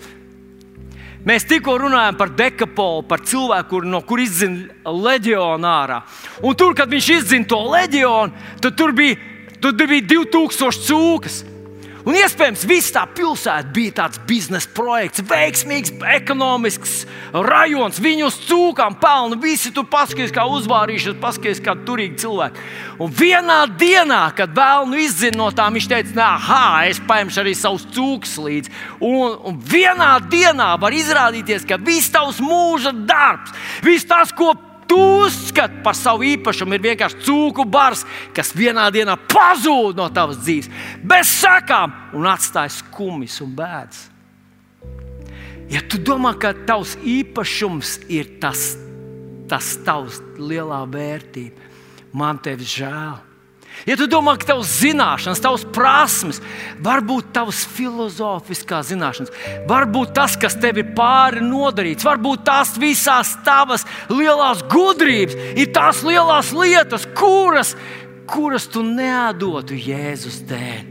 Mēs 1.21 1.45
tikko 1.45 1.75
runājām 1.77 2.17
par 2.17 2.31
dekapolu, 2.33 3.03
par 3.05 3.21
cilvēku, 3.21 3.69
kur, 3.69 3.85
no 3.85 4.01
kur 4.01 4.23
izzina 4.23 4.89
leģionu 4.89 5.69
ārā. 5.69 5.99
Un 6.41 6.57
tur, 6.57 6.73
kad 6.73 6.89
viņš 6.89 7.09
izzina 7.19 7.45
to 7.45 7.59
leģionu, 7.69 8.33
tad 8.63 8.73
tur 8.79 8.95
bija, 8.97 9.19
tur 9.61 9.77
bija 9.77 10.07
2000 10.15 10.87
cūkas. 10.87 11.43
Un 12.01 12.15
iespējams, 12.17 12.63
viss 12.65 12.93
tā 12.95 13.03
pilsēta 13.13 13.69
bija 13.75 13.93
tāds 13.99 14.21
biznesa 14.25 14.69
projekts, 14.73 15.21
veiksmīgs, 15.29 15.91
ekonomisks 16.15 16.95
rajons. 17.31 17.99
Viņi 18.01 18.25
uz 18.25 18.39
cūkām 18.47 18.97
pelna, 19.01 19.37
visi 19.41 19.69
tur 19.75 19.85
paskatās, 19.91 20.33
kā 20.33 20.47
uzvārījušies, 20.49 21.19
paskatās, 21.21 21.61
kā 21.61 21.75
turīgi 21.85 22.23
cilvēki. 22.23 22.65
Un 23.01 23.13
vienā 23.21 23.59
dienā, 23.77 24.23
kad 24.37 24.55
vēlnu 24.57 24.97
izzina 25.03 25.43
no 25.43 25.51
tām, 25.53 25.77
viņš 25.77 25.91
teica, 25.91 26.31
ah, 26.41 26.81
es 26.89 27.01
paņemšu 27.05 27.43
arī 27.43 27.53
savus 27.57 27.85
cūkus 27.93 28.33
līdzi. 28.41 28.73
Un, 28.97 29.37
un 29.51 29.61
vienā 29.61 30.15
dienā 30.31 30.73
var 30.81 30.97
izrādīties, 30.97 31.69
ka 31.69 31.77
viss 31.81 32.09
tavs 32.13 32.41
mūža 32.41 32.95
darbs, 33.05 33.53
viss 33.85 34.09
tas, 34.09 34.33
ko 34.33 34.55
tu 34.91 34.99
uzskati 35.23 35.79
par 35.85 35.95
savu 35.95 36.25
īpašumu, 36.27 36.75
ir 36.75 36.83
vienkārši 36.83 37.23
cūku 37.23 37.63
bars, 37.71 38.03
kas 38.35 38.51
vienā 38.51 38.89
dienā 38.91 39.15
pazūd 39.31 39.95
no 39.95 40.09
tavas 40.11 40.41
dzīves, 40.43 40.67
bez 41.07 41.31
sakām 41.31 41.93
un 42.17 42.27
atstāj 42.27 42.73
skumjas 42.81 43.39
un 43.45 43.53
bēdas. 43.55 44.01
Ja 45.71 45.79
tu 45.87 46.01
domā, 46.03 46.33
ka 46.35 46.51
tavs 46.67 46.97
īpašums 47.07 48.01
ir 48.11 48.33
tas, 48.43 48.73
tas 49.47 49.77
tavs 49.87 50.19
lielā 50.35 50.83
vērtība, 50.91 51.71
man 52.11 52.43
tevi 52.43 52.67
žēl. 52.67 53.30
Ja 53.89 53.95
tu 53.97 54.05
domā, 54.09 54.35
ka 54.37 54.51
tavs 54.51 54.75
zināšanas, 54.81 55.41
tavs 55.41 55.63
prasmes, 55.73 56.41
varbūt 56.85 57.31
tavs 57.33 57.63
filozofiskās 57.73 58.91
zināšanas, 58.91 59.33
varbūt 59.69 60.13
tas, 60.17 60.35
kas 60.37 60.57
tev 60.61 60.81
ir 60.81 60.91
pāri 60.97 61.41
nodarīts, 61.45 62.05
varbūt 62.05 62.45
tās 62.45 62.75
visās 62.81 63.33
tavas 63.45 63.87
lielās 64.11 64.61
gudrības, 64.69 65.37
ir 65.57 65.73
tās 65.73 66.03
lielās 66.05 66.53
lietas, 66.53 67.07
kuras, 67.17 67.73
kuras 68.29 68.69
tu 68.69 68.85
nedotu 68.85 69.79
Jēzus 69.79 70.43
dēļ. 70.51 70.85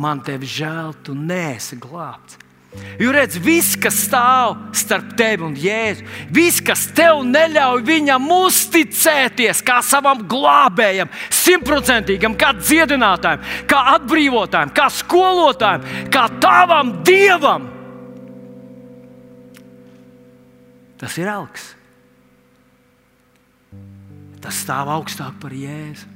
Man 0.00 0.20
tevi 0.24 0.48
žēl, 0.48 0.94
tu 1.04 1.16
nēsi 1.16 1.80
glābts. 1.80 2.38
Jo 2.70 3.10
redz, 3.10 3.34
viss, 3.42 3.74
kas 3.80 3.96
stāv 4.04 4.52
starp 4.78 5.16
tevi 5.18 5.42
un 5.42 5.56
Jēzu, 5.58 6.04
viss, 6.30 6.60
kas 6.62 6.84
tev 6.94 7.24
neļauj 7.26 7.82
viņam 7.88 8.28
uzticēties 8.30 9.62
kā 9.66 9.80
savam 9.82 10.20
glābējam, 10.30 11.10
simtprocentīgam, 11.34 12.36
kā 12.38 12.52
dziedinātājam, 12.60 13.42
kā 13.70 13.80
atbrīvotājam, 13.96 14.70
kā 14.76 14.86
skolotājam, 15.00 15.88
kā 16.14 16.28
tavam 16.44 16.92
dievam. 17.06 17.66
Tas 21.00 21.16
ir 21.18 21.30
augs. 21.32 21.72
Tas 24.44 24.60
stāv 24.62 24.92
augstāk 24.94 25.40
par 25.42 25.56
Jēzu. 25.56 26.06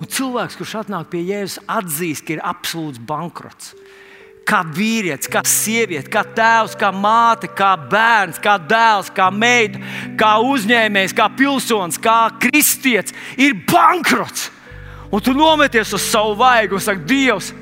Un 0.00 0.08
cilvēks, 0.10 0.56
kurš 0.58 0.78
atnāk 0.80 1.12
pie 1.12 1.20
Jēzus, 1.26 1.60
atzīst, 1.68 2.24
ka 2.24 2.38
ir 2.38 2.46
absolūts 2.46 3.02
bankrots 3.02 3.74
kā 4.48 4.60
vīrietis, 4.76 5.30
kā 5.30 5.42
sieviete, 5.48 6.10
kā 6.12 6.24
tēvs, 6.36 6.76
kā 6.78 6.90
māte, 6.94 7.48
kā 7.48 7.74
bērns, 7.90 8.40
kā 8.42 8.56
dēls, 8.60 9.10
kā 9.14 9.30
meita, 9.32 9.80
kā 10.20 10.34
uzņēmējs, 10.44 11.16
kā 11.16 11.28
pilsonis, 11.38 12.00
kā 12.00 12.18
kristietis, 12.42 13.16
ir 13.40 13.56
bankrots. 13.70 14.50
Un 15.14 15.22
tu 15.22 15.34
nometies 15.36 15.92
uz 15.94 16.02
savu 16.02 16.34
vaigu 16.38 16.76
un 16.76 16.82
saki, 16.82 17.04
Dievs, 17.06 17.52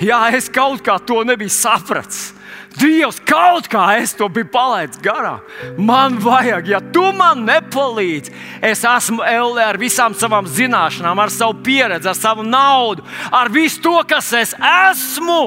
jā, 0.00 0.20
es 0.36 0.48
kaut 0.52 0.84
kā 0.84 0.98
to 1.02 1.22
nebiju 1.26 1.52
sapratis. 1.52 2.32
Dievs, 2.74 3.20
kaut 3.22 3.68
kā 3.70 3.84
es 4.00 4.16
to 4.18 4.26
biju 4.32 4.48
palaidis 4.50 4.98
garām. 5.02 5.42
Man 5.78 6.16
vajag, 6.22 6.70
ja 6.72 6.80
tu 6.94 7.04
man 7.14 7.44
nepalīdzi, 7.46 8.32
es 8.66 8.82
esmu 8.88 9.22
Elē 9.22 9.68
ar 9.70 9.78
visām 9.78 10.16
savām 10.18 10.48
zināšanām, 10.50 11.22
ar 11.22 11.30
savu 11.30 11.60
pieredzi, 11.66 12.10
ar 12.10 12.18
savu 12.18 12.42
naudu, 12.46 13.04
ar 13.30 13.50
visu 13.54 13.82
to, 13.84 13.94
kas 14.10 14.32
es 14.40 14.56
esmu 14.58 15.38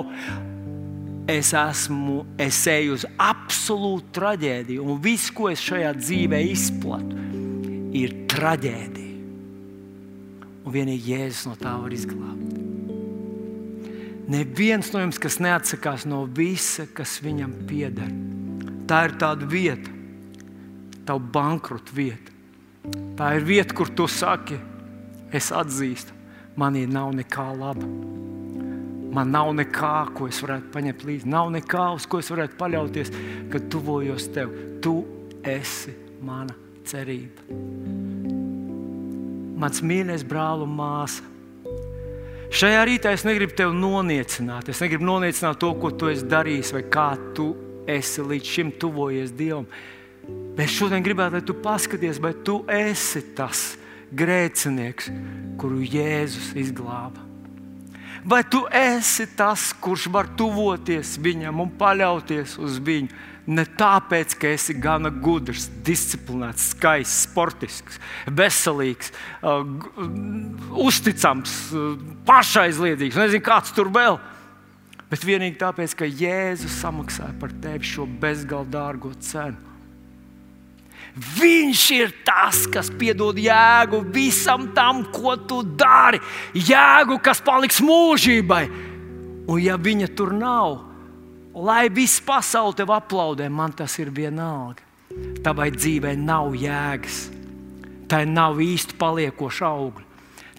es 1.28 1.52
esmu, 1.54 2.22
es 2.40 2.62
eju 2.72 2.96
uz 2.96 3.04
absolūtu 3.20 4.14
traģēdiju, 4.16 4.84
un 4.84 5.02
viss, 5.04 5.32
ko 5.36 5.50
es 5.52 5.64
šajā 5.64 5.92
dzīvē 6.00 6.40
izplatu, 6.54 7.20
ir 7.98 8.16
traģēdija. 8.32 9.06
Un 10.68 10.74
vienīgi 10.74 11.14
Jēzus 11.14 11.48
no 11.48 11.56
tā 11.60 11.74
var 11.80 11.94
izglābt. 11.96 12.56
Neviens 14.28 14.90
no 14.92 15.00
jums, 15.00 15.20
kas 15.24 15.38
neatsakās 15.40 16.04
no 16.08 16.26
visa, 16.28 16.84
kas 16.92 17.16
viņam 17.24 17.54
pieder, 17.68 18.10
tā 18.88 19.06
ir 19.08 19.16
tāda 19.20 19.48
vieta, 19.48 19.94
tava 21.08 21.24
bankrota 21.24 21.96
vieta. 21.96 22.36
Tā 23.20 23.34
ir 23.36 23.48
vieta, 23.48 23.76
kur 23.76 23.90
tu 23.92 24.08
saki, 24.12 24.60
es 25.36 25.52
atzīstu, 25.56 26.16
manī 26.60 26.86
nav 26.88 27.14
nekā 27.16 27.48
laba. 27.56 27.88
Man 29.14 29.32
nav 29.32 29.54
nekā, 29.56 29.94
ko 30.18 30.28
es 30.28 30.42
varētu 30.44 30.72
paņemt 30.74 31.06
līdzi. 31.08 31.30
Nav 31.32 31.52
nekā, 31.54 31.86
uz 31.96 32.06
ko 32.10 32.20
es 32.22 32.30
varētu 32.32 32.58
paļauties, 32.60 33.12
kad 33.54 33.70
tuvojos 33.72 34.28
tev. 34.36 34.52
Tu 34.84 34.94
esi 35.48 35.96
mana 36.24 36.56
cerība. 36.88 37.48
Mans 39.58 39.82
mīļais 39.82 40.26
brāl 40.28 40.64
un 40.66 40.76
māsa. 40.78 41.26
Šajā 42.54 42.84
rītā 42.88 43.12
es 43.16 43.26
negribu 43.28 43.56
tevi 43.58 43.76
noniecināt. 43.76 44.70
Es 44.72 44.80
negribu 44.84 45.08
noniecināt 45.08 45.60
to, 45.60 45.74
ko 45.82 45.92
tu 45.92 46.12
esi 46.12 46.28
darījis, 46.30 46.72
vai 46.78 46.84
kā 46.92 47.10
tu 47.36 47.52
esi 47.90 48.24
līdz 48.24 48.54
šim 48.54 48.72
tuvojies 48.80 49.34
Dievam. 49.36 49.68
Bet 50.58 50.72
šodien 50.72 51.04
gribētu, 51.04 51.38
lai 51.38 51.46
tu 51.48 51.56
paskaties, 51.64 52.22
vai 52.24 52.34
tu 52.48 52.62
esi 52.72 53.24
tas 53.36 53.70
grēcinieks, 54.16 55.12
kuru 55.60 55.84
Jēzus 55.84 56.54
izglāba. 56.60 57.27
Vai 58.28 58.44
tu 58.44 58.66
esi 58.76 59.24
tas, 59.40 59.70
kurš 59.72 60.10
var 60.12 60.28
tuvoties 60.36 61.14
viņam 61.24 61.62
un 61.64 61.70
paļauties 61.80 62.58
uz 62.60 62.76
viņu? 62.84 63.16
Ne 63.48 63.64
tāpēc, 63.80 64.34
ka 64.36 64.50
esi 64.52 64.74
gana 64.76 65.08
gudrs, 65.08 65.70
disciplinēts, 65.88 66.74
skaists, 66.74 67.22
sportisks, 67.30 68.02
veselīgs, 68.28 69.14
uh, 69.40 69.64
uzticams, 70.84 71.54
uh, 71.72 71.94
pašaizliedzīgs, 72.28 73.16
nezinu, 73.16 73.46
kāds 73.48 73.72
tur 73.72 73.88
vēl. 73.96 74.20
Bet 75.08 75.24
vienīgi 75.24 75.62
tāpēc, 75.62 75.96
ka 75.96 76.12
Jēzus 76.12 76.82
samaksāja 76.82 77.32
par 77.40 77.56
tevi 77.64 77.88
šo 77.88 78.10
bezgalīgi 78.20 78.76
dārgo 78.76 79.14
cenu. 79.24 79.67
Viņš 81.18 81.84
ir 81.96 82.12
tas, 82.26 82.66
kas 82.70 82.92
piedod 82.94 83.38
jēgu 83.42 84.04
visam 84.14 84.68
tam, 84.76 85.02
ko 85.10 85.34
tu 85.50 85.64
dari. 85.66 86.20
Jēgu, 86.54 87.18
kas 87.26 87.42
paliks 87.42 87.82
mūžībai. 87.82 88.66
Un 89.48 89.62
ja 89.64 89.78
viņa 89.82 90.12
tur 90.14 90.36
nav, 90.38 90.82
lai 91.56 91.88
viss 91.90 92.22
pasaule 92.22 92.76
tev 92.78 92.92
aplaudē, 92.94 93.48
man 93.50 93.74
tas 93.74 93.98
ir 93.98 94.12
vienalga. 94.14 94.84
Tavai 95.42 95.72
dzīvei 95.74 96.18
nav 96.20 96.54
jēgas, 96.60 97.22
tai 98.12 98.26
nav 98.30 98.60
īsti 98.62 99.00
paliekoša 99.00 99.72
augļa. 99.72 100.07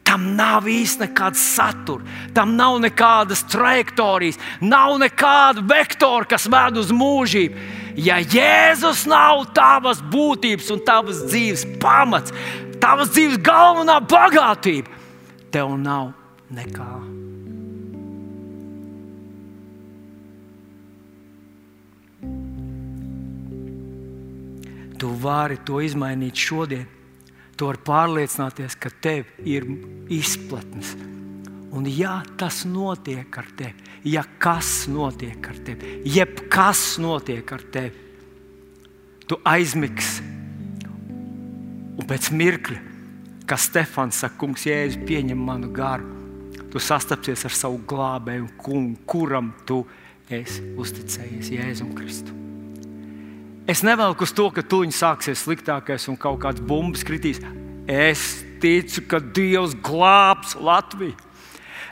Tam 0.09 0.23
nav 0.39 0.65
īsti 0.65 1.05
nekāda 1.05 1.37
satura, 1.37 2.05
tam 2.33 2.55
nav 2.57 2.79
nekādas 2.81 3.43
trajektorijas, 3.53 4.39
nav 4.65 4.95
nekāda 5.03 5.61
vektora, 5.69 6.25
kas 6.25 6.47
ved 6.49 6.81
uz 6.81 6.89
mūžību. 6.97 7.67
Ja 8.01 8.17
Jēzus 8.23 9.05
nav 9.11 9.51
tavas 9.53 10.01
būtības 10.01 10.73
un 10.73 10.81
tavas 10.87 11.21
dzīves 11.29 11.67
pamats, 11.83 12.33
tavas 12.81 13.13
dzīves 13.13 13.43
galvenā 13.45 13.99
bagātība, 14.09 14.89
tev 15.53 15.77
nav 15.77 16.15
nekā. 16.57 16.89
Tu 24.99 25.17
vari 25.21 25.61
to 25.69 25.83
izmainīt 25.85 26.49
šodien 26.49 26.89
tu 27.59 27.69
vari 27.69 27.83
pārliecināties, 27.85 28.77
ka 28.79 28.91
tev 29.03 29.29
ir 29.47 29.67
izplatnes. 30.15 30.95
Un, 31.75 31.85
ja 31.91 32.23
tas 32.41 32.63
notiek 32.65 33.35
ar 33.39 33.49
tevi, 33.59 33.85
ja 34.09 34.23
kas 34.41 34.87
notiek 34.89 35.51
ar 35.51 35.59
tevi, 35.67 35.99
jebkas 36.09 36.97
notiek 37.03 37.53
ar 37.53 37.65
tevi, 37.75 38.07
tu 39.29 39.37
aizmigsi. 39.45 40.25
Un 41.99 42.07
pēc 42.09 42.31
mirkļa, 42.33 42.81
kad 43.49 43.61
Stefans 43.61 44.23
saka, 44.23 44.39
kungs, 44.41 44.65
jēzus, 44.69 45.03
pieņem 45.09 45.45
manu 45.45 45.73
garu, 45.75 46.09
tu 46.73 46.81
sastapsies 46.81 47.45
ar 47.49 47.57
savu 47.57 47.83
glābēju, 47.91 48.53
kungu, 48.61 49.01
kuram 49.09 49.53
tu 49.69 49.83
esi 50.31 50.63
uzticējies 50.79 51.57
Jēzum 51.57 51.97
Kristum. 51.97 52.48
Es 53.69 53.83
nevelku 53.85 54.25
uz 54.25 54.31
to, 54.33 54.47
ka 54.49 54.63
tuņi 54.65 54.95
sāksies 54.97 55.43
sliktākais 55.45 56.07
un 56.09 56.17
kaut 56.17 56.39
kāds 56.41 56.63
bumbas 56.65 57.03
kritīs. 57.05 57.37
Es 57.85 58.39
ticu, 58.63 59.03
ka 59.11 59.19
Dievs 59.21 59.75
glābs 59.85 60.55
Latviju. 60.57 61.13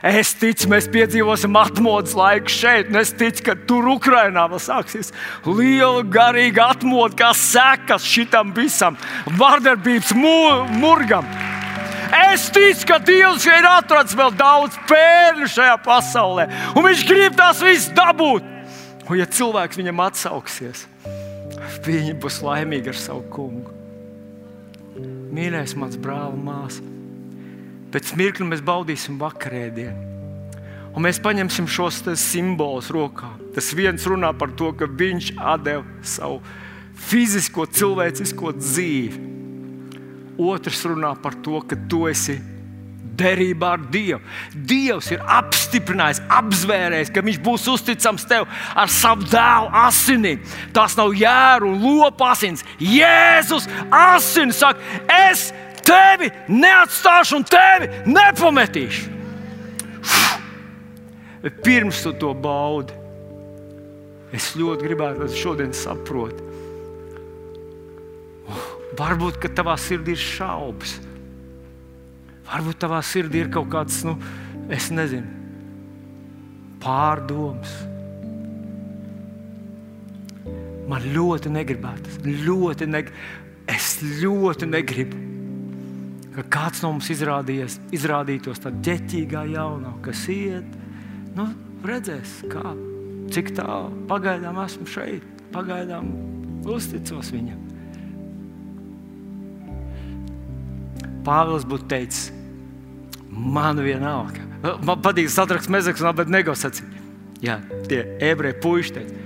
Es 0.01 0.31
ticu, 0.37 0.71
mēs 0.73 0.87
piedzīvosim 0.93 1.53
atmodas 1.57 2.15
laiku 2.17 2.49
šeit, 2.53 2.89
un 2.89 2.97
es 2.97 3.11
ticu, 3.17 3.43
ka 3.45 3.55
tur 3.69 3.85
Ukrajinā 3.93 4.47
vēl 4.49 4.61
sāksies 4.61 5.13
liela 5.45 6.01
garīga 6.01 6.71
atmoda, 6.73 7.13
kā 7.17 7.29
sekas 7.37 8.05
šitam 8.05 8.55
visam 8.57 8.97
vardarbības 9.37 10.15
murgam. 10.17 11.29
Es 12.31 12.49
ticu, 12.53 12.89
ka 12.89 12.97
Dievs 13.05 13.45
ir 13.45 13.69
atradzis 13.69 14.17
vēl 14.17 14.33
daudz 14.37 14.81
pērļu 14.89 15.53
šajā 15.53 15.77
pasaulē, 15.85 16.49
un 16.73 16.89
Viņš 16.89 17.07
grib 17.09 17.37
tās 17.37 17.61
visas 17.61 17.93
dabūt. 17.93 18.53
Un, 19.07 19.17
ja 19.21 19.29
cilvēks 19.29 19.77
viņam 19.77 20.05
atsauksies, 20.09 20.87
viņi 21.85 22.15
būs 22.21 22.41
laimīgi 22.45 22.91
ar 22.91 22.99
savu 22.99 23.23
kungu. 23.33 23.73
Mīļais, 25.33 25.75
mans 25.77 25.97
brāl, 26.01 26.33
māsa, 26.39 26.83
pēc 27.93 28.13
mirkļa 28.17 28.47
mēs 28.49 28.63
baudīsim 28.65 29.19
vakarēdienu. 29.21 30.15
Un 30.97 31.05
mēs 31.05 31.19
paņemsim 31.21 31.67
šos 31.69 32.01
simbolus 32.17 32.89
rokā. 32.89 33.29
Tas 33.53 33.69
viens 33.77 34.05
runā 34.09 34.31
par 34.33 34.55
to, 34.57 34.71
ka 34.73 34.87
viņš 34.89 35.31
deva 35.61 35.83
savu 36.01 36.39
fizisko, 36.97 37.67
cilvēcisko 37.69 38.53
dzīvi. 38.57 39.25
Otrs 40.41 40.83
runā 40.89 41.13
par 41.21 41.37
to, 41.45 41.61
ka 41.61 41.77
tu 41.89 42.07
esi 42.09 42.39
derībā 43.17 43.73
ar 43.75 43.83
Dievu. 43.91 44.21
Dievs 44.53 45.11
ir 45.13 45.23
apstiprinājis, 45.39 46.21
apzvērējis, 46.39 47.11
ka 47.13 47.23
Viņš 47.27 47.39
būs 47.43 47.67
uzticams 47.71 48.25
tev 48.29 48.47
ar 48.77 48.91
savu 48.91 49.27
dēlu 49.27 49.71
asinīm. 49.83 50.43
Tas 50.75 50.95
nav 50.99 51.15
jēru 51.17 51.73
un 51.73 51.81
lopu 51.83 52.27
asins. 52.27 52.63
Jēzus 52.79 53.67
asins 53.91 54.61
saka, 54.61 54.79
es 55.11 55.49
tevi 55.87 56.31
neatstāšu 56.51 57.39
un 57.39 57.47
tevi 57.47 57.89
nepametīšu. 58.07 59.15
Bet 61.43 61.61
pirms 61.63 61.99
tu 62.03 62.11
to 62.17 62.33
baudi, 62.33 62.95
es 64.35 64.53
ļoti 64.57 64.87
gribētu, 64.87 65.21
lai 65.21 65.29
tu 65.31 65.39
šodien 65.39 65.75
saproti. 65.75 66.43
Varbūt, 68.97 69.37
ka 69.43 69.51
tavā 69.53 69.75
sirdī 69.79 70.15
ir 70.15 70.21
šaubas. 70.21 70.97
Varbūt 72.47 72.79
tavā 72.79 73.01
sirdī 73.03 73.43
ir 73.43 73.51
kaut 73.51 73.67
kāds, 73.73 73.99
nu, 74.07 74.15
es 74.71 74.87
nezinu, 74.93 75.27
pārdoms. 76.83 77.73
Man 80.87 81.03
ļoti 81.11 81.51
negribētu, 81.51 82.21
ļoti 82.47 82.87
neg 82.87 83.11
es 83.67 83.97
ļoti 84.21 84.69
negribu, 84.69 85.19
ka 86.37 86.45
kāds 86.53 86.83
no 86.83 86.93
mums 86.93 87.09
izrādītos 87.11 88.61
tādā 88.63 88.79
ģeķīgā 88.87 89.43
jaunā, 89.51 89.91
kas 90.05 90.23
iet, 90.31 90.77
nu, 91.35 91.49
redzēs, 91.87 92.39
kā, 92.51 92.71
cik 93.33 93.51
tālu 93.57 94.05
pagaidām 94.07 94.61
esmu 94.63 94.87
šeit, 94.87 95.25
pagaidām 95.51 96.13
uzticos 96.67 97.33
viņam. 97.35 97.63
Pāvils 101.27 101.67
būtu 101.67 101.89
teicis, 101.91 102.29
Man 103.37 103.81
vienalga. 103.85 104.41
Man 104.81 105.01
patīk 105.05 105.29
satraks 105.29 105.69
mezeks 105.69 106.01
un 106.01 106.09
abednego 106.09 106.55
sacīt. 106.57 106.89
Jā, 107.43 107.59
tie 107.85 108.01
ebreji 108.25 108.57
puiši 108.63 108.93
teica, 108.95 109.17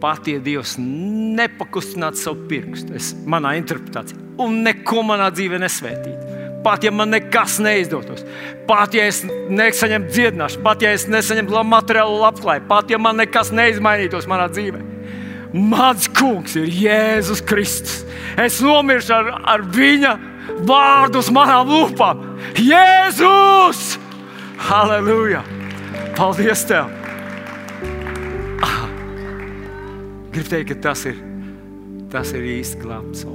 pat 0.00 0.28
ja 0.30 0.40
Dievs 0.40 0.78
nepakustināt 0.80 2.16
savu 2.16 2.46
pirkstu, 2.48 2.94
es, 2.96 3.10
manā 3.28 3.52
interpretācijā, 3.58 4.16
un 4.40 4.62
neko 4.64 5.04
manā 5.04 5.28
dzīvē 5.34 5.60
nesvētīt. 5.60 6.30
Pat 6.62 6.84
ja 6.86 6.92
man 6.94 7.10
nekas 7.10 7.58
neizdotos, 7.60 8.22
pat 8.68 8.94
ja 8.94 9.04
es 9.10 9.20
nesaņemtu 9.26 10.14
dziedināšanu, 10.14 10.64
pat 10.64 10.84
ja 10.84 10.94
es 10.94 11.08
nesaņemtu 11.10 11.64
materiālu 11.66 12.20
labklājību, 12.22 12.68
pat 12.70 12.92
ja 12.94 13.00
man 13.02 13.18
nekas 13.20 13.50
neizmainītos 13.52 14.28
manā 14.30 14.46
dzīvē. 14.54 14.80
Mans 15.52 16.06
kungs 16.16 16.54
ir 16.56 16.70
Jēzus 16.72 17.42
Kristus. 17.44 18.06
Es 18.40 18.62
nomiršu 18.64 19.12
ar, 19.12 19.32
ar 19.52 19.66
viņa 19.74 20.14
vārdu 20.68 21.22
uz 21.22 21.30
manām 21.34 21.70
lūpām. 21.70 22.24
Jēzus! 22.58 23.96
Halleluja! 24.68 25.42
Paldies 26.16 26.66
Tev! 26.68 26.90
Gribu 30.32 30.48
teikt, 30.48 30.70
ka 30.72 30.78
tas 30.88 31.04
ir, 31.10 31.18
tas 32.12 32.32
ir 32.32 32.46
īsts 32.54 32.80
glābs. 32.80 33.26